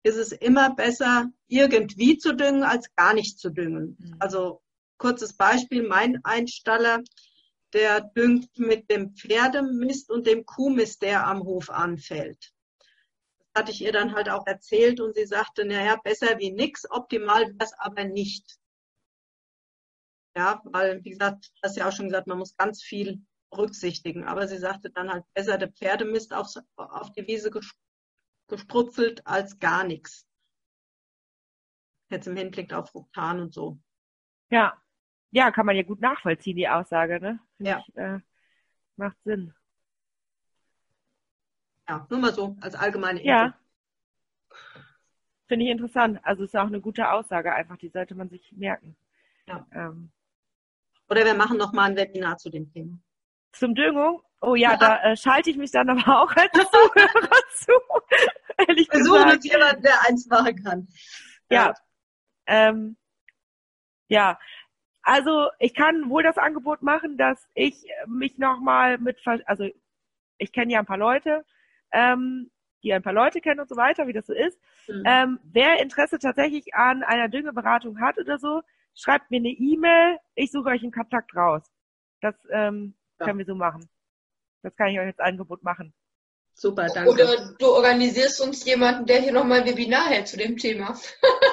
[0.03, 3.97] ist es immer besser, irgendwie zu düngen, als gar nicht zu düngen.
[3.99, 4.15] Mhm.
[4.19, 4.61] Also
[4.97, 7.03] kurzes Beispiel, mein Einstaller,
[7.73, 12.53] der düngt mit dem Pferdemist und dem Kuhmist, der am Hof anfällt.
[13.39, 16.89] Das hatte ich ihr dann halt auch erzählt und sie sagte, naja, besser wie nix,
[16.89, 18.57] optimal wäre es aber nicht.
[20.37, 24.23] Ja, weil, wie gesagt, du hast ja auch schon gesagt, man muss ganz viel berücksichtigen.
[24.23, 27.51] Aber sie sagte dann halt besser der Pferdemist aufs, auf die Wiese
[28.47, 30.27] gesprutzelt als gar nichts.
[32.09, 33.77] Jetzt im Hinblick auf Fruktan und so.
[34.49, 34.81] Ja.
[35.31, 37.39] ja, kann man ja gut nachvollziehen, die Aussage, ne?
[37.57, 37.83] Finde Ja.
[37.85, 38.19] Ich, äh,
[38.95, 39.53] macht Sinn.
[41.87, 43.29] Ja, nur mal so als allgemeine Info.
[43.29, 43.57] Ja.
[45.47, 46.19] Finde ich interessant.
[46.23, 48.97] Also ist auch eine gute Aussage einfach, die sollte man sich merken.
[49.47, 49.65] Ja.
[49.71, 50.11] Ähm,
[51.09, 52.99] Oder wir machen noch mal ein Webinar zu dem Thema.
[53.59, 54.77] Zum Düngung, oh ja, Ja.
[54.77, 57.71] da äh, schalte ich mich dann aber auch als Zuhörer zu.
[58.67, 59.35] Ehrlich Wir suchen gesagt.
[59.35, 60.87] uns jemanden, der eins machen kann.
[61.49, 61.73] Ja.
[62.47, 62.97] Ähm,
[64.07, 64.39] ja.
[65.03, 69.65] Also ich kann wohl das Angebot machen, dass ich mich nochmal mit, also
[70.37, 71.45] ich kenne ja ein paar Leute,
[71.91, 72.51] ähm,
[72.83, 74.59] die ein paar Leute kennen und so weiter, wie das so ist.
[74.87, 75.03] Mhm.
[75.05, 78.61] Ähm, wer Interesse tatsächlich an einer Düngeberatung hat oder so,
[78.95, 81.63] schreibt mir eine E-Mail, ich suche euch einen Kontakt raus.
[82.21, 83.25] Das ähm, Ja.
[83.25, 83.89] können wir so machen.
[84.63, 85.93] Das kann ich euch als Angebot machen.
[86.59, 87.11] Super, danke.
[87.11, 90.99] Oder du organisierst uns jemanden, der hier nochmal ein Webinar hält zu dem Thema.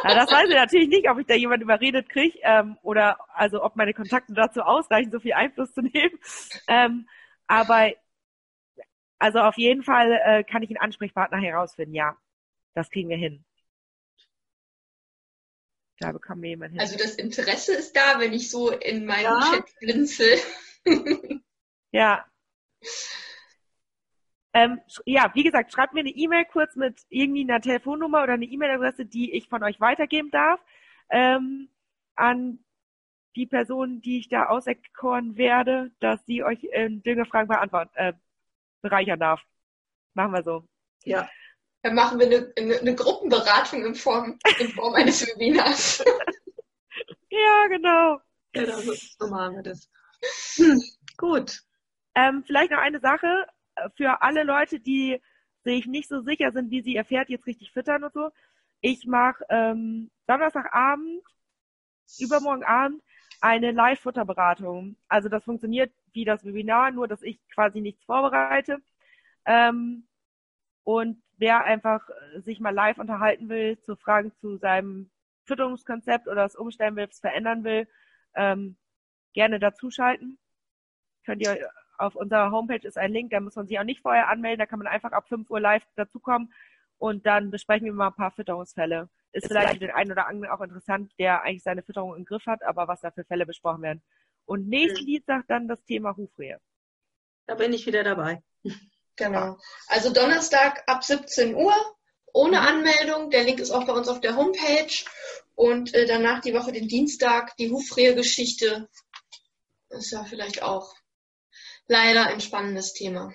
[0.02, 3.62] Ja, das weiß ich natürlich nicht, ob ich da jemand überredet kriege ähm, oder also
[3.62, 6.18] ob meine Kontakte dazu ausreichen, so viel Einfluss zu nehmen.
[6.68, 7.06] Ähm,
[7.46, 7.92] aber
[9.18, 12.16] also auf jeden Fall äh, kann ich einen Ansprechpartner herausfinden, ja.
[12.74, 13.44] Das kriegen wir hin.
[16.00, 16.80] Da bekommen wir jemanden hin.
[16.80, 19.50] Also das Interesse ist da, wenn ich so in meinen Ja.
[19.50, 20.38] Chat blinzel.
[21.94, 22.26] Ja.
[24.52, 28.46] Ähm, ja, wie gesagt, schreibt mir eine E-Mail kurz mit irgendwie einer Telefonnummer oder eine
[28.46, 30.60] E-Mail-Adresse, die ich von euch weitergeben darf,
[31.10, 31.68] ähm,
[32.16, 32.58] an
[33.36, 38.12] die Person, die ich da auserkoren werde, dass sie euch in Düngefragen beantworten, äh,
[38.82, 39.40] bereichern darf.
[40.14, 40.64] Machen wir so.
[41.04, 41.28] Ja,
[41.82, 46.02] Dann machen wir eine, eine, eine Gruppenberatung in Form, in Form eines Webinars.
[47.30, 48.20] Ja, genau.
[48.52, 49.88] genau, so so machen wir das.
[50.56, 50.82] Hm,
[51.16, 51.60] gut.
[52.14, 53.46] Ähm, vielleicht noch eine Sache
[53.76, 55.20] äh, für alle Leute, die
[55.64, 58.30] sich nicht so sicher sind, wie sie ihr Pferd jetzt richtig füttern und so.
[58.80, 61.22] Ich mache ähm, Donnerstagabend,
[62.18, 63.02] übermorgen Abend
[63.40, 64.96] eine Live-Futterberatung.
[65.08, 68.78] Also das funktioniert wie das Webinar, nur dass ich quasi nichts vorbereite.
[69.46, 70.06] Ähm,
[70.84, 75.10] und wer einfach äh, sich mal live unterhalten will, zu Fragen zu seinem
[75.44, 77.88] Fütterungskonzept oder es umstellen will, es verändern will,
[78.34, 78.76] ähm,
[79.32, 80.38] gerne dazuschalten.
[81.24, 84.28] Könnt ihr auf unserer Homepage ist ein Link, da muss man sich auch nicht vorher
[84.28, 86.52] anmelden, da kann man einfach ab 5 Uhr live dazukommen
[86.98, 89.08] und dann besprechen wir mal ein paar Fütterungsfälle.
[89.32, 92.46] Ist vielleicht für den einen oder anderen auch interessant, der eigentlich seine Fütterung im Griff
[92.46, 94.02] hat, aber was da für Fälle besprochen werden.
[94.46, 96.60] Und nächsten Dienstag dann das Thema Hufrehe.
[97.46, 98.42] Da bin ich wieder dabei.
[99.16, 99.58] Genau.
[99.86, 101.72] Also Donnerstag ab 17 Uhr
[102.32, 103.30] ohne Anmeldung.
[103.30, 104.92] Der Link ist auch bei uns auf der Homepage.
[105.54, 108.88] Und äh, danach die Woche den Dienstag die Hufrehe-Geschichte.
[109.90, 110.96] Ist ja vielleicht auch
[111.88, 113.32] leider ein spannendes Thema.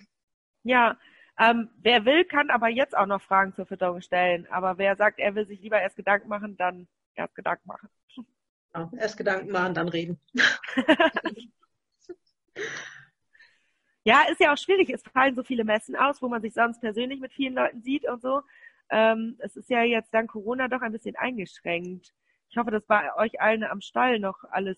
[0.63, 0.97] Ja,
[1.37, 4.47] ähm, wer will, kann aber jetzt auch noch Fragen zur Fütterung stellen.
[4.51, 7.89] Aber wer sagt, er will sich lieber erst Gedanken machen, dann erst Gedanken machen.
[8.73, 10.19] Ja, erst Gedanken machen, dann reden.
[14.03, 14.89] Ja, ist ja auch schwierig.
[14.89, 18.07] Es fallen so viele Messen aus, wo man sich sonst persönlich mit vielen Leuten sieht
[18.07, 18.41] und so.
[18.89, 22.13] Ähm, es ist ja jetzt dank Corona doch ein bisschen eingeschränkt.
[22.49, 24.77] Ich hoffe, dass bei euch allen am Stall noch alles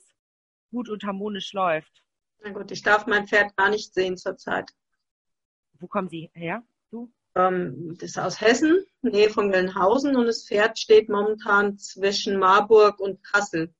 [0.71, 2.03] gut und harmonisch läuft.
[2.43, 4.71] Na gut, ich darf mein Pferd gar nicht sehen zurzeit.
[5.79, 6.63] Wo kommen Sie her?
[6.89, 7.11] Du?
[7.35, 12.99] Ähm, das ist aus Hessen, Nähe von Gelnhausen und das Pferd steht momentan zwischen Marburg
[12.99, 13.73] und Kassel,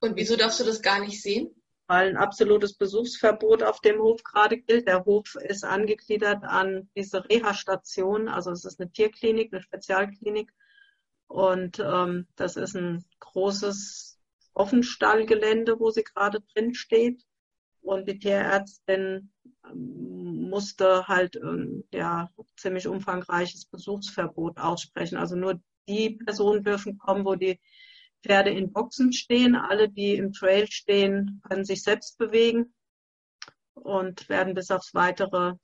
[0.00, 1.50] Und wieso darfst du das gar nicht sehen?
[1.88, 4.88] weil ein absolutes Besuchsverbot auf dem Hof gerade gilt.
[4.88, 10.52] Der Hof ist angegliedert an diese Reha-Station, also es ist eine Tierklinik, eine Spezialklinik
[11.28, 14.18] und ähm, das ist ein großes
[14.52, 17.25] Offenstallgelände, wo sie gerade drin steht
[17.86, 19.30] und die Tierärztin
[19.64, 25.16] ähm, musste halt ähm, ja ziemlich umfangreiches Besuchsverbot aussprechen.
[25.16, 27.60] Also nur die Personen dürfen kommen, wo die
[28.24, 29.54] Pferde in Boxen stehen.
[29.54, 32.74] Alle, die im Trail stehen, können sich selbst bewegen
[33.74, 35.54] und werden bis aufs Weitere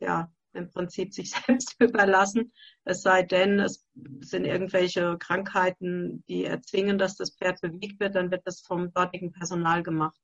[0.00, 2.52] ja im Prinzip sich selbst überlassen.
[2.84, 3.86] Es sei denn, es
[4.20, 9.32] sind irgendwelche Krankheiten, die erzwingen, dass das Pferd bewegt wird, dann wird das vom dortigen
[9.32, 10.18] Personal gemacht.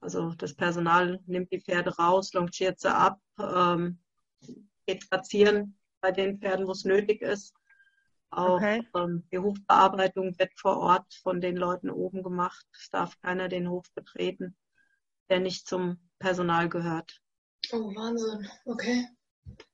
[0.00, 3.98] Also das Personal nimmt die Pferde raus, longiert sie ab, ähm,
[4.86, 7.54] geht spazieren bei den Pferden, wo es nötig ist.
[8.30, 8.86] Auch Okay.
[8.94, 12.66] ähm, die Hofbearbeitung wird vor Ort von den Leuten oben gemacht.
[12.78, 14.56] Es darf keiner den Hof betreten,
[15.30, 17.20] der nicht zum Personal gehört.
[17.72, 18.48] Oh, Wahnsinn.
[18.64, 19.06] Okay.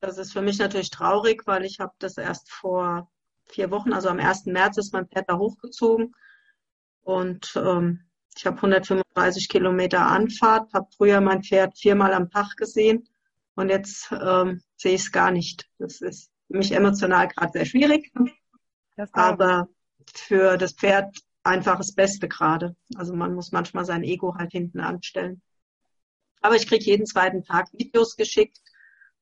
[0.00, 3.10] Das ist für mich natürlich traurig, weil ich habe das erst vor
[3.46, 4.46] vier Wochen, also am 1.
[4.46, 6.14] März ist mein Pferd da hochgezogen
[7.02, 8.04] und ähm,
[8.36, 13.08] ich habe 135 Kilometer Anfahrt, habe früher mein Pferd viermal am Tag gesehen
[13.54, 15.68] und jetzt ähm, sehe ich es gar nicht.
[15.78, 18.12] Das ist für mich emotional gerade sehr schwierig,
[19.12, 19.68] aber
[20.14, 22.76] für das Pferd einfach das Beste gerade.
[22.96, 25.42] Also man muss manchmal sein Ego halt hinten anstellen.
[26.40, 28.58] Aber ich kriege jeden zweiten Tag Videos geschickt,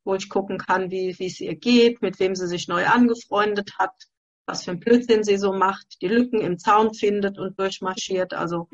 [0.04, 3.78] wo ich gucken kann, wie wie es ihr geht, mit wem sie sich neu angefreundet
[3.78, 3.92] hat,
[4.46, 8.32] was für ein Blödsinn sie so macht, die Lücken im Zaun findet und durchmarschiert.
[8.32, 8.68] Also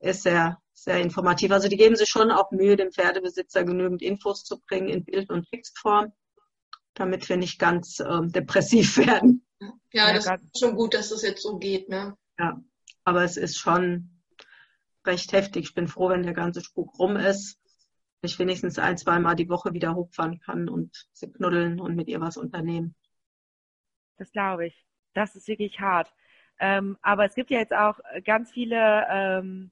[0.00, 1.52] ist sehr, sehr informativ.
[1.52, 5.30] Also die geben sich schon auch Mühe, dem Pferdebesitzer genügend Infos zu bringen in Bild-
[5.30, 6.12] und Textform,
[6.94, 9.46] damit wir nicht ganz ähm, depressiv werden.
[9.60, 12.16] Ja, Ja, das grad- ist schon gut, dass das jetzt so geht, ne?
[12.38, 12.60] Ja,
[13.04, 14.22] aber es ist schon
[15.06, 15.64] recht heftig.
[15.66, 17.58] Ich bin froh, wenn der ganze Spuk rum ist.
[18.22, 22.20] Ich wenigstens ein, zweimal die Woche wieder hochfahren kann und sie knuddeln und mit ihr
[22.20, 22.94] was unternehmen.
[24.18, 24.84] Das glaube ich.
[25.14, 26.12] Das ist wirklich hart.
[26.58, 29.70] Ähm, aber es gibt ja jetzt auch ganz viele ähm,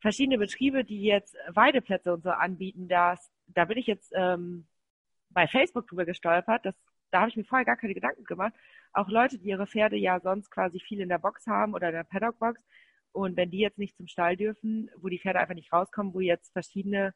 [0.00, 2.88] verschiedene Betriebe, die jetzt Weideplätze und so anbieten.
[2.88, 4.66] Das, da bin ich jetzt ähm,
[5.30, 6.64] bei Facebook drüber gestolpert.
[6.64, 6.74] Das,
[7.10, 8.54] da habe ich mir vorher gar keine Gedanken gemacht.
[8.92, 11.94] Auch Leute, die ihre Pferde ja sonst quasi viel in der Box haben oder in
[11.94, 12.60] der Paddock-Box.
[13.12, 16.20] Und wenn die jetzt nicht zum Stall dürfen, wo die Pferde einfach nicht rauskommen, wo
[16.20, 17.12] jetzt verschiedene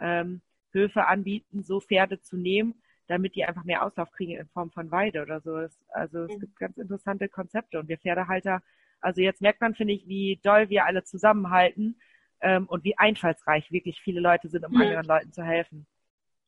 [0.00, 0.40] ähm,
[0.72, 2.74] Höfe anbieten, so Pferde zu nehmen,
[3.06, 5.58] damit die einfach mehr Auslauf kriegen in Form von Weide oder so.
[5.58, 8.62] Es, also es gibt ganz interessante Konzepte und wir Pferdehalter,
[9.00, 11.96] also jetzt merkt man, finde ich, wie doll wir alle zusammenhalten
[12.44, 14.80] ähm, und wie einfallsreich wirklich viele Leute sind, um Mhm.
[14.82, 15.86] anderen Leuten zu helfen.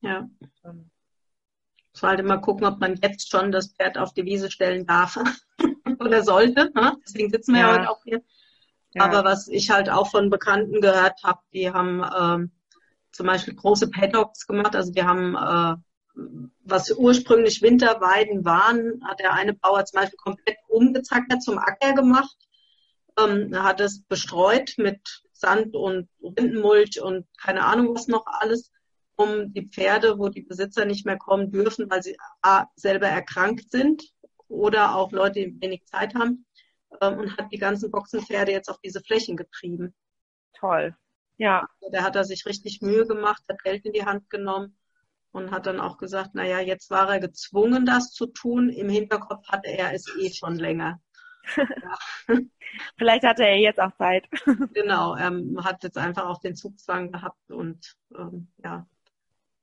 [0.03, 0.29] Ja.
[0.65, 0.91] Ähm,
[1.93, 5.19] Ich sollte mal gucken, ob man jetzt schon das Pferd auf die Wiese stellen darf
[5.99, 6.71] oder sollte.
[6.75, 6.97] Ne?
[7.07, 7.69] Deswegen sitzen wir ja.
[7.69, 7.75] Ja.
[7.79, 8.23] heute auch hier.
[8.95, 9.03] ja.
[9.05, 12.51] Aber was ich halt auch von Bekannten gehört habe, die haben ähm,
[13.13, 14.77] zum Beispiel große Paddocks gemacht.
[14.77, 15.77] Also die haben, äh,
[16.65, 22.37] was ursprünglich Winterweiden waren, hat der eine Bauer zum Beispiel komplett umgezackert zum Acker gemacht,
[23.19, 28.73] ähm, hat es bestreut mit Sand und Rindenmulch und keine Ahnung was noch alles,
[29.17, 33.71] um die Pferde, wo die Besitzer nicht mehr kommen dürfen, weil sie A, selber erkrankt
[33.71, 34.05] sind
[34.49, 36.47] oder auch Leute, die wenig Zeit haben,
[37.01, 39.95] ähm, und hat die ganzen Boxenpferde jetzt auf diese Flächen getrieben.
[40.55, 40.97] toll.
[41.39, 44.77] Ja, Da hat er sich richtig Mühe gemacht, hat Geld in die Hand genommen
[45.33, 48.71] und hat dann auch gesagt, naja, jetzt war er gezwungen, das zu tun.
[48.71, 50.99] Im Hinterkopf hatte er es eh schon länger.
[52.99, 54.27] vielleicht hatte er jetzt auch Zeit.
[54.75, 55.31] Genau, er
[55.65, 58.87] hat jetzt einfach auch den Zugzwang gehabt und ähm, ja,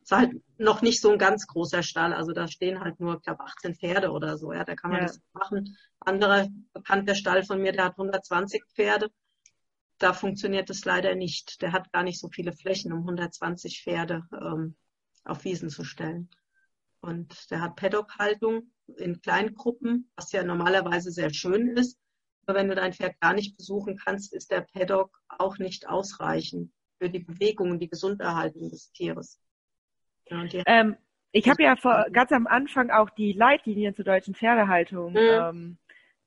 [0.01, 2.13] es ist halt noch nicht so ein ganz großer Stall.
[2.13, 4.51] Also da stehen halt nur, ich glaube, 18 Pferde oder so.
[4.51, 5.07] Ja, da kann man Ja.
[5.07, 5.77] das machen.
[6.01, 9.09] Anderer bekannter Stall von mir, der hat 120 Pferde.
[9.99, 11.61] Da funktioniert es leider nicht.
[11.61, 14.75] Der hat gar nicht so viele Flächen, um 120 Pferde ähm,
[15.23, 16.29] auf Wiesen zu stellen.
[17.03, 21.99] Und der hat Paddock-Haltung in Kleingruppen, was ja normalerweise sehr schön ist.
[22.45, 26.71] Aber wenn du dein Pferd gar nicht besuchen kannst, ist der Paddock auch nicht ausreichend
[26.99, 29.41] für die Bewegung und die Gesunderhaltung des Tieres.
[30.29, 30.95] Ja, Ähm,
[31.33, 35.17] ich habe ja vor, ganz am Anfang auch die Leitlinien zur deutschen Pferdehaltung Mhm.
[35.17, 35.77] ähm,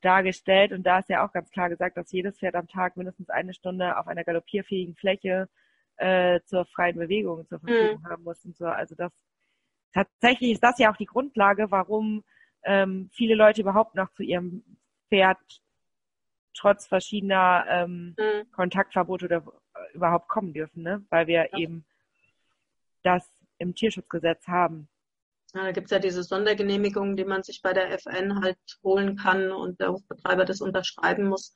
[0.03, 3.31] dargestellt und da ist ja auch ganz klar gesagt, dass jedes Pferd am Tag mindestens
[3.31, 5.48] eine Stunde auf einer galoppierfähigen Fläche
[5.97, 8.66] äh, zur freien Bewegung zur Verfügung haben muss und so.
[8.66, 9.12] Also das
[9.97, 12.23] tatsächlich ist das ja auch die Grundlage, warum
[12.64, 14.62] ähm, viele Leute überhaupt noch zu ihrem
[15.09, 15.39] Pferd
[16.55, 18.51] trotz verschiedener ähm, Mhm.
[18.52, 19.36] Kontaktverbote oder
[19.74, 21.05] äh, überhaupt kommen dürfen, ne?
[21.10, 21.59] Weil wir Ja.
[21.59, 21.85] eben
[23.02, 23.24] das
[23.59, 24.89] im Tierschutzgesetz haben.
[25.55, 29.51] ja, da gibt's ja diese Sondergenehmigungen, die man sich bei der FN halt holen kann
[29.52, 31.55] und der Hofbetreiber das unterschreiben muss.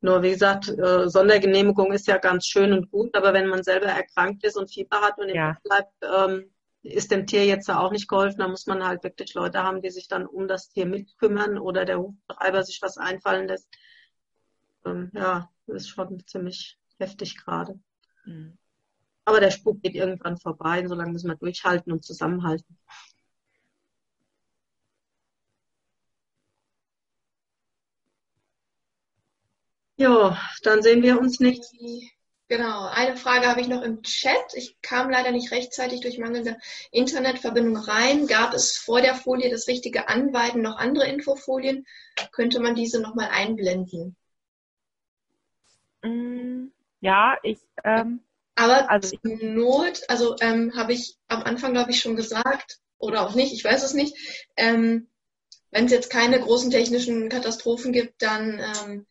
[0.00, 3.86] Nur wie gesagt, äh, Sondergenehmigung ist ja ganz schön und gut, aber wenn man selber
[3.86, 5.52] erkrankt ist und Fieber hat und im Ja.
[5.52, 6.50] Bett bleibt, ähm,
[6.82, 8.38] ist dem Tier jetzt ja auch nicht geholfen.
[8.38, 11.84] Da muss man halt wirklich Leute haben, die sich dann um das Tier mitkümmern oder
[11.84, 13.68] der Hofbetreiber sich was einfallen lässt.
[14.84, 17.78] Ähm, ja, das ist schon ziemlich heftig gerade.
[18.24, 18.58] Mhm.
[19.24, 20.86] Aber der Spuk geht irgendwann vorbei.
[20.86, 22.78] Solange müssen wir durchhalten und zusammenhalten.
[29.96, 32.11] Jo, dann sehen wir uns nächstes.
[32.52, 34.52] Genau, eine Frage habe ich noch im Chat.
[34.52, 36.58] Ich kam leider nicht rechtzeitig durch mangelnde
[36.90, 38.26] Internetverbindung rein.
[38.26, 41.86] Gab es vor der Folie das richtige Anweiden noch andere Infofolien?
[42.30, 44.16] Könnte man diese nochmal einblenden?
[46.02, 46.66] Mm,
[47.00, 48.20] Ja, ich, ähm,
[48.54, 53.26] Aber also zur Not, also ähm, habe ich am Anfang, glaube ich, schon gesagt, oder
[53.26, 54.14] auch nicht, ich weiß es nicht,
[54.58, 55.08] ähm,
[55.70, 59.06] wenn es jetzt keine großen technischen Katastrophen gibt, dann ähm,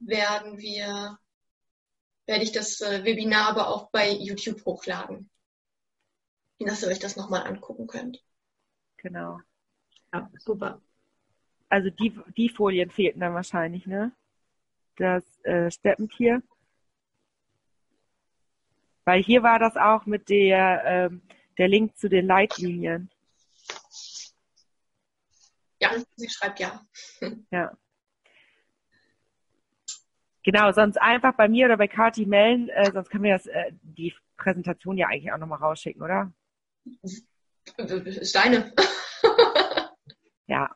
[0.00, 1.20] werden wir,
[2.26, 5.30] werde ich das äh, Webinar aber auch bei YouTube hochladen,
[6.58, 8.22] dass ihr euch das nochmal angucken könnt.
[8.96, 9.40] genau.
[10.12, 10.82] Ja, super.
[11.68, 14.12] Also die, die Folien fehlten dann wahrscheinlich, ne?
[14.96, 16.42] Das äh, Steppentier.
[19.04, 21.22] Weil hier war das auch mit der, ähm,
[21.58, 23.10] der Link zu den Leitlinien.
[25.80, 26.84] Ja, sie schreibt ja.
[27.50, 27.76] Ja.
[30.42, 33.72] Genau, sonst einfach bei mir oder bei Kati melden, äh, sonst können wir das, äh,
[33.82, 36.32] die Präsentation ja eigentlich auch nochmal rausschicken, oder?
[37.02, 38.72] Ist deine.
[40.50, 40.68] Ja.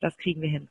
[0.00, 0.70] Das kriegen wir hin.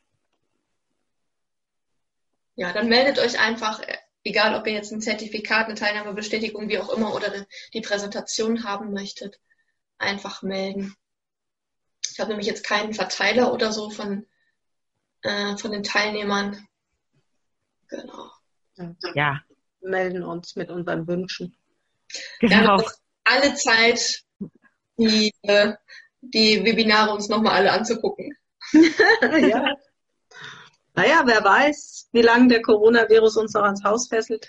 [2.56, 3.80] Ja, dann meldet euch einfach,
[4.24, 8.92] egal ob ihr jetzt ein Zertifikat, eine Teilnahmebestätigung, wie auch immer, oder die Präsentation haben
[8.92, 9.40] möchtet,
[10.00, 10.96] einfach melden.
[12.12, 14.26] Ich habe nämlich jetzt keinen Verteiler oder so von,
[15.22, 16.68] äh, von den Teilnehmern.
[17.90, 18.30] Genau.
[19.14, 19.42] Ja,
[19.82, 21.56] melden uns mit unseren Wünschen.
[22.40, 22.80] genau.
[22.80, 22.92] Ja,
[23.24, 24.24] alle Zeit,
[24.98, 25.74] die, äh,
[26.22, 28.38] die Webinare uns nochmal alle anzugucken.
[28.72, 29.76] ja.
[30.96, 34.48] Naja, wer weiß, wie lange der Coronavirus uns noch ans Haus fesselt.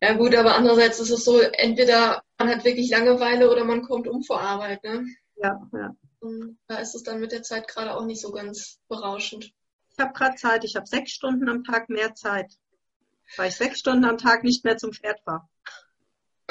[0.00, 4.08] Ja gut, aber andererseits ist es so, entweder man hat wirklich Langeweile oder man kommt
[4.08, 4.82] um vor Arbeit.
[4.84, 5.06] Ne?
[5.36, 5.94] Ja, ja.
[6.20, 9.52] Und da ist es dann mit der Zeit gerade auch nicht so ganz berauschend.
[9.92, 12.52] Ich habe gerade Zeit, ich habe sechs Stunden am Tag mehr Zeit,
[13.36, 15.48] weil ich sechs Stunden am Tag nicht mehr zum Pferd war.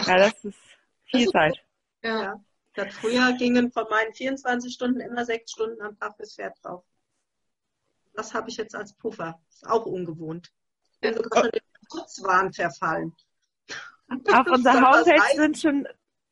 [0.05, 0.59] Ja, das ist
[1.05, 1.57] viel Zeit.
[2.03, 2.41] Ja.
[2.75, 2.85] Ja.
[2.89, 6.83] Früher gingen von meinen 24 Stunden immer sechs Stunden am Tag fürs Pferd drauf.
[8.13, 9.39] Das habe ich jetzt als Puffer.
[9.49, 10.51] Ist auch ungewohnt.
[10.93, 13.15] Ich bin sogar schon in den Putzwahn verfallen.
[14.09, 15.87] Auf unserer Homepage sind schon,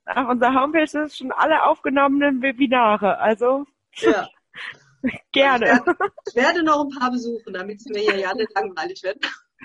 [0.05, 3.17] auf unserer Homepage sind schon alle aufgenommenen Webinare.
[3.19, 3.65] Also
[3.95, 4.27] Ja.
[5.31, 5.83] gerne.
[6.27, 9.17] Ich werde noch ein paar besuchen, damit es mir hier ja nicht langweilig wird.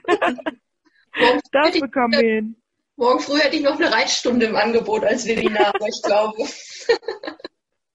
[1.16, 2.62] Morgen, früh Das hätte ich, bekommen wir hin.
[2.96, 6.36] morgen früh hätte ich noch eine Reitstunde im Angebot als Webinar, aber ich glaube.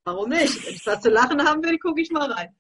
[0.06, 0.66] Warum nicht?
[0.66, 2.56] Wenn ich was zu lachen haben will, gucke ich mal rein.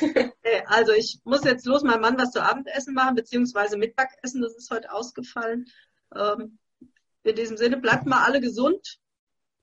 [0.00, 4.54] Okay, also ich muss jetzt los meinem Mann was zu Abendessen machen, beziehungsweise Mittagessen, das
[4.56, 5.66] ist heute ausgefallen.
[6.14, 6.58] Ähm,
[7.24, 8.98] in diesem Sinne, bleibt mal alle gesund.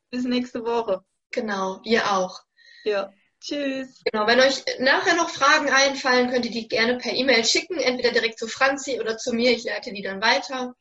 [0.09, 1.03] Bis nächste Woche.
[1.31, 2.41] Genau, ihr auch.
[2.83, 3.11] Ja.
[3.43, 4.01] Tschüss.
[4.05, 8.11] Genau, wenn euch nachher noch Fragen einfallen, könnt ihr die gerne per E-Mail schicken, entweder
[8.11, 9.51] direkt zu Franzi oder zu mir.
[9.51, 10.75] Ich leite die dann weiter.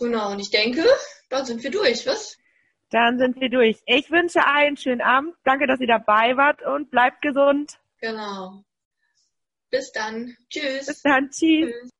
[0.00, 0.84] Genau, und ich denke,
[1.28, 2.36] dann sind wir durch, was?
[2.90, 3.78] Dann sind wir durch.
[3.86, 5.36] Ich wünsche einen schönen Abend.
[5.44, 7.78] Danke, dass ihr dabei wart und bleibt gesund.
[8.00, 8.64] Genau.
[9.70, 10.36] Bis dann.
[10.50, 10.86] Tschüss.
[10.86, 11.30] Bis dann.
[11.30, 11.70] Tschüss.
[11.70, 11.90] Tschüss.